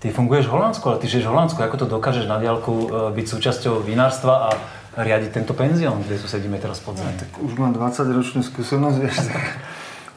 Ty 0.00 0.16
funguješ 0.16 0.48
v 0.48 0.54
Holandsku, 0.56 0.84
ale 0.88 0.96
ty 0.96 1.12
žiješ 1.12 1.28
v 1.28 1.32
Holandsku. 1.36 1.60
Ako 1.60 1.76
to 1.76 1.84
dokážeš 1.92 2.24
na 2.24 2.40
diálku 2.40 2.72
e, 2.72 2.86
byť 3.12 3.26
súčasťou 3.36 3.84
vinárstva 3.84 4.48
a 4.48 4.79
riadiť 4.98 5.30
tento 5.30 5.54
penzión, 5.54 6.02
kde 6.02 6.18
tu 6.18 6.26
sedíme 6.26 6.58
teraz 6.58 6.82
pod 6.82 6.98
zem? 6.98 7.06
Tak 7.14 7.38
už 7.38 7.52
mám 7.54 7.70
20 7.70 8.10
ročnú 8.10 8.40
skúsenosť, 8.42 8.96
vieš, 8.98 9.16
tak 9.30 9.42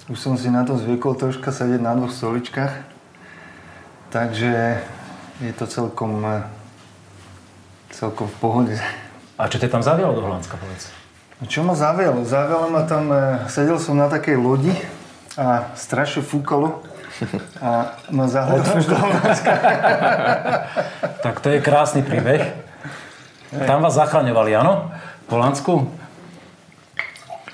už 0.09 0.17
som 0.17 0.33
si 0.33 0.49
na 0.49 0.65
to 0.65 0.75
zvykol 0.75 1.13
troška 1.13 1.53
sedieť 1.53 1.81
na 1.81 1.93
dvoch 1.93 2.09
stoličkách. 2.09 2.73
Takže 4.09 4.81
je 5.41 5.53
to 5.53 5.65
celkom, 5.65 6.21
eh, 6.25 6.45
celkom 7.93 8.29
v 8.29 8.37
pohode. 8.41 8.75
A 9.37 9.49
čo 9.49 9.57
ťa 9.57 9.69
tam 9.69 9.81
zavialo 9.85 10.13
do 10.17 10.21
Holandska, 10.25 10.57
povedz? 10.57 10.89
No 11.41 11.49
Čo 11.49 11.65
ma 11.65 11.73
zavialo? 11.73 12.21
Zavialo 12.25 12.69
ma 12.69 12.85
tam, 12.85 13.09
eh, 13.09 13.45
sedel 13.49 13.77
som 13.81 13.97
na 13.97 14.09
takej 14.09 14.37
lodi 14.37 14.73
a 15.37 15.73
strašne 15.73 16.21
fúkalo 16.21 16.81
a 17.61 17.97
ma 18.09 18.25
až 18.25 18.85
do 18.89 18.95
Holandska. 18.97 19.51
Tak 21.23 21.39
to 21.39 21.47
je 21.53 21.59
krásny 21.61 22.01
príbeh. 22.01 22.62
Tam 23.53 23.85
vás 23.85 23.93
zachraňovali, 23.93 24.49
áno? 24.57 24.89
V 25.29 25.37
Holandsku? 25.37 25.85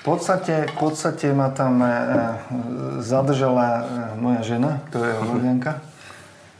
podstate, 0.00 0.64
v 0.72 0.76
podstate 0.80 1.28
ma 1.36 1.52
tam 1.52 1.76
eh, 1.84 1.92
zadržala 3.04 3.66
eh, 3.68 3.82
moja 4.16 4.40
žena, 4.40 4.80
to 4.88 5.04
je 5.04 5.12
Holandianka. 5.12 5.84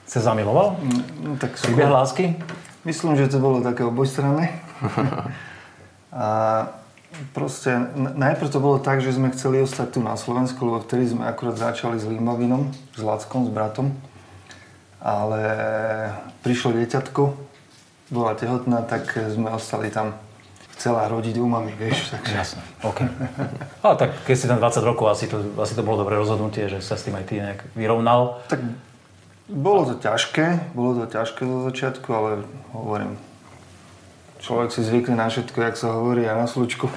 Se 0.05 0.21
zamiloval? 0.21 0.77
No, 1.25 1.41
tak 1.41 1.57
Príbeh 1.57 1.89
lásky? 1.89 2.37
Myslím, 2.85 3.17
že 3.17 3.33
to 3.33 3.41
bolo 3.41 3.65
také 3.65 3.81
obojstranné. 3.81 4.53
A 6.13 6.27
proste, 7.33 7.81
najprv 7.97 8.53
to 8.53 8.61
bolo 8.61 8.77
tak, 8.77 9.01
že 9.01 9.17
sme 9.17 9.33
chceli 9.33 9.65
ostať 9.65 9.97
tu 9.97 10.05
na 10.05 10.21
Slovensku, 10.21 10.61
lebo 10.69 10.85
vtedy 10.85 11.17
sme 11.17 11.25
akurát 11.25 11.57
začali 11.57 11.97
s 11.97 12.05
Limavinom, 12.05 12.69
s 12.93 13.01
Lackom, 13.01 13.49
s 13.49 13.51
bratom. 13.55 13.97
Ale 15.01 15.41
prišlo 16.45 16.77
dieťatko, 16.77 17.50
bola 18.11 18.35
tehotná, 18.35 18.83
tak 18.83 19.15
sme 19.31 19.55
ostali 19.55 19.89
tam. 19.89 20.19
Chcela 20.75 21.13
rodiť 21.13 21.37
u 21.37 21.45
mami, 21.45 21.77
vieš, 21.77 22.09
takže... 22.17 22.33
Jasné, 22.33 22.63
OK. 22.81 23.05
Ale 23.85 23.95
tak 24.01 24.11
keď 24.25 24.37
si 24.37 24.49
tam 24.49 24.59
20 24.65 24.81
rokov, 24.81 25.13
asi 25.13 25.29
to, 25.29 25.45
asi 25.61 25.77
to 25.77 25.85
bolo 25.85 26.01
dobré 26.01 26.17
rozhodnutie, 26.17 26.73
že 26.73 26.81
sa 26.81 26.97
s 26.97 27.05
tým 27.05 27.21
aj 27.21 27.25
ty 27.29 27.37
nejak 27.37 27.61
vyrovnal. 27.77 28.41
Tak 28.49 28.65
bolo 29.51 29.85
to 29.85 29.95
ťažké, 30.01 30.73
bolo 30.73 31.05
to 31.05 31.05
ťažké 31.11 31.43
zo 31.45 31.69
začiatku, 31.69 32.09
ale 32.15 32.31
hovorím, 32.73 33.21
človek 34.41 34.73
si 34.73 34.81
zvykne 34.81 35.21
na 35.21 35.29
všetko, 35.29 35.59
jak 35.61 35.77
sa 35.77 35.93
hovorí, 35.93 36.25
a 36.25 36.33
na 36.33 36.49
slučku. 36.49 36.89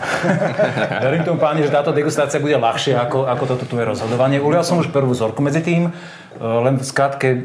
Verím 1.04 1.28
tomu 1.28 1.44
páni, 1.44 1.68
že 1.68 1.76
táto 1.76 1.92
degustácia 1.92 2.40
bude 2.40 2.56
ľahšia 2.56 3.04
ako, 3.04 3.28
ako 3.28 3.44
toto 3.52 3.68
tvoje 3.68 3.84
rozhodovanie. 3.84 4.40
Ulial 4.40 4.64
som 4.64 4.80
už 4.80 4.96
prvú 4.96 5.12
vzorku 5.12 5.44
medzi 5.44 5.60
tým. 5.60 5.92
E, 6.38 6.44
Len 6.44 6.76
v 6.80 6.86
skratke 6.86 7.28
e, 7.34 7.40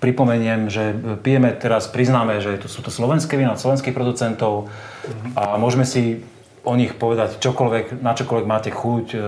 pripomeniem, 0.00 0.68
že 0.68 0.92
pijeme 1.24 1.52
teraz, 1.56 1.88
priznáme, 1.88 2.40
že 2.40 2.60
to 2.60 2.68
sú 2.68 2.84
to 2.84 2.90
slovenské 2.92 3.36
vína 3.36 3.56
od 3.56 3.60
slovenských 3.60 3.96
producentov 3.96 4.68
a 5.36 5.56
môžeme 5.56 5.88
si 5.88 6.24
o 6.64 6.72
nich 6.80 6.96
povedať 6.96 7.44
čokoľvek, 7.44 8.00
na 8.00 8.16
čokoľvek 8.16 8.46
máte 8.48 8.70
chuť. 8.72 9.06
E, 9.12 9.18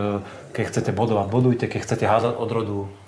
Keď 0.57 0.65
chcete 0.73 0.91
bodovať, 0.97 1.27
bodujte. 1.29 1.65
Keď 1.69 1.81
chcete 1.85 2.05
hádať 2.09 2.35
od 2.41 2.51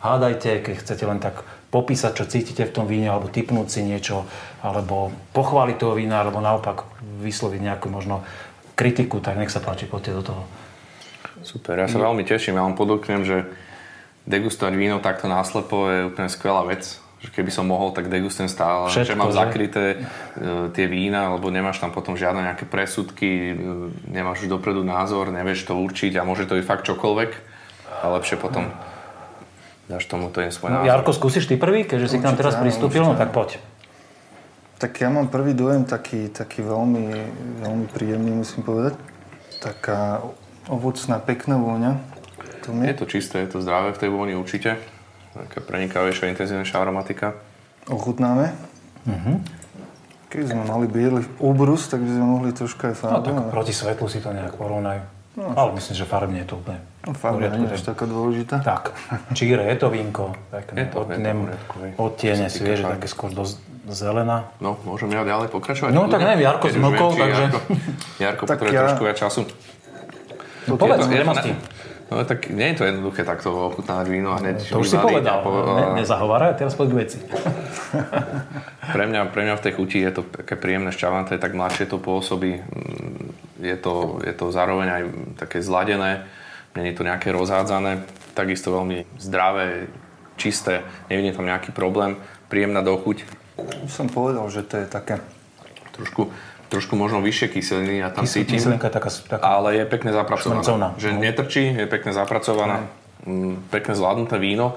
hádajte. 0.05 0.61
Keď 0.61 0.75
chcete 0.85 1.05
len 1.09 1.17
tak 1.17 1.49
popísať, 1.73 2.13
čo 2.13 2.25
cítite 2.29 2.69
v 2.69 2.75
tom 2.77 2.85
víne, 2.85 3.09
alebo 3.09 3.33
typnúť 3.33 3.69
si 3.73 3.81
niečo, 3.81 4.29
alebo 4.61 5.13
pochváliť 5.33 5.77
toho 5.81 5.97
vína, 5.97 6.21
alebo 6.21 6.45
naopak 6.45 6.85
vysloviť 7.25 7.61
nejakú 7.61 7.89
možno 7.89 8.21
kritiku, 8.77 9.25
tak 9.25 9.41
nech 9.41 9.49
sa 9.49 9.65
páči, 9.65 9.89
poďte 9.89 10.13
do 10.21 10.23
toho. 10.23 10.43
Super, 11.43 11.81
ja 11.81 11.89
sa 11.89 11.99
veľmi 11.99 12.23
teším. 12.27 12.61
Ja 12.61 12.67
vám 12.67 12.77
podoknem, 12.77 13.25
že 13.25 13.49
degustovať 14.29 14.75
víno 14.77 15.01
takto 15.01 15.27
náslepo 15.27 15.89
je 15.89 16.01
úplne 16.13 16.29
skvelá 16.29 16.69
vec. 16.69 17.01
Že 17.19 17.35
keby 17.35 17.51
som 17.51 17.67
mohol, 17.67 17.91
tak 17.91 18.07
degustujem 18.07 18.47
stále. 18.47 18.95
Všetko, 18.95 19.11
že 19.11 19.19
mám 19.19 19.35
že? 19.35 19.43
zakryté 19.43 19.85
e, 19.91 19.97
tie 20.71 20.87
vína, 20.87 21.35
lebo 21.35 21.51
nemáš 21.51 21.83
tam 21.83 21.91
potom 21.91 22.15
žiadne 22.15 22.47
nejaké 22.47 22.63
presudky, 22.63 23.27
e, 23.27 23.55
nemáš 24.07 24.47
už 24.47 24.55
dopredu 24.55 24.87
názor, 24.87 25.35
nevieš 25.35 25.67
to 25.67 25.75
určiť 25.75 26.15
a 26.15 26.23
môže 26.23 26.47
to 26.47 26.55
byť 26.55 26.63
fakt 26.63 26.87
čokoľvek. 26.87 27.31
A 27.99 28.15
lepšie 28.15 28.39
potom 28.39 28.71
dáš 29.91 30.07
tomu 30.07 30.31
ten 30.31 30.55
svoj 30.55 30.71
No, 30.71 30.75
názor. 30.79 30.95
Jarko, 30.95 31.11
skúsiš 31.11 31.51
ty 31.51 31.59
prvý, 31.59 31.83
keďže 31.83 32.07
si 32.07 32.17
k 32.23 32.31
nám 32.31 32.39
Určite 32.39 32.43
teraz 32.47 32.55
pristúpil, 32.63 33.03
no 33.03 33.19
určite 33.19 33.23
tak 33.27 33.35
poď. 33.35 33.51
Tak 34.79 34.93
ja 35.03 35.11
mám 35.11 35.27
prvý 35.27 35.59
dojem 35.59 35.83
taký, 35.83 36.31
taký 36.31 36.63
veľmi, 36.63 37.05
veľmi 37.67 37.87
príjemný, 37.91 38.31
musím 38.31 38.63
povedať. 38.63 38.95
Taká 39.59 40.23
ovocná, 40.71 41.19
pekná 41.19 41.59
vôňa. 41.59 41.99
To 42.69 42.71
mi 42.71 42.85
Je 42.85 42.95
to 42.95 43.07
čisté, 43.07 43.41
je 43.41 43.49
to 43.49 43.59
zdravé 43.59 43.91
v 43.91 43.99
tej 43.99 44.11
vôni 44.11 44.37
určite. 44.37 44.77
Taká 45.33 45.59
prenikavejšia, 45.63 46.29
intenzívnejšia 46.29 46.77
aromatika. 46.77 47.33
ochutnáme. 47.89 48.53
Keď 50.29 50.45
sme 50.47 50.63
mali 50.63 50.85
biely 50.85 51.25
obrus, 51.41 51.89
tak 51.89 52.05
by 52.05 52.11
sme 52.11 52.27
mohli 52.29 52.53
troška 52.53 52.93
aj 52.93 52.95
No 52.95 53.01
farbu. 53.01 53.25
tak 53.25 53.49
proti 53.49 53.73
svetlu 53.73 54.05
si 54.05 54.21
to 54.21 54.29
nejak 54.29 54.53
porovnaj. 54.53 55.01
Ale 55.39 55.71
myslím, 55.73 55.95
že 55.95 56.05
farbne 56.05 56.39
je 56.39 56.47
to 56.47 56.59
úplne 56.59 56.83
No, 57.01 57.15
poriadku. 57.15 57.57
nie 57.57 57.65
je 57.65 57.73
až 57.73 57.83
taká 57.87 58.05
dôležitá. 58.05 58.57
Tak, 58.61 58.93
číre, 59.33 59.65
je 59.65 59.77
to 59.77 59.89
vínko, 59.89 60.35
pekné, 60.51 60.77
Je 60.77 60.87
to, 60.91 60.99
je 61.07 61.17
to 61.17 61.77
hej. 61.79 61.93
odtiene 61.97 62.47
svieže, 62.47 62.85
také 62.85 63.07
skôr 63.07 63.31
do 63.31 63.47
zelená. 63.87 64.51
No, 64.59 64.77
môžem 64.83 65.09
ja 65.09 65.23
ďalej 65.23 65.49
pokračovať? 65.49 65.89
No, 65.89 66.05
tak 66.05 66.21
neviem, 66.21 66.45
Jarko 66.45 66.67
či 66.67 66.77
takže- 66.77 67.25
Jarko, 67.41 67.59
Jarko 68.21 68.45
Tak 68.45 68.57
potrebuje 68.59 68.75
ja- 68.75 68.85
trošku 68.85 69.03
viac 69.07 69.17
času. 69.17 69.41
No, 70.67 70.75
povedz, 70.77 71.01
je 71.01 71.09
to- 71.09 71.17
nemosti. 71.17 71.51
No 72.09 72.25
tak 72.25 72.49
nie 72.49 72.73
je 72.73 72.81
to 72.81 72.85
jednoduché 72.89 73.21
takto 73.21 73.53
ochutnávať 73.53 74.07
víno 74.09 74.33
a 74.33 74.41
hneď 74.41 74.65
To 74.73 74.81
už 74.81 74.89
si 74.89 74.97
povedal, 74.97 75.41
a 75.41 75.45
po- 75.45 75.77
ne, 75.77 76.01
nezahováraj, 76.01 76.57
teraz 76.57 76.73
poď 76.73 76.89
k 76.89 76.97
veci. 77.05 77.19
Pre 78.97 79.05
mňa, 79.05 79.29
pre 79.29 79.45
mňa 79.45 79.61
v 79.61 79.65
tej 79.69 79.73
chuti 79.77 80.01
je 80.01 80.13
to 80.17 80.23
také 80.25 80.57
príjemné 80.57 80.89
šťavanté, 80.89 81.37
tak 81.37 81.53
mladšie 81.53 81.85
to 81.85 82.01
pôsobí. 82.01 82.65
Mm, 82.65 83.37
Je 83.61 83.77
to, 83.77 84.25
je 84.25 84.33
to 84.33 84.49
zároveň 84.49 84.89
aj 84.89 85.03
také 85.37 85.61
zladené, 85.61 86.25
nie 86.73 86.89
je 86.89 86.97
to 86.97 87.05
nejaké 87.05 87.29
rozhádzané, 87.29 88.07
takisto 88.33 88.73
veľmi 88.73 89.05
zdravé, 89.21 89.93
čisté, 90.41 90.81
nevidím 91.11 91.37
tam 91.37 91.45
nejaký 91.45 91.75
problém, 91.75 92.17
príjemná 92.49 92.81
dochuť, 92.81 93.27
som 93.91 94.07
povedal, 94.07 94.47
že 94.49 94.63
to 94.63 94.79
je 94.81 94.87
také... 94.87 95.19
trošku, 95.99 96.31
trošku 96.69 96.95
možno 96.95 97.21
vyššie 97.21 97.49
kyseliny 97.49 98.05
ja 98.05 98.13
tam 98.13 98.29
cítim. 98.29 98.61
Kyselinka 98.61 98.89
je 98.89 98.95
taká, 98.95 99.11
taká 99.11 99.43
Ale 99.43 99.81
je 99.81 99.85
pekne 99.89 100.13
zapracovaná. 100.13 100.61
Šmrncovná. 100.61 100.89
Že 101.01 101.09
No. 101.13 101.21
netrčí, 101.21 101.65
je 101.65 101.87
pekne 101.89 102.13
zapracovaná. 102.13 102.77
Mm, 103.25 103.67
Pekne 103.69 103.93
zvládnuté 103.97 104.37
víno. 104.39 104.77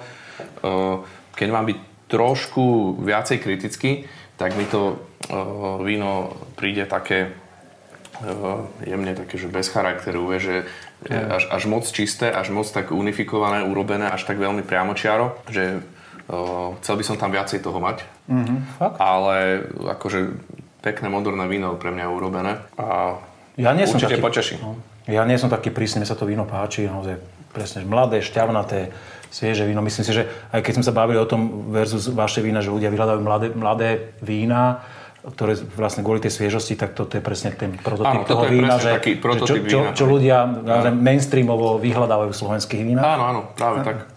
Eh, 0.64 0.98
Keď 1.32 1.48
mám 1.52 1.66
byť 1.68 1.78
trošku 2.08 2.64
viacej 3.00 3.38
kritický, 3.40 4.04
tak 4.36 4.56
mi 4.56 4.66
to 4.66 4.98
eh, 4.98 5.36
víno 5.84 6.34
príde 6.56 6.84
také 6.86 7.32
eh, 7.32 8.88
jemne 8.88 9.14
také, 9.16 9.38
že 9.38 9.48
bez 9.48 9.68
charakteru, 9.68 10.28
vie, 10.28 10.40
že 10.40 10.56
je 11.02 11.18
až, 11.18 11.50
až 11.50 11.64
moc 11.66 11.82
čisté, 11.88 12.30
až 12.30 12.54
moc 12.54 12.70
tak 12.70 12.94
unifikované, 12.94 13.66
urobené, 13.66 14.06
až 14.06 14.22
tak 14.24 14.38
veľmi 14.38 14.62
priamočiaro, 14.62 15.34
že 15.50 15.82
chcel 16.78 16.96
by 16.96 17.04
som 17.04 17.18
tam 17.18 17.34
viacej 17.34 17.58
toho 17.66 17.82
mať. 17.82 18.06
Fakt? 18.78 19.02
Ale 19.02 19.66
akože 19.98 20.20
pekné 20.82 21.08
moderné 21.08 21.46
víno 21.46 21.78
pre 21.78 21.94
mňa 21.94 22.06
urobené. 22.10 22.58
A 22.78 23.18
Ja 23.56 23.72
nie 23.78 23.86
som 23.86 24.02
určite 24.02 24.18
taký, 24.18 24.26
poteší. 24.26 24.54
No, 24.58 24.82
ja 25.06 25.22
nie 25.30 25.38
som 25.38 25.48
taký 25.48 25.70
prísny, 25.70 26.02
mne 26.02 26.10
sa 26.10 26.18
to 26.18 26.26
víno 26.26 26.44
páči, 26.50 26.90
naozaj 26.90 27.22
presne, 27.54 27.86
že 27.86 27.88
mladé, 27.88 28.18
šťavnaté, 28.26 28.90
svieže 29.30 29.64
víno. 29.70 29.80
Myslím 29.86 30.04
si, 30.04 30.12
že 30.12 30.24
aj 30.52 30.62
keď 30.66 30.74
sme 30.82 30.86
sa 30.90 30.94
bavili 30.96 31.22
o 31.22 31.28
tom 31.30 31.72
versus 31.72 32.10
vaše 32.12 32.42
vína, 32.42 32.60
že 32.60 32.74
ľudia 32.74 32.90
vyhľadajú 32.92 33.20
mladé, 33.22 33.48
mladé 33.54 33.90
vína, 34.20 34.82
ktoré 35.22 35.54
vlastne 35.78 36.02
kvôli 36.02 36.18
tej 36.18 36.34
sviežosti, 36.34 36.74
tak 36.74 36.98
toto 36.98 37.14
je 37.14 37.22
presne 37.22 37.54
ten 37.54 37.78
prototyp 37.78 38.10
Áno, 38.10 38.26
toto 38.26 38.42
toho 38.42 38.44
je 38.50 38.58
vína, 38.58 38.76
že, 38.82 38.98
taký 38.98 39.14
že 39.16 39.22
prototyp 39.22 39.64
čo, 39.70 39.70
čo, 39.70 39.80
vína. 39.86 39.94
čo 39.94 40.06
ľudia 40.10 40.38
naozaj 40.50 40.92
mainstreamovo 40.98 41.78
vyhľadávajú 41.78 42.30
v 42.34 42.38
slovenských 42.42 42.82
vínach. 42.82 43.06
Áno, 43.06 43.24
áno, 43.30 43.42
práve 43.54 43.86
tak. 43.86 44.10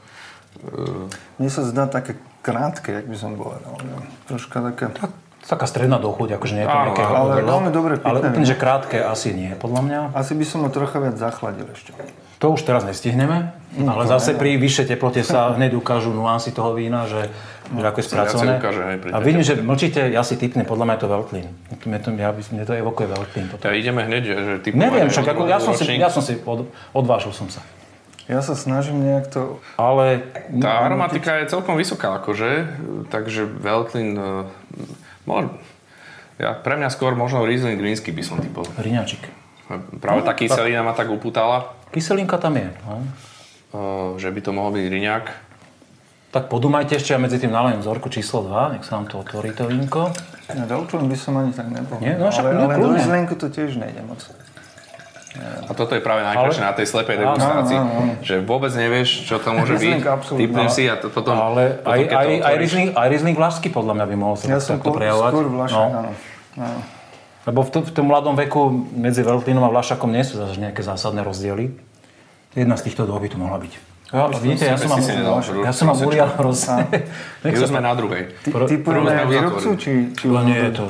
Mne 1.37 1.51
sa 1.53 1.61
zdá 1.69 1.85
také 1.85 2.17
krátke, 2.41 3.05
jak 3.05 3.07
by 3.09 3.17
som 3.21 3.37
povedal. 3.37 3.77
že 3.77 3.89
Troška 4.33 4.59
také... 4.73 4.85
Taká 5.45 5.69
stredná 5.69 6.01
dochuť, 6.01 6.41
akože 6.41 6.53
nie 6.57 6.65
je 6.65 6.69
to 6.69 6.77
Áno, 6.77 6.85
nejaké 6.89 7.03
ale 7.05 7.31
veľa. 7.37 7.51
veľmi 7.53 7.71
dobre, 7.71 7.93
Ale 8.01 8.25
úplne, 8.25 8.49
že 8.49 8.57
krátke 8.57 8.97
asi 8.97 9.37
nie, 9.37 9.53
podľa 9.53 9.81
mňa. 9.85 10.01
Asi 10.17 10.33
by 10.33 10.45
som 10.49 10.65
ho 10.65 10.73
trocha 10.73 10.97
viac 11.05 11.21
zachladil 11.21 11.69
ešte. 11.69 11.93
To 12.41 12.57
už 12.57 12.65
teraz 12.65 12.85
nestihneme, 12.85 13.53
ale 13.77 14.03
zase 14.09 14.37
pri 14.37 14.57
vyššej 14.57 14.97
teplote 14.97 15.21
sa 15.21 15.53
hneď 15.53 15.77
ukážu 15.77 16.17
nuancy 16.17 16.53
toho 16.53 16.73
vína, 16.77 17.05
že, 17.09 17.29
že 17.73 17.85
ako 17.85 17.99
je 18.01 18.05
spracované. 18.05 18.53
ukáže, 18.61 18.83
hej, 18.85 18.99
pri 19.01 19.09
A 19.13 19.19
vidím, 19.21 19.45
že 19.45 19.55
mlčíte, 19.61 20.01
ja 20.13 20.21
si 20.25 20.37
typnem, 20.37 20.65
podľa 20.65 20.85
mňa 20.89 20.95
je 20.97 21.01
to 21.01 21.09
Veltlín. 21.09 21.47
Mne 21.89 21.99
to, 22.01 22.09
ja, 22.17 22.31
mne 22.33 22.65
to 22.65 22.73
evokuje 22.77 23.07
Veltlín. 23.09 23.45
Toto. 23.49 23.65
Ja 23.69 23.73
ideme 23.77 24.01
hneď, 24.05 24.23
že 24.25 24.53
ty 24.65 24.73
Neviem, 24.73 25.09
však 25.09 25.25
ako, 25.29 25.45
ja, 25.49 25.61
som 25.61 25.73
si, 25.77 25.85
ja 25.97 26.09
som 26.13 26.21
si 26.25 26.37
od, 26.45 26.69
odvážil 26.93 27.33
som 27.33 27.49
sa. 27.49 27.61
Ja 28.29 28.41
sa 28.41 28.57
snažím 28.57 29.05
nejak 29.05 29.29
to... 29.29 29.61
Ale 29.77 30.25
Tá 30.57 30.89
aromatika 30.89 31.37
je 31.45 31.53
celkom 31.53 31.77
vysoká, 31.77 32.17
akože, 32.17 32.81
takže 33.13 33.45
Veltlin, 33.45 34.17
môž, 35.25 35.53
ja, 36.39 36.55
pre 36.55 36.75
mňa 36.75 36.91
skôr 36.91 37.15
možno 37.15 37.47
Riesling 37.47 37.79
Greensky 37.79 38.11
by 38.11 38.23
som 38.27 38.43
typol. 38.43 38.67
Riňačik. 38.75 39.23
Práve 40.03 40.27
tá 40.27 40.35
kyselina 40.37 40.85
ma 40.85 40.93
tak 40.93 41.09
upútala, 41.09 41.73
Kyselinka 41.95 42.43
tam 42.43 42.59
je. 42.59 42.69
No. 42.83 44.19
že 44.19 44.27
by 44.35 44.41
to 44.43 44.51
mohol 44.51 44.75
byť 44.75 44.87
Riňák. 44.91 45.25
Tak 46.35 46.51
podumajte 46.51 46.99
ešte 46.99 47.15
a 47.15 47.23
medzi 47.23 47.39
tým 47.39 47.55
nalejem 47.55 47.79
vzorku 47.79 48.11
číslo 48.11 48.43
2, 48.43 48.75
nech 48.75 48.83
sa 48.83 48.99
nám 48.99 49.07
to 49.07 49.23
otvorí 49.23 49.55
to 49.55 49.71
vínko. 49.71 50.11
Na 50.51 50.67
Veltlin 50.67 51.07
by 51.07 51.15
som 51.15 51.39
ani 51.39 51.55
tak 51.55 51.71
nebol. 51.71 52.03
Nie, 52.03 52.19
no 52.19 52.35
však 52.35 52.51
ale, 52.51 52.59
no, 52.59 52.67
ale. 52.67 52.99
Rieslinku 52.99 53.39
to 53.39 53.47
tiež 53.47 53.79
nejde 53.79 54.03
moc. 54.03 54.19
A 55.37 55.73
toto 55.73 55.93
je 55.93 56.01
práve 56.01 56.23
najkrajšie 56.23 56.63
Ale- 56.63 56.71
na 56.71 56.75
tej 56.75 56.87
slepej 56.87 57.15
Áno, 57.17 57.23
degustácii, 57.29 57.75
áno, 57.77 57.91
áno. 57.93 58.13
že 58.21 58.35
vôbec 58.41 58.71
nevieš, 58.71 59.09
čo 59.25 59.37
to 59.37 59.51
môže 59.51 59.73
byť. 59.73 59.83
Riesling 59.83 60.05
absolútne. 60.05 60.41
Typnem 60.41 60.69
si 60.69 60.83
a 60.85 60.95
to 60.95 61.07
potom, 61.09 61.35
Ale 61.35 61.63
potom 61.77 61.91
aj, 61.91 61.99
to 62.01 62.07
aj, 62.07 62.15
aj, 62.15 62.27
otvoríš- 62.31 62.61
Riesling, 62.61 62.89
aj 62.93 63.07
Riesling 63.09 63.37
Vlašský 63.37 63.69
podľa 63.69 63.93
mňa 63.95 64.07
by 64.07 64.17
mohol 64.17 64.35
sa 64.35 64.45
Ja 64.45 64.51
tak- 64.53 64.63
som 64.63 64.75
takto 64.77 64.87
po, 64.87 64.97
prejavovať. 64.97 65.31
skôr 65.31 65.47
Vlašák, 65.49 65.75
No. 65.85 65.99
áno. 65.99 66.11
áno. 66.57 66.81
Lebo 67.45 67.61
v, 67.61 67.69
to, 67.69 67.79
v 67.83 67.93
tom 67.93 68.07
mladom 68.07 68.35
veku 68.35 68.61
medzi 68.95 69.21
Veltlínom 69.21 69.61
a 69.61 69.71
Vlašakom 69.71 70.09
nie 70.09 70.23
sú 70.23 70.39
zase 70.39 70.57
nejaké 70.57 70.81
zásadné 70.81 71.21
rozdiely. 71.21 71.77
Jedna 72.55 72.75
z 72.75 72.83
týchto 72.85 73.03
dvoch 73.03 73.19
by 73.19 73.27
tu 73.27 73.37
mohla 73.37 73.59
byť. 73.59 73.73
Ja, 74.13 74.29
vidíte, 74.29 74.69
ja 74.69 74.77
si- 74.77 74.85
som 74.85 74.93
mám, 74.93 75.01
ja 75.65 75.73
som 75.73 75.85
mám. 75.89 75.97
Urial 76.05 76.29
roz... 76.37 76.69
My 77.41 77.51
už 77.57 77.73
sme 77.73 77.81
na 77.81 77.97
druhej. 77.97 78.37
Ty, 78.45 78.75
prvé 78.85 79.25
výrobcu, 79.25 79.69
či, 79.81 80.13
či 80.13 80.25
No 80.29 80.45
nie 80.45 80.61
je 80.61 80.71
to. 80.77 80.85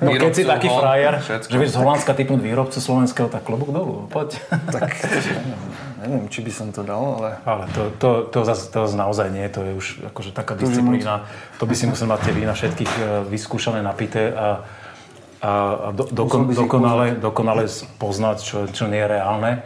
No 0.00 0.08
keď 0.16 0.32
si 0.32 0.42
taký 0.48 0.68
frajer, 0.72 1.20
všetko. 1.20 1.48
že 1.52 1.56
vieš 1.60 1.70
z 1.76 1.78
Holandska 1.78 2.12
typnúť 2.16 2.40
výrobcu 2.40 2.78
slovenského, 2.80 3.28
tak 3.28 3.44
klobúk 3.44 3.70
dolu, 3.70 4.08
poď. 4.08 4.40
Tak, 4.48 4.90
neviem, 6.02 6.24
či 6.32 6.40
by 6.40 6.52
som 6.52 6.66
to 6.72 6.80
dal, 6.82 7.20
ale... 7.20 7.36
Ale 7.44 7.64
to, 7.76 7.82
to, 8.00 8.08
to, 8.32 8.38
zase, 8.48 8.72
to 8.72 8.88
zase 8.88 8.96
naozaj 8.96 9.28
nie, 9.28 9.44
to 9.52 9.60
je 9.62 9.72
už 9.76 9.86
akože 10.10 10.32
taká 10.32 10.56
disciplína. 10.56 11.28
To 11.60 11.68
by 11.68 11.74
si 11.76 11.84
musel 11.84 12.08
mať 12.08 12.26
tie 12.26 12.34
vína 12.34 12.56
všetkých 12.56 12.92
e, 12.96 13.02
vyskúšané, 13.28 13.84
napité 13.84 14.32
a, 14.32 14.64
a, 15.44 15.52
a 15.78 15.88
do, 15.94 16.08
dokon, 16.10 16.48
dokonale, 16.48 17.12
dokonale 17.16 17.68
poznať, 18.00 18.36
čo, 18.40 18.56
čo 18.72 18.88
nie 18.88 18.98
je 18.98 19.08
reálne. 19.20 19.62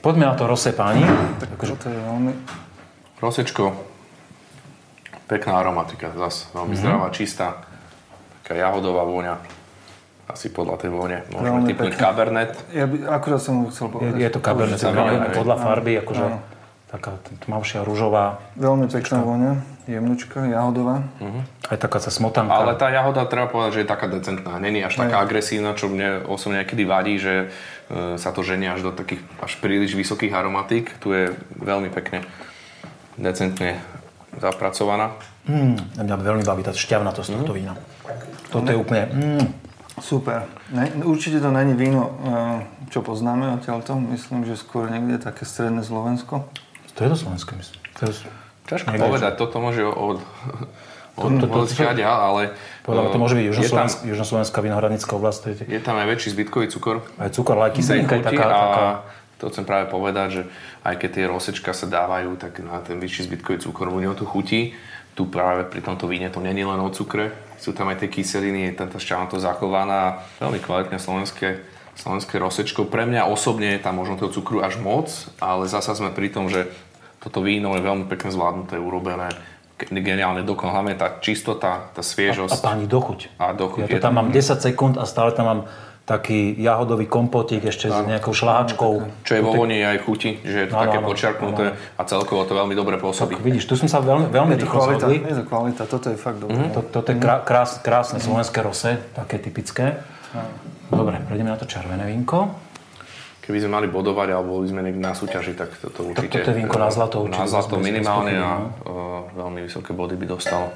Poďme 0.00 0.24
na 0.24 0.34
to 0.34 0.44
rose 0.44 0.72
páni. 0.72 1.04
Akože, 1.54 1.76
Toto 1.76 1.86
je 1.86 1.98
veľmi... 1.98 2.32
Rosečko, 3.20 3.76
pekná 5.26 5.60
aromatika, 5.60 6.08
zas 6.14 6.48
veľmi 6.50 6.72
Mhm. 6.72 6.80
zdravá, 6.80 7.06
čistá, 7.10 7.60
taká 8.40 8.56
jahodová 8.56 9.04
vôňa. 9.04 9.36
Asi 10.24 10.48
podľa 10.48 10.78
tej 10.78 10.90
vône 10.90 11.26
môžeme 11.28 11.42
Veľmi 11.52 11.68
typnúť 11.68 11.90
pekná. 11.90 12.02
Cabernet. 12.06 12.50
Ja 12.70 12.86
by, 12.86 12.96
akurát 13.04 13.42
som 13.42 13.66
chcel 13.66 13.86
je, 13.86 13.92
povedať. 13.92 14.12
je 14.16 14.30
to 14.30 14.40
kabernet, 14.40 14.78
aj, 14.78 14.86
aj 14.86 14.94
Cabernet, 14.94 15.34
podľa 15.34 15.56
hej. 15.56 15.64
farby, 15.66 15.92
akože 15.98 16.24
Áno. 16.24 16.38
Taká 16.90 17.22
tmavšia, 17.46 17.86
rúžová, 17.86 18.42
Veľmi 18.58 18.90
pekná 18.90 19.22
vôňa, 19.22 19.52
jemnučka, 19.86 20.42
jahodová. 20.42 21.06
aj 21.70 21.78
taká 21.78 22.02
sa 22.02 22.10
smotanka. 22.10 22.50
Ale 22.50 22.74
tá 22.74 22.90
jahoda, 22.90 23.22
treba 23.30 23.46
povedať, 23.46 23.70
že 23.78 23.80
je 23.82 23.88
taká 23.88 24.10
decentná. 24.10 24.58
Není 24.58 24.82
až 24.82 24.98
taká 24.98 25.22
agresívna, 25.22 25.78
čo 25.78 25.86
mne 25.86 26.26
osobne 26.26 26.66
niekedy 26.66 26.82
vadí, 26.82 27.14
že 27.16 27.46
e, 27.86 28.18
sa 28.18 28.34
to 28.34 28.42
ženie 28.42 28.74
až 28.74 28.82
do 28.82 28.90
takých 28.90 29.22
až 29.38 29.54
príliš 29.62 29.94
vysokých 29.94 30.34
aromatík. 30.34 30.90
Tu 30.98 31.08
je 31.14 31.24
veľmi 31.62 31.94
pekne, 31.94 32.26
decentne 33.14 33.78
zapracovaná. 34.34 35.14
Mm, 35.46 35.78
mňa 35.94 36.16
veľmi 36.18 36.42
baví 36.42 36.62
tá 36.62 36.74
šťavnatosť 36.74 37.28
Mhm. 37.30 37.36
tohto 37.38 37.54
vína. 37.54 37.74
Toto 38.50 38.66
je 38.66 38.76
úplne... 38.76 39.04
Mm, 39.10 39.46
Super. 40.00 40.48
Ne, 40.72 40.88
určite 41.04 41.44
to 41.44 41.52
není 41.52 41.76
víno, 41.76 42.16
eh, 42.24 42.64
čo 42.88 43.04
poznáme 43.04 43.52
odtiaľto. 43.60 44.00
Myslím, 44.00 44.48
že 44.48 44.56
skôr 44.56 44.88
niekde 44.88 45.20
také 45.20 45.44
stredné 45.44 45.84
Slovensko. 45.84 46.48
To 47.00 47.08
je 47.08 47.10
to 47.16 47.18
slovenské, 47.24 47.56
myslím. 47.56 47.80
To 47.96 48.02
je, 48.12 48.12
Ťažko 48.68 48.92
povedať, 48.92 49.32
toto 49.40 49.56
môže 49.56 49.80
od... 49.82 50.20
od, 51.16 51.30
To- 51.40 51.48
to- 51.48 51.64
to- 51.64 52.04
ale 52.04 52.52
Podľa 52.84 53.02
to 53.08 53.16
e, 53.16 53.22
môže 53.24 53.34
byť 53.40 53.44
tam, 53.44 53.50
južnoslovenská, 53.56 54.00
južnoslovenská 54.04 54.58
vinohradnícka 54.60 55.12
oblasť. 55.16 55.38
To 55.40 55.46
je, 55.48 55.54
je 55.74 55.80
tam 55.80 55.96
aj 55.96 56.06
väčší 56.12 56.28
zbytkový 56.36 56.68
cukor. 56.68 57.00
aj 57.16 57.32
cukor, 57.32 57.56
ale 57.56 57.72
aj 57.72 57.80
kyselinka 57.80 58.20
je 58.20 58.24
taká, 58.28 58.44
a 58.44 58.52
taká... 58.52 58.86
to 59.40 59.48
chcem 59.48 59.64
práve 59.64 59.88
povedať, 59.88 60.28
že 60.28 60.42
aj 60.84 60.94
keď 61.00 61.10
tie 61.10 61.24
rosečka 61.24 61.72
sa 61.72 61.88
dávajú, 61.88 62.36
tak 62.36 62.60
na 62.60 62.84
ten 62.84 63.00
vyšší 63.00 63.32
zbytkový 63.32 63.58
cukor 63.64 63.88
u 63.88 63.96
neho 63.96 64.12
tu 64.12 64.28
chutí. 64.28 64.76
Tu 65.16 65.24
práve 65.24 65.66
pri 65.66 65.80
tomto 65.80 66.04
víne 66.04 66.28
to 66.28 66.38
není 66.38 66.62
len 66.62 66.78
o 66.78 66.88
cukre, 66.92 67.34
sú 67.58 67.74
tam 67.74 67.90
aj 67.90 68.06
tie 68.06 68.08
kyseliny, 68.08 68.70
je 68.70 68.74
tam 68.78 68.88
tá 68.92 69.00
šťavnatosť 69.02 69.42
zachovaná. 69.42 70.22
Veľmi 70.38 70.62
kvalitné 70.62 70.96
slovenské, 71.02 71.64
slovenské 71.98 72.38
rosečko. 72.38 72.86
Pre 72.86 73.04
mňa 73.04 73.26
osobne 73.26 73.74
je 73.74 73.82
tam 73.82 73.98
možno 73.98 74.16
toho 74.16 74.30
cukru 74.30 74.62
až 74.62 74.78
moc, 74.78 75.10
ale 75.42 75.66
zasa 75.66 75.92
sme 75.98 76.14
pri 76.14 76.30
tom, 76.30 76.46
že 76.46 76.70
toto 77.20 77.38
víno 77.40 77.76
je 77.76 77.82
veľmi 77.84 78.08
pekne 78.08 78.32
zvládnuté, 78.32 78.76
urobené, 78.76 79.28
ge- 79.76 79.92
geniálne 79.92 80.40
dokon, 80.40 80.72
hlavne 80.72 80.96
tá 80.96 81.20
čistota, 81.20 81.92
tá 81.92 82.00
A 82.00 82.04
sviežosť. 82.04 82.60
páni 82.60 82.88
dochuť. 82.88 83.36
A 83.36 83.52
dochuť. 83.52 83.84
Ja 83.84 84.00
to 84.00 84.00
tam 84.00 84.16
mám 84.16 84.28
10 84.32 84.56
sekúnd 84.56 84.96
a 84.96 85.04
stále 85.04 85.32
tam 85.32 85.46
mám 85.46 85.60
taký 86.00 86.58
jahodový 86.58 87.06
kompotík 87.06 87.62
ešte 87.62 87.86
s 87.86 87.94
nejakou 88.02 88.34
šláhačkou. 88.34 89.22
Čo 89.22 89.30
je 89.30 89.42
vo 89.46 89.54
voni 89.54 89.78
aj 89.78 90.02
chuti, 90.02 90.42
že 90.42 90.66
je 90.66 90.66
to 90.66 90.74
Áno, 90.74 90.82
také 90.82 90.98
áno, 90.98 91.06
počiarknuté 91.06 91.64
a 91.94 92.02
celkovo 92.02 92.42
to 92.42 92.58
veľmi 92.58 92.74
dobre 92.74 92.98
pôsobí. 92.98 93.38
Tak 93.38 93.46
vidíš, 93.46 93.70
tu 93.70 93.78
sme 93.78 93.86
sa 93.86 94.02
veľmi, 94.02 94.26
veľmi 94.26 94.50
Je 94.50 94.58
to 94.58 94.64
rýchlo 94.66 94.78
kvalita, 94.80 95.06
zhodli. 95.06 95.16
je 95.22 95.36
to 95.38 95.44
kvalita, 95.46 95.82
toto 95.86 96.06
je 96.10 96.16
fakt 96.18 96.42
dobré. 96.42 96.66
To, 96.74 96.82
toto 96.82 97.08
je 97.14 97.16
krá, 97.16 97.46
krás, 97.46 97.78
krásne 97.78 98.18
slovenské 98.18 98.58
rose, 98.58 98.98
také 99.14 99.38
typické. 99.38 100.02
Dobre, 100.90 101.22
prejdeme 101.22 101.54
na 101.54 101.58
to 101.60 101.70
červené 101.70 102.02
vínko. 102.10 102.69
Keby 103.40 103.56
sme 103.66 103.70
mali 103.80 103.86
bodovať 103.88 104.28
alebo 104.36 104.60
boli 104.60 104.68
sme 104.68 104.84
na 104.94 105.16
súťaži, 105.16 105.56
tak 105.56 105.72
toto 105.80 106.12
určite... 106.12 106.44
toto 106.44 106.50
je 106.52 106.56
vínko 106.60 106.76
na 106.76 106.90
zlato 106.92 107.24
určite 107.24 107.40
Na 107.40 107.48
zlato 107.48 107.74
minimálne 107.80 108.34
a 108.36 108.50
no. 108.60 108.68
uh, 108.84 109.20
veľmi 109.32 109.64
vysoké 109.64 109.96
body 109.96 110.14
by 110.14 110.26
dostalo. 110.28 110.70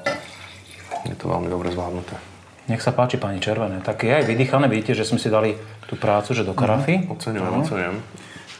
Je 1.05 1.13
to 1.13 1.29
veľmi 1.29 1.47
dobre 1.47 1.69
zvládnuté. 1.69 2.17
Nech 2.65 2.81
sa 2.81 2.89
páči, 2.89 3.21
pani 3.21 3.37
Červené. 3.37 3.85
Tak 3.85 4.01
je 4.01 4.09
aj 4.09 4.25
vydýchané, 4.25 4.65
vidíte, 4.65 4.97
že 4.97 5.05
sme 5.05 5.21
si 5.21 5.29
dali 5.29 5.53
tú 5.85 5.93
prácu, 5.93 6.33
že 6.33 6.41
do 6.41 6.57
karafy. 6.57 7.05
Oceňujem, 7.05 7.53
oceňujem. 7.61 7.95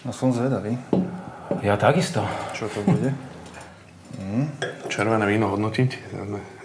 No 0.06 0.14
som 0.14 0.30
zvedavý, 0.30 0.78
Ja 1.66 1.74
takisto. 1.82 2.22
čo 2.54 2.70
to 2.70 2.86
bude. 2.86 3.10
Červené 4.86 5.26
víno 5.26 5.50
hodnotiť 5.50 6.14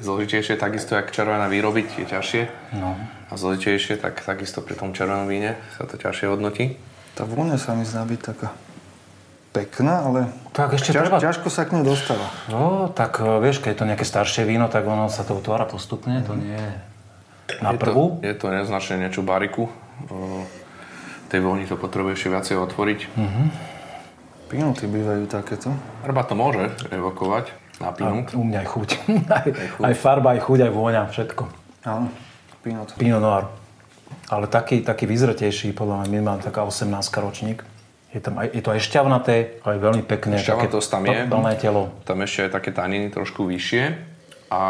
zložitejšie, 0.04 0.60
takisto 0.60 0.92
jak 0.92 1.08
červené 1.08 1.48
vyrobiť 1.48 2.04
je 2.04 2.06
ťažšie. 2.12 2.42
No. 2.76 3.00
A 3.00 3.32
zložitejšie, 3.32 3.96
tak 3.96 4.20
takisto 4.20 4.60
pri 4.60 4.76
tom 4.76 4.92
červenom 4.92 5.24
víne 5.24 5.56
sa 5.80 5.88
to 5.88 5.96
ťažšie 5.96 6.28
hodnotí. 6.28 6.76
Tá 7.14 7.22
vôňa 7.24 7.56
sa 7.56 7.74
mi 7.74 7.84
zdá 7.84 8.02
byť 8.02 8.20
taká 8.22 8.48
pekná, 9.50 10.06
ale 10.06 10.20
Tak 10.54 10.78
ešte 10.78 10.94
ťaž, 10.94 11.10
treba... 11.10 11.16
ťažko 11.18 11.48
sa 11.50 11.66
k 11.66 11.74
nej 11.74 11.82
dostáva. 11.82 12.30
No, 12.46 12.86
tak 12.86 13.18
e, 13.18 13.26
vieš, 13.42 13.58
keď 13.58 13.70
je 13.74 13.78
to 13.78 13.88
nejaké 13.90 14.06
staršie 14.06 14.46
víno, 14.46 14.70
tak 14.70 14.86
ono 14.86 15.10
sa 15.10 15.26
to 15.26 15.34
utvára 15.34 15.66
postupne, 15.66 16.22
to 16.22 16.38
nie 16.38 16.54
je 16.54 16.72
na 17.58 17.74
Je 17.74 17.78
to, 17.78 17.82
prvú. 17.82 18.04
je 18.22 18.34
to 18.34 18.46
neznačne 18.46 19.02
niečo 19.02 19.26
bariku. 19.26 19.66
Uh, 20.06 20.46
tej 21.28 21.42
vlni 21.42 21.66
to 21.66 21.74
potrebuje 21.74 22.14
ešte 22.14 22.30
viacej 22.30 22.56
otvoriť. 22.62 23.00
Pinoty 24.48 24.86
bývajú 24.86 25.26
takéto. 25.26 25.74
Farba 26.02 26.22
to 26.26 26.34
môže 26.34 26.70
evokovať 26.90 27.50
na 27.82 27.90
A 27.90 27.94
pinot. 27.94 28.30
u 28.34 28.42
mňa 28.42 28.58
aj 28.62 28.68
chuť. 28.70 28.88
aj, 29.28 29.48
aj 29.90 29.94
farba, 29.98 30.34
aj 30.38 30.40
chuť, 30.46 30.58
aj 30.66 30.72
vôňa, 30.72 31.02
všetko. 31.10 31.42
Áno, 31.86 32.06
pinot. 32.62 32.94
Pinot 32.94 33.22
Noir. 33.22 33.44
Ale 34.30 34.46
taký, 34.46 34.86
taký 34.86 35.10
vyzretejší, 35.10 35.74
podľa 35.74 36.02
mňa 36.02 36.06
minimálne 36.10 36.42
taká 36.42 36.62
18 36.62 36.86
ročník. 37.18 37.66
Je, 38.10 38.18
tam 38.18 38.38
aj, 38.42 38.50
je 38.50 38.62
to 38.62 38.70
aj 38.74 38.80
šťavnaté, 38.82 39.62
aj 39.62 39.78
veľmi 39.78 40.02
pekné. 40.02 40.38
Šťavnatosť 40.38 40.88
tam 40.90 41.02
je. 41.06 41.30
Plné 41.30 41.54
telo. 41.58 41.94
Tam 42.02 42.18
ešte 42.22 42.46
aj 42.46 42.50
také 42.58 42.70
taniny 42.74 43.10
trošku 43.10 43.46
vyššie 43.46 43.84
a 44.50 44.62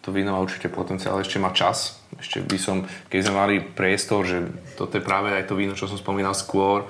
to 0.00 0.08
víno 0.16 0.32
má 0.32 0.40
určite 0.40 0.72
potenciál, 0.72 1.20
ešte 1.20 1.36
má 1.36 1.52
čas. 1.52 2.00
Ešte 2.16 2.40
by 2.40 2.56
som, 2.56 2.88
keď 3.12 3.20
sme 3.20 3.34
mali 3.36 3.54
priestor, 3.60 4.24
že 4.24 4.48
toto 4.80 4.96
je 4.96 5.04
práve 5.04 5.28
aj 5.28 5.44
to 5.44 5.52
víno, 5.52 5.76
čo 5.76 5.84
som 5.84 6.00
spomínal 6.00 6.32
skôr, 6.32 6.88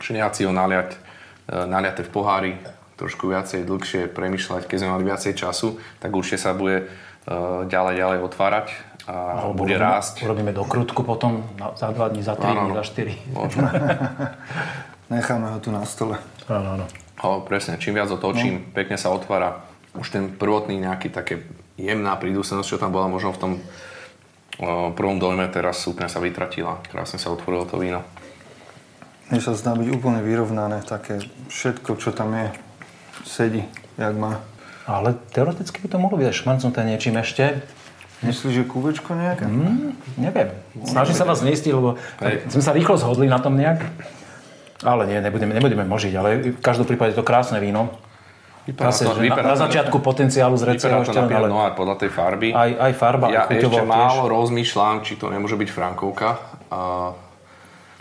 nehať 0.00 0.32
si 0.36 0.42
ho 0.44 0.52
naliať, 0.52 1.00
uh, 1.48 1.64
naliate 1.64 2.04
v 2.04 2.12
pohári, 2.12 2.52
trošku 3.00 3.32
viacej, 3.32 3.64
dlhšie 3.64 4.12
premyšľať, 4.12 4.68
keď 4.68 4.76
sme 4.76 4.92
mali 4.92 5.04
viacej 5.08 5.32
času, 5.32 5.80
tak 5.96 6.12
určite 6.12 6.44
sa 6.44 6.52
bude 6.52 6.84
uh, 6.84 7.64
ďalej, 7.64 7.94
ďalej 7.96 8.18
otvárať 8.28 8.66
a 9.10 9.42
Alebo 9.42 9.66
bude 9.66 9.74
urobíme- 9.74 9.90
rásť. 9.90 10.14
Urobíme 10.22 10.52
dokrutku 10.54 11.02
potom 11.02 11.42
na, 11.58 11.74
za 11.74 11.90
2 11.90 12.14
dní, 12.14 12.22
za 12.22 12.38
3 12.38 12.46
Áno, 12.46 12.62
dní, 12.70 12.74
za 12.78 12.84
4. 12.86 13.34
Môžeme. 13.34 13.68
Necháme 15.14 15.46
ho 15.50 15.58
tu 15.58 15.74
na 15.74 15.82
stole. 15.82 16.22
Áno, 16.46 16.78
áno. 16.78 16.86
Ale 17.18 17.36
presne, 17.42 17.74
čím 17.82 17.98
viac 17.98 18.06
otočím, 18.14 18.54
no. 18.62 18.66
pekne 18.70 18.94
sa 18.94 19.10
otvára. 19.10 19.66
Už 19.98 20.14
ten 20.14 20.30
prvotný 20.30 20.78
nejaký 20.78 21.10
také 21.10 21.42
jemná 21.74 22.14
prídusenosť, 22.14 22.68
čo 22.70 22.78
tam 22.78 22.94
bola 22.94 23.10
možno 23.10 23.34
v 23.34 23.40
tom 23.42 23.52
o, 24.62 24.94
prvom 24.94 25.18
dojme, 25.18 25.50
teraz 25.50 25.82
úplne 25.90 26.06
sa 26.06 26.22
vytratila. 26.22 26.78
Krásne 26.86 27.18
sa 27.18 27.34
otvorilo 27.34 27.66
to 27.66 27.82
víno. 27.82 28.06
Mne 29.34 29.42
sa 29.42 29.58
zdá 29.58 29.74
byť 29.74 29.88
úplne 29.90 30.22
vyrovnané, 30.22 30.86
také 30.86 31.18
všetko, 31.50 31.98
čo 31.98 32.14
tam 32.14 32.34
je, 32.34 32.46
sedí, 33.26 33.62
jak 33.98 34.14
má. 34.14 34.38
Ale 34.86 35.18
teoreticky 35.34 35.82
by 35.82 35.88
to 35.90 35.98
mohlo 35.98 36.18
byť 36.18 36.26
aj 36.30 36.36
šmancnuté 36.38 36.86
niečím 36.86 37.18
ešte. 37.18 37.62
Myslíš, 38.20 38.52
že 38.52 38.64
kúvečko 38.68 39.16
nejaké? 39.16 39.48
Mm, 39.48 39.96
neviem. 40.20 40.52
Snažím 40.84 41.16
sa 41.16 41.24
vás 41.24 41.40
neistiť, 41.40 41.72
lebo 41.72 41.96
Hej. 42.20 42.52
sme 42.52 42.60
sa 42.60 42.76
rýchlo 42.76 43.00
zhodli 43.00 43.24
na 43.24 43.40
tom 43.40 43.56
nejak. 43.56 43.80
Ale 44.84 45.08
nie, 45.08 45.20
nebudeme, 45.24 45.56
nebudeme 45.56 45.84
možiť, 45.88 46.12
ale 46.16 46.28
v 46.52 46.60
každom 46.60 46.84
prípade 46.84 47.16
je 47.16 47.20
to 47.20 47.24
krásne 47.24 47.56
víno. 47.60 47.92
Vypadá 48.68 48.92
Zase, 48.92 49.08
že 49.08 49.24
na, 49.24 49.40
na 49.40 49.56
začiatku 49.56 50.04
potenciálu 50.04 50.52
z 50.60 50.68
Vypadá 50.68 50.72
receho 50.76 50.96
to 51.00 51.12
ešte, 51.16 51.20
na 51.20 51.32
ale 51.32 51.48
Noir 51.48 51.72
podľa 51.72 51.96
tej 51.96 52.10
farby. 52.12 52.52
aj, 52.52 52.70
aj 52.76 52.92
farba, 52.92 53.26
ja 53.32 53.48
aj 53.48 53.56
ešte 53.56 53.72
tiež. 53.72 53.88
málo 53.88 54.28
rozmýšľam, 54.28 55.00
či 55.00 55.16
to 55.16 55.32
nemôže 55.32 55.56
byť 55.56 55.68
Frankovka. 55.72 56.36
A, 56.68 56.80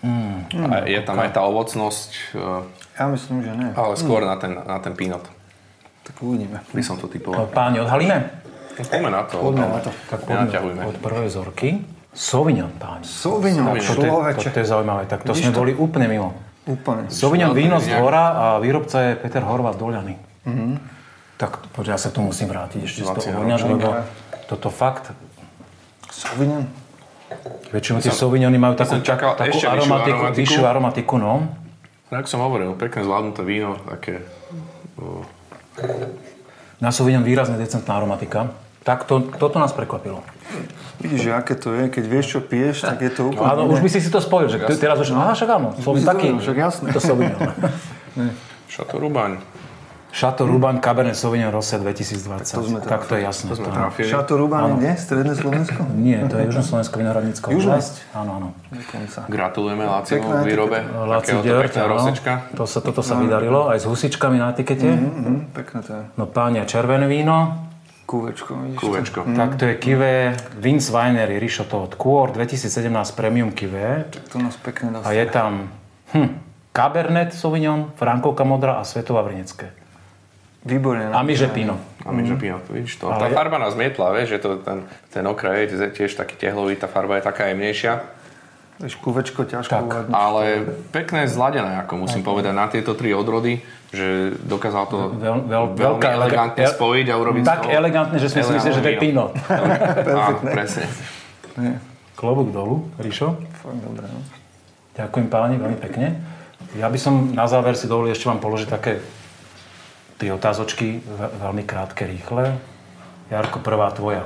a 0.03 0.75
je 0.83 0.99
tam 1.07 1.15
aj 1.15 1.31
tá 1.31 1.41
ovocnosť, 1.47 2.11
e, 2.35 2.99
Ja 2.99 3.07
myslím, 3.07 3.39
že 3.39 3.51
nie. 3.55 3.71
ale 3.71 3.95
skôr 3.95 4.27
na 4.27 4.35
ten, 4.35 4.51
na 4.51 4.83
ten 4.83 4.99
Pinot. 4.99 5.23
Tak 6.03 6.15
uvidíme. 6.19 6.59
By 6.75 6.83
som 6.83 6.99
to 6.99 7.07
typoval. 7.07 7.47
Páni, 7.55 7.79
odhalíme? 7.79 8.48
Poďme 8.87 9.11
na 9.11 9.23
to. 9.27 9.35
Poďme 9.43 9.65
no. 9.67 9.73
na 9.75 9.79
to. 9.83 9.91
Tak 10.07 10.19
poďme 10.23 10.83
od 10.87 10.97
prvej 11.03 11.27
vzorky. 11.27 11.69
Sauvignon, 12.09 12.73
páni. 12.79 13.05
Sauvignon, 13.05 13.77
je, 13.77 13.85
človeče. 13.85 14.49
toto 14.49 14.59
je 14.59 14.67
zaujímavé, 14.67 15.03
tak 15.05 15.21
to 15.21 15.31
Vidíš 15.31 15.45
sme 15.45 15.51
to? 15.53 15.59
boli 15.61 15.71
úplne 15.77 16.07
mimo. 16.09 16.33
Úplne. 16.65 17.05
Sauvignon 17.07 17.53
víno 17.53 17.77
z 17.77 17.93
dvora 17.93 18.23
a 18.33 18.45
výrobca 18.57 18.97
je 19.05 19.11
Peter 19.15 19.45
Horváth 19.45 19.77
Doľany. 19.77 20.17
Tak 21.39 21.71
poďme, 21.71 21.95
ja 21.95 21.99
sa 22.01 22.09
tu 22.09 22.19
musím 22.25 22.49
vrátiť 22.51 22.81
ešte 22.83 23.01
z 23.05 23.09
toho 23.13 23.29
ročníka. 23.45 23.69
lebo 23.71 23.89
toto 24.49 24.67
fakt, 24.73 25.13
Sauvignon. 26.09 26.65
väčšinou 27.69 28.01
tie 28.01 28.09
Sauvignony 28.09 28.57
majú 28.57 28.73
takú, 28.73 28.97
čakal 29.05 29.37
takú 29.37 29.53
ešte 29.53 29.69
vyššiu 29.69 29.69
aromatiku, 29.69 30.17
aromatiku. 30.17 30.39
vyššiu 30.41 30.63
aromatiku, 30.65 31.15
no. 31.21 31.33
Tak 32.09 32.25
som 32.25 32.41
hovoril, 32.41 32.73
pekne 32.73 33.05
zvládnuté 33.05 33.41
víno, 33.45 33.77
také... 33.85 34.25
o, 34.97 35.21
Na 36.81 36.89
Sauvignon 36.89 37.21
výrazne 37.21 37.55
decentná 37.61 38.01
aromatika. 38.01 38.49
Tak 38.83 39.03
to, 39.03 39.19
toto 39.35 39.59
nás 39.59 39.71
prekvapilo. 39.71 40.23
Vidíš, 40.99 41.21
že 41.21 41.31
aké 41.31 41.53
to 41.55 41.71
je, 41.75 41.87
keď 41.87 42.03
vieš, 42.05 42.25
čo 42.35 42.39
piješ, 42.41 42.83
tak 42.83 42.99
je 42.99 43.11
to 43.11 43.21
úplne 43.29 43.47
Áno, 43.47 43.69
už 43.69 43.79
by 43.79 43.89
si 43.89 43.99
si 43.99 44.09
to 44.09 44.19
spojil, 44.19 44.49
že 44.49 44.59
ty 44.59 44.75
teraz 44.75 44.99
už, 44.99 45.13
aha, 45.13 45.31
však 45.31 45.49
áno, 45.51 45.71
som 45.79 45.95
taký. 45.95 46.33
to- 46.33 46.41
však 46.43 46.57
jasné. 46.57 46.87
To 46.91 46.99
Sauvignon. 46.99 47.39
Chateau 48.73 48.99
Rubaň. 48.99 49.39
Chateau 50.09 50.49
Ruban 50.49 50.81
Cabernet 50.81 51.13
Sauvignon 51.13 51.53
Rosé 51.53 51.77
2020. 51.77 52.41
To 52.41 52.65
sme 52.65 52.79
tak 52.81 53.05
to 53.05 53.13
je 53.13 53.29
jasné. 53.29 53.53
To 53.53 53.61
sme 53.61 53.69
to- 53.69 53.77
trafili. 53.77 54.09
Šato 54.09 54.41
Rubán 54.41 54.65
je 54.65 54.73
kde? 54.81 54.91
Stredné 54.97 55.33
Slovensko? 55.37 55.79
Nie, 56.01 56.25
to 56.25 56.41
je 56.41 56.49
Južnoslovenská 56.49 56.97
vinohradnícka 56.97 57.45
Južné? 57.53 57.77
oblasť. 57.77 57.93
Áno, 58.17 58.31
áno. 58.33 58.47
Dokonca. 58.73 59.19
Gratulujeme 59.29 59.83
v 59.85 59.93
výrobe. 60.41 60.77
Laci 60.81 61.31
pekná 61.37 61.85
rosečka. 61.85 62.31
To 62.57 62.65
sa, 62.65 62.81
toto 62.81 63.05
sa 63.05 63.21
vydarilo, 63.21 63.69
aj 63.69 63.77
s 63.77 63.85
husičkami 63.85 64.41
na 64.41 64.49
etikete. 64.49 64.89
Mhm, 64.89 65.53
pekné 65.53 65.79
to 65.85 65.91
je. 65.93 66.03
No 66.17 66.25
pánia, 66.25 66.65
červené 66.65 67.05
víno. 67.05 67.68
Kúvečko, 68.09 68.57
vidíš 68.57 68.81
to? 68.81 68.85
Kúvečko. 68.89 69.19
Tak 69.37 69.61
to 69.61 69.69
je 69.69 69.75
Kivé 69.77 70.33
Vince 70.57 70.89
Winery 70.89 71.37
Richoto 71.37 71.85
od 71.85 71.93
Coor 71.93 72.33
2017 72.33 72.89
Premium 73.13 73.53
Kivé. 73.53 74.09
To 74.33 74.41
nás 74.41 74.57
pekne 74.57 74.97
A 75.05 75.13
je 75.13 75.29
dostane. 75.29 75.29
tam 75.29 75.51
hm, 76.17 76.29
Cabernet 76.73 77.37
Sauvignon, 77.37 77.93
Frankovka 77.93 78.41
Modrá 78.41 78.81
a 78.81 78.83
Svetová 78.83 79.21
Vrnecké. 79.21 79.69
Výborne. 80.65 81.13
A 81.13 81.21
my 81.21 81.33
že 81.37 81.47
Pino. 81.47 81.79
A 82.03 82.11
my, 82.11 82.25
že 82.27 82.35
Pinot, 82.35 82.67
vidíš 82.67 82.99
to. 82.99 83.07
Tá 83.07 83.15
Ale- 83.15 83.31
farba 83.31 83.61
nás 83.61 83.79
mietla, 83.79 84.11
vieš, 84.11 84.35
že 84.35 84.39
to 84.43 84.49
ten, 84.59 84.83
ten 85.13 85.23
okraj 85.23 85.71
je 85.71 85.87
tiež 85.93 86.19
taký 86.19 86.35
tehlový, 86.35 86.75
tá 86.75 86.89
farba 86.89 87.15
je 87.15 87.23
taká 87.23 87.47
jemnejšia. 87.53 88.18
Vieš, 88.79 88.95
kúvečko 88.95 89.43
ťažko 89.43 89.75
Tak. 89.75 89.83
uvadniť. 89.83 90.13
Ale 90.15 90.43
pekné 90.89 91.27
zladené, 91.27 91.83
ako 91.83 92.07
musím 92.07 92.23
povedať, 92.23 92.55
na 92.55 92.71
tieto 92.71 92.95
tri 92.95 93.11
odrody, 93.11 93.59
že 93.91 94.31
dokázal 94.39 94.83
to 94.87 94.97
Veľ, 95.11 95.43
veľ, 95.43 95.63
veľmi 95.67 95.75
veľká 95.75 96.07
elegantne 96.15 96.63
ele- 96.63 96.75
spojiť 96.79 97.05
a 97.05 97.15
urobiť 97.15 97.43
Tak 97.43 97.59
toho 97.59 97.75
elegantne, 97.75 98.17
že 98.17 98.27
sme 98.31 98.39
si 98.39 98.51
mysleli, 98.55 98.73
že 98.73 98.81
to 98.81 98.89
je 98.89 98.97
Pino. 98.97 99.25
Áno, 100.23 100.39
presne. 100.41 100.87
Klobúk 102.15 102.55
dolu, 102.55 102.87
Ríšo. 102.95 103.35
Fakt 103.59 103.83
dobré, 103.83 104.07
no. 104.07 104.23
Ďakujem 104.95 105.27
páni, 105.27 105.55
veľmi 105.59 105.79
pekne. 105.81 106.07
Ja 106.73 106.87
by 106.87 106.95
som 106.95 107.31
na 107.31 107.47
záver 107.47 107.75
si 107.75 107.83
dovolil 107.83 108.11
ešte 108.11 108.27
vám 108.27 108.39
položiť 108.39 108.67
také 108.69 109.03
tri 110.15 110.31
otázočky, 110.31 110.99
ve- 110.99 111.31
veľmi 111.35 111.63
krátke, 111.63 112.07
rýchle. 112.07 112.55
Jarko, 113.27 113.59
prvá 113.59 113.91
tvoja. 113.91 114.23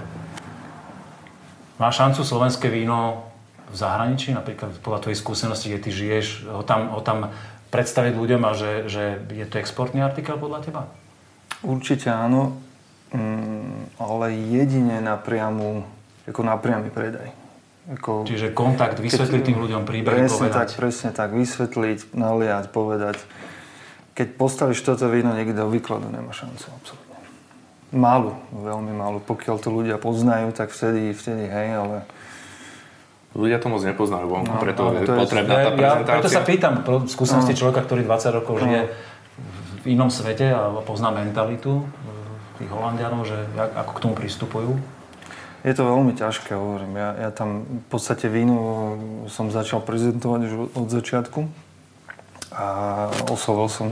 Má 1.75 1.89
šancu 1.89 2.21
slovenské 2.21 2.69
víno 2.69 3.25
v 3.73 3.77
zahraničí, 3.77 4.29
napríklad 4.37 4.77
podľa 4.85 5.09
tvojej 5.09 5.17
skúsenosti, 5.17 5.73
kde 5.73 5.81
ty 5.81 5.89
žiješ, 5.89 6.45
ho 6.45 6.61
tam, 6.61 6.93
ho 6.93 7.01
tam 7.01 7.33
predstaviť 7.73 8.13
ľuďom 8.13 8.41
a 8.45 8.51
že, 8.53 8.71
že 8.85 9.03
je 9.33 9.45
to 9.49 9.57
exportný 9.57 10.05
artikel 10.05 10.37
podľa 10.37 10.61
teba? 10.61 10.81
Určite 11.65 12.13
áno, 12.13 12.53
mm, 13.09 13.97
ale 13.97 14.37
jedine 14.37 15.01
na 15.01 15.17
priamu, 15.17 15.81
ako 16.29 16.41
na 16.45 16.53
priamy 16.61 16.93
predaj. 16.93 17.33
Ako, 17.83 18.23
Čiže 18.23 18.55
kontakt, 18.55 19.01
vysvetliť 19.01 19.41
tým 19.43 19.59
ľuďom 19.59 19.83
príbehy, 19.83 20.23
presne 20.23 20.47
tak, 20.47 20.71
povedať. 20.71 20.79
presne 20.79 21.09
tak, 21.11 21.29
vysvetliť, 21.35 21.99
naliať, 22.15 22.65
povedať. 22.71 23.17
Keď 24.15 24.27
postavíš 24.39 24.79
toto 24.85 25.09
víno 25.11 25.35
niekde 25.35 25.57
do 25.57 25.67
výkladu, 25.67 26.07
nemá 26.07 26.31
šancu, 26.31 26.63
absolútne. 26.79 27.19
Málo, 27.91 28.39
veľmi 28.55 28.93
málo. 28.95 29.17
Pokiaľ 29.19 29.55
to 29.59 29.69
ľudia 29.73 29.99
poznajú, 29.99 30.55
tak 30.55 30.71
vtedy, 30.71 31.11
vtedy 31.11 31.49
hej, 31.49 31.69
ale 31.75 31.97
Ľudia 33.33 33.57
to 33.57 33.67
moc 33.67 33.81
nepoznajú 33.81 34.25
vonku, 34.25 34.55
preto 34.57 34.81
áno, 34.87 34.93
je 34.95 35.05
to 35.05 35.13
je- 35.13 35.21
potrebná 35.25 35.53
tá 35.55 35.59
Ja, 35.59 35.65
ja 35.65 35.71
prezentácia. 35.73 36.13
preto 36.13 36.29
sa 36.29 36.41
pýtam, 36.41 36.73
pro 36.81 36.95
skúsenosti 37.05 37.53
človeka, 37.53 37.81
ktorý 37.81 38.01
20 38.03 38.29
rokov 38.31 38.61
žije 38.61 38.81
v 39.81 39.85
inom 39.89 40.07
svete 40.07 40.47
a 40.47 40.69
pozná 40.79 41.09
mentalitu 41.09 41.81
e, 41.81 41.83
tých 42.55 42.69
Holandianov, 42.69 43.25
že 43.25 43.35
jak, 43.51 43.73
ako 43.75 43.91
k 43.91 43.99
tomu 43.99 44.13
pristupujú. 44.13 44.71
je 45.63 45.73
to 45.73 45.83
veľmi 45.83 46.13
ťažké, 46.13 46.53
hovorím. 46.53 46.93
Ja, 46.93 47.09
ja 47.17 47.29
tam 47.31 47.49
v 47.63 47.87
podstate 47.89 48.27
víno 48.27 48.55
som 49.27 49.49
začal 49.49 49.79
prezentovať 49.79 50.39
už 50.43 50.53
od 50.75 50.87
začiatku 50.87 51.39
a 52.51 52.65
oslovil 53.27 53.65
som 53.65 53.89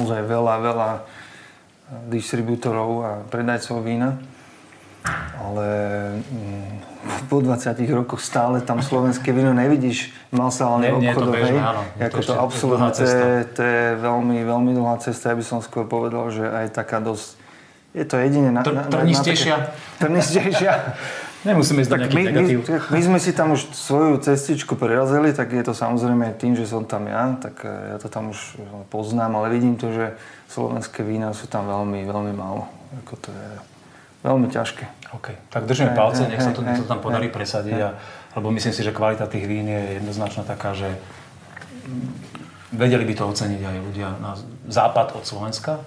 ozaj 0.00 0.26
veľa, 0.26 0.54
veľa 0.58 0.90
distribútorov 2.08 2.90
a 3.00 3.10
predajcov 3.24 3.78
vína. 3.78 4.18
Ale 5.38 5.66
mm, 6.18 6.95
po 7.26 7.40
20 7.40 7.76
rokoch 7.90 8.20
stále 8.20 8.60
tam 8.62 8.82
slovenské 8.82 9.32
víno 9.32 9.54
nevidíš 9.56 10.12
nie 11.00 11.12
to 11.14 11.26
bežné, 11.30 11.60
áno. 11.60 11.82
Je 11.96 12.08
to 12.10 12.18
Ako 12.18 12.18
to 12.18 12.32
ešte 12.32 12.44
absolútne, 12.44 12.90
to 12.92 13.04
je, 13.04 13.34
to 13.54 13.62
je 13.62 13.82
veľmi, 13.98 14.38
veľmi 14.44 14.70
dlhá 14.76 14.96
cesta. 15.00 15.32
Ja 15.32 15.36
by 15.38 15.44
som 15.46 15.58
skôr 15.64 15.88
povedal, 15.88 16.28
že 16.34 16.44
aj 16.44 16.76
taká 16.76 16.98
dosť... 17.00 17.38
Je 17.96 18.04
to 18.04 18.20
jedine 18.20 18.52
na... 18.52 18.60
Na- 18.60 18.86
trnistejšia? 18.86 19.72
Trnistejšia. 19.96 20.72
Nemusíme 21.46 21.78
ísť 21.86 21.90
do 21.90 21.96
Tak 21.96 22.02
nejakých 22.10 22.18
my, 22.18 22.22
my, 22.22 22.32
negatív. 22.34 22.58
my 22.90 23.00
sme 23.06 23.18
si 23.22 23.30
tam 23.30 23.54
už 23.54 23.70
svoju 23.70 24.18
cestičku 24.18 24.74
prerazili, 24.74 25.30
tak 25.30 25.54
je 25.54 25.62
to 25.62 25.78
samozrejme 25.78 26.34
tým, 26.34 26.58
že 26.58 26.66
som 26.66 26.82
tam 26.82 27.06
ja, 27.06 27.38
tak 27.38 27.62
eh, 27.62 27.94
ja 27.94 27.96
to 28.02 28.10
tam 28.10 28.34
už 28.34 28.58
poznám, 28.90 29.38
ale 29.38 29.54
vidím 29.54 29.78
to, 29.78 29.94
že 29.94 30.18
slovenské 30.50 31.06
vína 31.06 31.30
sú 31.30 31.46
tam 31.46 31.70
veľmi, 31.70 32.02
veľmi 32.02 32.32
málo. 32.34 32.66
Ako 33.06 33.14
to 33.22 33.30
je 33.30 33.48
veľmi 34.26 34.50
ťažké. 34.50 34.84
OK, 35.14 35.30
tak 35.50 35.70
držíme 35.70 35.94
Hej, 35.94 35.98
palce, 35.98 36.22
nech 36.26 36.42
sa 36.42 36.50
to, 36.50 36.66
to 36.66 36.82
tam 36.82 36.98
podarí 36.98 37.30
presadiť, 37.30 37.78
a, 37.78 37.94
lebo 38.34 38.50
myslím 38.50 38.74
si, 38.74 38.82
že 38.82 38.90
kvalita 38.90 39.30
tých 39.30 39.46
vín 39.46 39.70
je 39.70 40.02
jednoznačná 40.02 40.42
taká, 40.42 40.74
že 40.74 40.90
mm, 41.86 42.10
vedeli 42.74 43.06
by 43.06 43.14
to 43.14 43.24
oceniť 43.30 43.62
aj 43.62 43.76
ľudia 43.86 44.08
na 44.18 44.34
západ 44.66 45.14
od 45.14 45.22
Slovenska. 45.22 45.78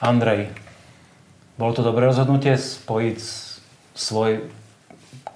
Andrej, 0.00 0.48
bolo 1.60 1.76
to 1.76 1.84
dobré 1.84 2.08
rozhodnutie 2.08 2.56
spojiť 2.56 3.18
svoj 3.92 4.48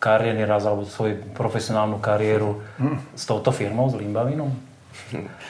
kariérny 0.01 0.43
raz 0.49 0.65
alebo 0.65 0.89
svoju 0.89 1.37
profesionálnu 1.37 2.01
kariéru 2.01 2.65
s 3.13 3.25
touto 3.29 3.53
firmou, 3.53 3.89
s 3.93 3.97
Limbavinom? 3.97 4.66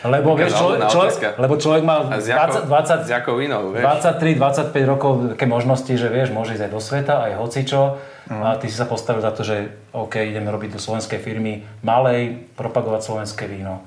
Lebo, 0.04 0.36
vieš, 0.36 0.52
človek, 0.52 0.80
človek, 0.92 1.14
lebo 1.40 1.54
človek 1.56 1.82
má 1.82 2.04
A 2.12 2.20
s 2.20 2.28
jakou, 2.28 2.68
20, 2.68 3.04
20, 3.04 3.06
s 3.06 3.08
jakou 3.08 3.36
inou, 3.40 3.72
vieš? 3.72 3.84
23-25 3.88 4.92
rokov 4.92 5.12
také 5.32 5.46
možnosti, 5.48 5.92
že 5.96 6.08
vieš, 6.12 6.28
môže 6.36 6.60
ísť 6.60 6.68
aj 6.68 6.72
do 6.76 6.80
sveta, 6.80 7.14
aj 7.24 7.32
hocičo. 7.40 7.82
Mhm. 8.28 8.42
A 8.42 8.48
ty 8.60 8.66
si 8.68 8.76
sa 8.76 8.84
postavil 8.84 9.24
za 9.24 9.32
to, 9.32 9.46
že 9.46 9.72
OK, 9.96 10.20
ideme 10.20 10.52
robiť 10.52 10.76
do 10.76 10.80
slovenskej 10.82 11.22
firmy 11.22 11.64
malej, 11.80 12.46
propagovať 12.58 13.00
slovenské 13.06 13.48
víno. 13.48 13.80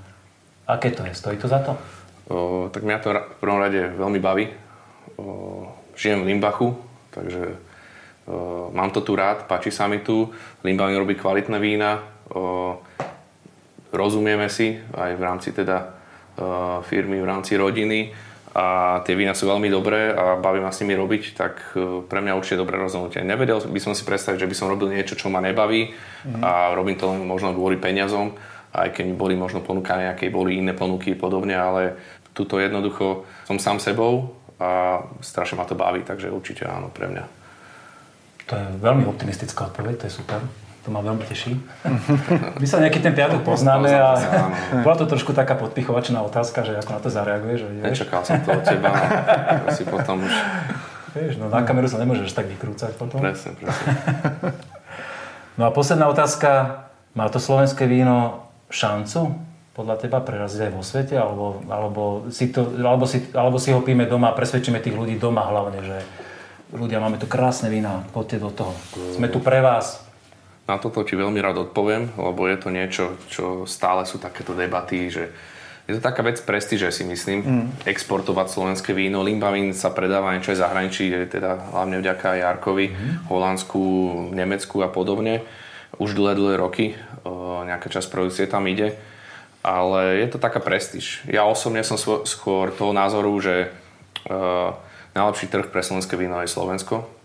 Aké 0.66 0.90
to 0.90 1.06
je? 1.06 1.14
Stojí 1.14 1.38
to 1.38 1.46
za 1.50 1.62
to? 1.62 1.78
O, 2.30 2.70
tak 2.70 2.86
mňa 2.86 2.98
to 3.02 3.10
v 3.10 3.38
prvom 3.42 3.58
rade 3.58 3.90
veľmi 3.98 4.20
baví. 4.22 4.54
O, 5.18 5.66
žijem 5.98 6.22
v 6.22 6.34
Limbachu, 6.34 6.78
takže 7.10 7.58
o, 8.30 8.70
mám 8.70 8.94
to 8.94 9.02
tu 9.02 9.18
rád, 9.18 9.50
páči 9.50 9.74
sa 9.74 9.90
mi 9.90 9.98
tu. 10.02 10.30
Limbach 10.62 10.94
robí 10.94 11.18
kvalitné 11.18 11.58
vína. 11.58 12.06
O, 12.30 12.78
rozumieme 13.92 14.50
si 14.50 14.78
aj 14.96 15.12
v 15.18 15.22
rámci 15.22 15.50
teda 15.52 15.78
o, 16.38 16.82
firmy, 16.86 17.20
v 17.22 17.30
rámci 17.30 17.58
rodiny. 17.58 18.12
a 18.50 19.00
tie 19.06 19.14
vína 19.14 19.38
sú 19.38 19.46
veľmi 19.46 19.70
dobré 19.70 20.10
a 20.10 20.42
baví 20.42 20.58
ma 20.58 20.74
s 20.74 20.82
nimi 20.82 20.98
robiť, 20.98 21.24
tak 21.38 21.54
e, 21.78 22.02
pre 22.02 22.18
mňa 22.18 22.34
určite 22.34 22.58
dobré 22.58 22.82
rozhodnutie. 22.82 23.22
Nevedel 23.22 23.62
by 23.62 23.80
som 23.80 23.94
si 23.94 24.02
predstaviť, 24.02 24.42
že 24.42 24.50
by 24.50 24.56
som 24.58 24.72
robil 24.74 24.90
niečo, 24.90 25.14
čo 25.14 25.30
ma 25.30 25.38
nebaví 25.38 25.94
mm. 25.94 26.42
a 26.42 26.74
robím 26.74 26.98
to 26.98 27.14
len 27.14 27.30
možno 27.30 27.54
kvôli 27.54 27.78
peniazom, 27.78 28.34
aj 28.74 28.90
keď 28.90 29.04
mi 29.06 29.16
boli 29.16 29.38
možno 29.38 29.62
ponúkané 29.62 30.10
nejaké 30.10 30.34
boli 30.34 30.58
iné 30.58 30.74
ponuky 30.74 31.14
podobne, 31.14 31.54
ale 31.54 31.94
tuto 32.34 32.58
jednoducho 32.58 33.30
som 33.46 33.62
sám 33.62 33.78
sebou 33.78 34.34
a 34.58 35.02
strašne 35.22 35.62
ma 35.62 35.70
to 35.70 35.78
baví, 35.78 36.02
takže 36.02 36.34
určite 36.34 36.66
áno 36.66 36.90
pre 36.90 37.06
mňa. 37.06 37.26
To 38.50 38.54
je 38.58 38.66
veľmi 38.82 39.06
optimistická 39.06 39.70
odpoveď, 39.70 39.94
to 40.02 40.06
je 40.10 40.14
super. 40.26 40.42
To 40.90 40.98
ma 40.98 41.06
veľmi 41.06 41.22
teší. 41.22 41.54
My 42.58 42.66
sa 42.66 42.82
nejaký 42.82 42.98
ten 42.98 43.14
piatok 43.14 43.46
poznáme 43.46 43.94
a 43.94 44.18
bola 44.82 44.98
to 44.98 45.06
trošku 45.06 45.38
taká 45.38 45.54
podpichovačná 45.54 46.18
otázka, 46.26 46.66
že 46.66 46.82
ako 46.82 46.98
na 46.98 47.00
to 47.06 47.10
zareaguješ. 47.14 47.70
Nečakal 47.78 48.26
som 48.26 48.42
to 48.42 48.58
od 48.58 48.66
teba, 48.66 48.90
si 49.70 49.86
potom 49.86 50.26
už... 50.26 50.34
Vieš, 51.14 51.38
no 51.38 51.46
na 51.54 51.62
kameru 51.62 51.86
sa 51.86 52.02
nemôžeš 52.02 52.34
tak 52.34 52.50
vykrúcať 52.50 52.98
potom. 52.98 53.22
Presne, 53.22 53.54
presne. 53.54 53.86
No 55.62 55.70
a 55.70 55.70
posledná 55.70 56.10
otázka. 56.10 56.82
Má 57.14 57.30
to 57.30 57.38
slovenské 57.38 57.86
víno 57.86 58.50
šancu 58.74 59.38
podľa 59.78 60.02
teba 60.02 60.26
preraziť 60.26 60.70
aj 60.70 60.72
vo 60.74 60.82
svete? 60.82 61.14
Alebo, 61.22 61.62
alebo, 61.70 62.02
si 62.34 62.50
to, 62.50 62.66
alebo, 62.82 63.06
si, 63.06 63.30
alebo 63.38 63.62
si 63.62 63.70
ho 63.70 63.82
píme 63.86 64.10
doma 64.10 64.34
a 64.34 64.38
presvedčíme 64.38 64.82
tých 64.82 64.98
ľudí 64.98 65.22
doma 65.22 65.46
hlavne, 65.46 65.86
že 65.86 65.98
ľudia, 66.74 66.98
máme 66.98 67.22
tu 67.22 67.30
krásne 67.30 67.70
vína, 67.70 68.10
poďte 68.10 68.38
do 68.42 68.50
toho. 68.50 68.74
Sme 69.14 69.30
tu 69.30 69.38
pre 69.38 69.62
vás, 69.62 70.09
na 70.70 70.78
toto 70.78 71.02
ti 71.02 71.18
veľmi 71.18 71.42
rád 71.42 71.66
odpoviem, 71.66 72.14
lebo 72.14 72.46
je 72.46 72.58
to 72.62 72.70
niečo, 72.70 73.18
čo 73.26 73.66
stále 73.66 74.06
sú 74.06 74.22
takéto 74.22 74.54
debaty, 74.54 75.10
že 75.10 75.34
je 75.90 75.98
to 75.98 76.06
taká 76.06 76.22
vec 76.22 76.38
prestíže, 76.46 76.94
si 76.94 77.02
myslím, 77.02 77.40
mm. 77.42 77.66
exportovať 77.90 78.54
slovenské 78.54 78.94
víno. 78.94 79.26
Limbavín 79.26 79.74
sa 79.74 79.90
predáva 79.90 80.38
niečo 80.38 80.54
aj 80.54 80.62
zahraničí, 80.62 81.10
teda 81.26 81.74
hlavne 81.74 81.98
vďaka 81.98 82.38
Jarkovi, 82.38 82.94
mm. 82.94 83.26
Holandsku, 83.26 83.82
Nemecku 84.30 84.86
a 84.86 84.90
podobne. 84.94 85.42
Už 85.98 86.14
dlhé, 86.14 86.38
dlhé 86.38 86.56
roky, 86.62 86.94
nejaká 87.66 87.90
časť 87.90 88.14
produkcie 88.14 88.46
tam 88.46 88.70
ide. 88.70 89.02
Ale 89.66 90.22
je 90.22 90.30
to 90.30 90.38
taká 90.38 90.62
prestíž. 90.62 91.26
Ja 91.26 91.50
osobne 91.50 91.82
som 91.82 91.98
skôr 92.24 92.70
toho 92.70 92.94
názoru, 92.94 93.34
že 93.42 93.74
najlepší 95.18 95.50
trh 95.50 95.74
pre 95.74 95.82
slovenské 95.82 96.14
víno 96.14 96.38
je 96.46 96.54
Slovensko 96.54 97.19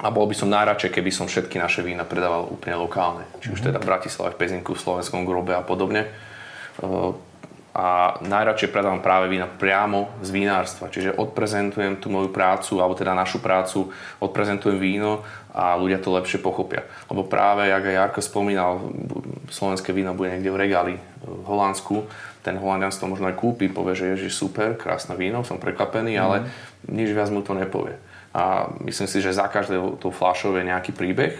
a 0.00 0.08
bol 0.08 0.24
by 0.24 0.32
som 0.32 0.48
najradšej, 0.48 0.88
keby 0.88 1.12
som 1.12 1.28
všetky 1.28 1.60
naše 1.60 1.84
vína 1.84 2.08
predával 2.08 2.48
úplne 2.48 2.80
lokálne. 2.80 3.28
Či 3.44 3.52
už 3.52 3.60
mhm. 3.60 3.66
teda 3.72 3.78
v 3.78 3.88
Bratislave, 3.88 4.32
v 4.32 4.40
Pezinku, 4.40 4.72
v 4.72 4.80
Slovenskom 4.80 5.28
grobe 5.28 5.52
a 5.52 5.60
podobne. 5.60 6.08
A 7.70 8.18
najradšej 8.24 8.72
predávam 8.74 8.98
práve 8.98 9.30
vína 9.30 9.46
priamo 9.46 10.10
z 10.24 10.34
vinárstva. 10.34 10.90
Čiže 10.90 11.14
odprezentujem 11.14 12.02
tú 12.02 12.10
moju 12.10 12.32
prácu, 12.34 12.82
alebo 12.82 12.98
teda 12.98 13.14
našu 13.14 13.38
prácu, 13.38 13.94
odprezentujem 14.18 14.80
víno 14.80 15.22
a 15.54 15.78
ľudia 15.78 16.02
to 16.02 16.10
lepšie 16.10 16.42
pochopia. 16.42 16.82
Lebo 17.06 17.28
práve, 17.30 17.70
jak 17.70 17.84
aj 17.84 17.94
Jarko 17.94 18.20
spomínal, 18.24 18.90
slovenské 19.54 19.94
víno 19.94 20.18
bude 20.18 20.34
niekde 20.34 20.50
v 20.50 20.60
regáli 20.66 20.94
v 21.22 21.44
Holandsku, 21.46 22.10
ten 22.40 22.56
Holandian 22.56 22.90
to 22.90 23.06
možno 23.06 23.28
aj 23.28 23.36
kúpi, 23.36 23.68
povie, 23.68 23.92
že 23.92 24.16
je 24.16 24.32
super, 24.32 24.74
krásne 24.74 25.12
víno, 25.14 25.44
som 25.44 25.60
prekvapený, 25.60 26.16
mm. 26.16 26.22
ale 26.24 26.36
nič 26.88 27.12
viac 27.12 27.28
mu 27.28 27.44
to 27.44 27.52
nepovie. 27.52 28.00
A 28.30 28.70
myslím 28.86 29.08
si, 29.10 29.18
že 29.18 29.34
za 29.34 29.50
každou 29.50 29.98
tou 29.98 30.14
fľašou 30.14 30.54
je 30.54 30.68
nejaký 30.70 30.94
príbeh, 30.94 31.34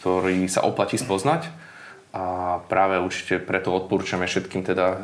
ktorý 0.00 0.44
sa 0.52 0.68
oplatí 0.68 1.00
spoznať. 1.00 1.48
A 2.16 2.56
práve 2.64 2.96
určite 3.00 3.40
preto 3.40 3.72
odporúčame 3.76 4.24
všetkým 4.24 4.64
teda 4.64 4.96
e, 4.96 4.98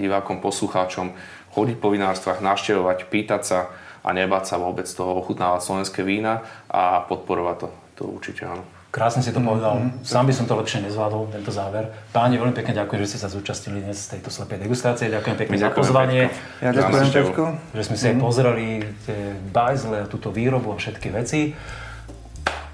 divákom, 0.00 0.40
poslucháčom 0.40 1.12
chodiť 1.52 1.76
po 1.76 1.92
vinárstvách, 1.92 2.40
navštevovať, 2.40 2.98
pýtať 3.12 3.42
sa 3.44 3.60
a 4.00 4.08
nebáť 4.16 4.44
sa 4.48 4.56
vôbec 4.56 4.88
toho 4.88 5.20
ochutnávať 5.20 5.60
slovenské 5.60 6.00
vína 6.00 6.40
a 6.72 7.04
podporovať 7.04 7.56
to. 7.60 7.68
To 8.00 8.02
určite 8.16 8.48
áno. 8.48 8.77
Krásne 8.88 9.20
si 9.20 9.36
to 9.36 9.44
povedal. 9.44 9.84
Mm-hmm. 9.84 10.00
Sám 10.00 10.24
by 10.24 10.32
som 10.32 10.48
to 10.48 10.56
lepšie 10.56 10.80
nezvládol, 10.80 11.28
tento 11.28 11.52
záver. 11.52 11.92
Páni, 12.08 12.40
veľmi 12.40 12.56
pekne 12.56 12.72
ďakujem, 12.72 13.04
že 13.04 13.08
ste 13.12 13.18
sa 13.20 13.28
zúčastnili 13.28 13.84
dnes 13.84 14.00
z 14.00 14.16
tejto 14.16 14.32
slepej 14.32 14.64
degustácie. 14.64 15.12
Ďakujem 15.12 15.36
pekne 15.36 15.54
My 15.54 15.60
za 15.60 15.70
pozvanie. 15.76 16.22
Ja 16.64 16.72
ďakujem, 16.72 17.06
Peťko. 17.12 17.44
Že 17.76 17.82
sme 17.84 17.96
si 18.00 18.04
mm-hmm. 18.08 18.16
aj 18.16 18.24
pozreli 18.24 18.68
tie 19.04 19.20
bajzle 19.52 19.96
a 20.02 20.06
túto 20.08 20.32
výrobu 20.32 20.72
a 20.72 20.80
všetky 20.80 21.12
veci. 21.12 21.52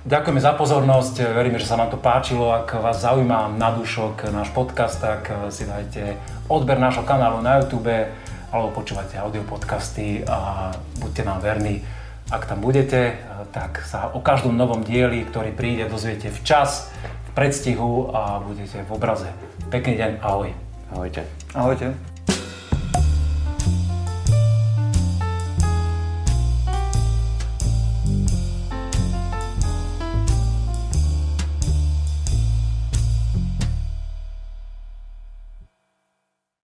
Ďakujeme 0.05 0.37
za 0.37 0.53
pozornosť, 0.55 1.33
veríme, 1.33 1.57
že 1.57 1.65
sa 1.65 1.81
vám 1.81 1.89
to 1.89 1.97
páčilo. 1.97 2.53
Ak 2.53 2.77
vás 2.77 3.01
zaujíma 3.01 3.57
na 3.57 3.73
dušok 3.73 4.29
náš 4.31 4.53
podcast, 4.53 5.01
tak 5.01 5.33
si 5.49 5.65
dajte 5.65 6.21
odber 6.47 6.77
nášho 6.77 7.03
kanálu 7.09 7.41
na 7.41 7.59
YouTube 7.59 7.91
alebo 8.55 8.71
počúvate 8.71 9.19
audio 9.19 9.43
podcasty 9.43 10.23
a 10.29 10.71
buďte 11.01 11.23
nám 11.25 11.41
verní. 11.41 12.04
Ak 12.35 12.51
tam 12.51 12.59
budete, 12.59 13.14
tak 13.55 13.87
sa 13.87 14.11
o 14.11 14.18
každom 14.18 14.59
novom 14.59 14.82
dieli, 14.82 15.22
ktorý 15.22 15.55
príde, 15.55 15.87
dozviete 15.87 16.35
včas, 16.35 16.91
v 17.30 17.30
predstihu 17.30 18.11
a 18.11 18.43
budete 18.43 18.82
v 18.82 18.91
obraze. 18.91 19.30
Pekný 19.70 19.95
deň, 19.95 20.11
ahoj. 20.18 20.51
Ahojte. 20.91 21.22
Ahojte. 21.55 22.14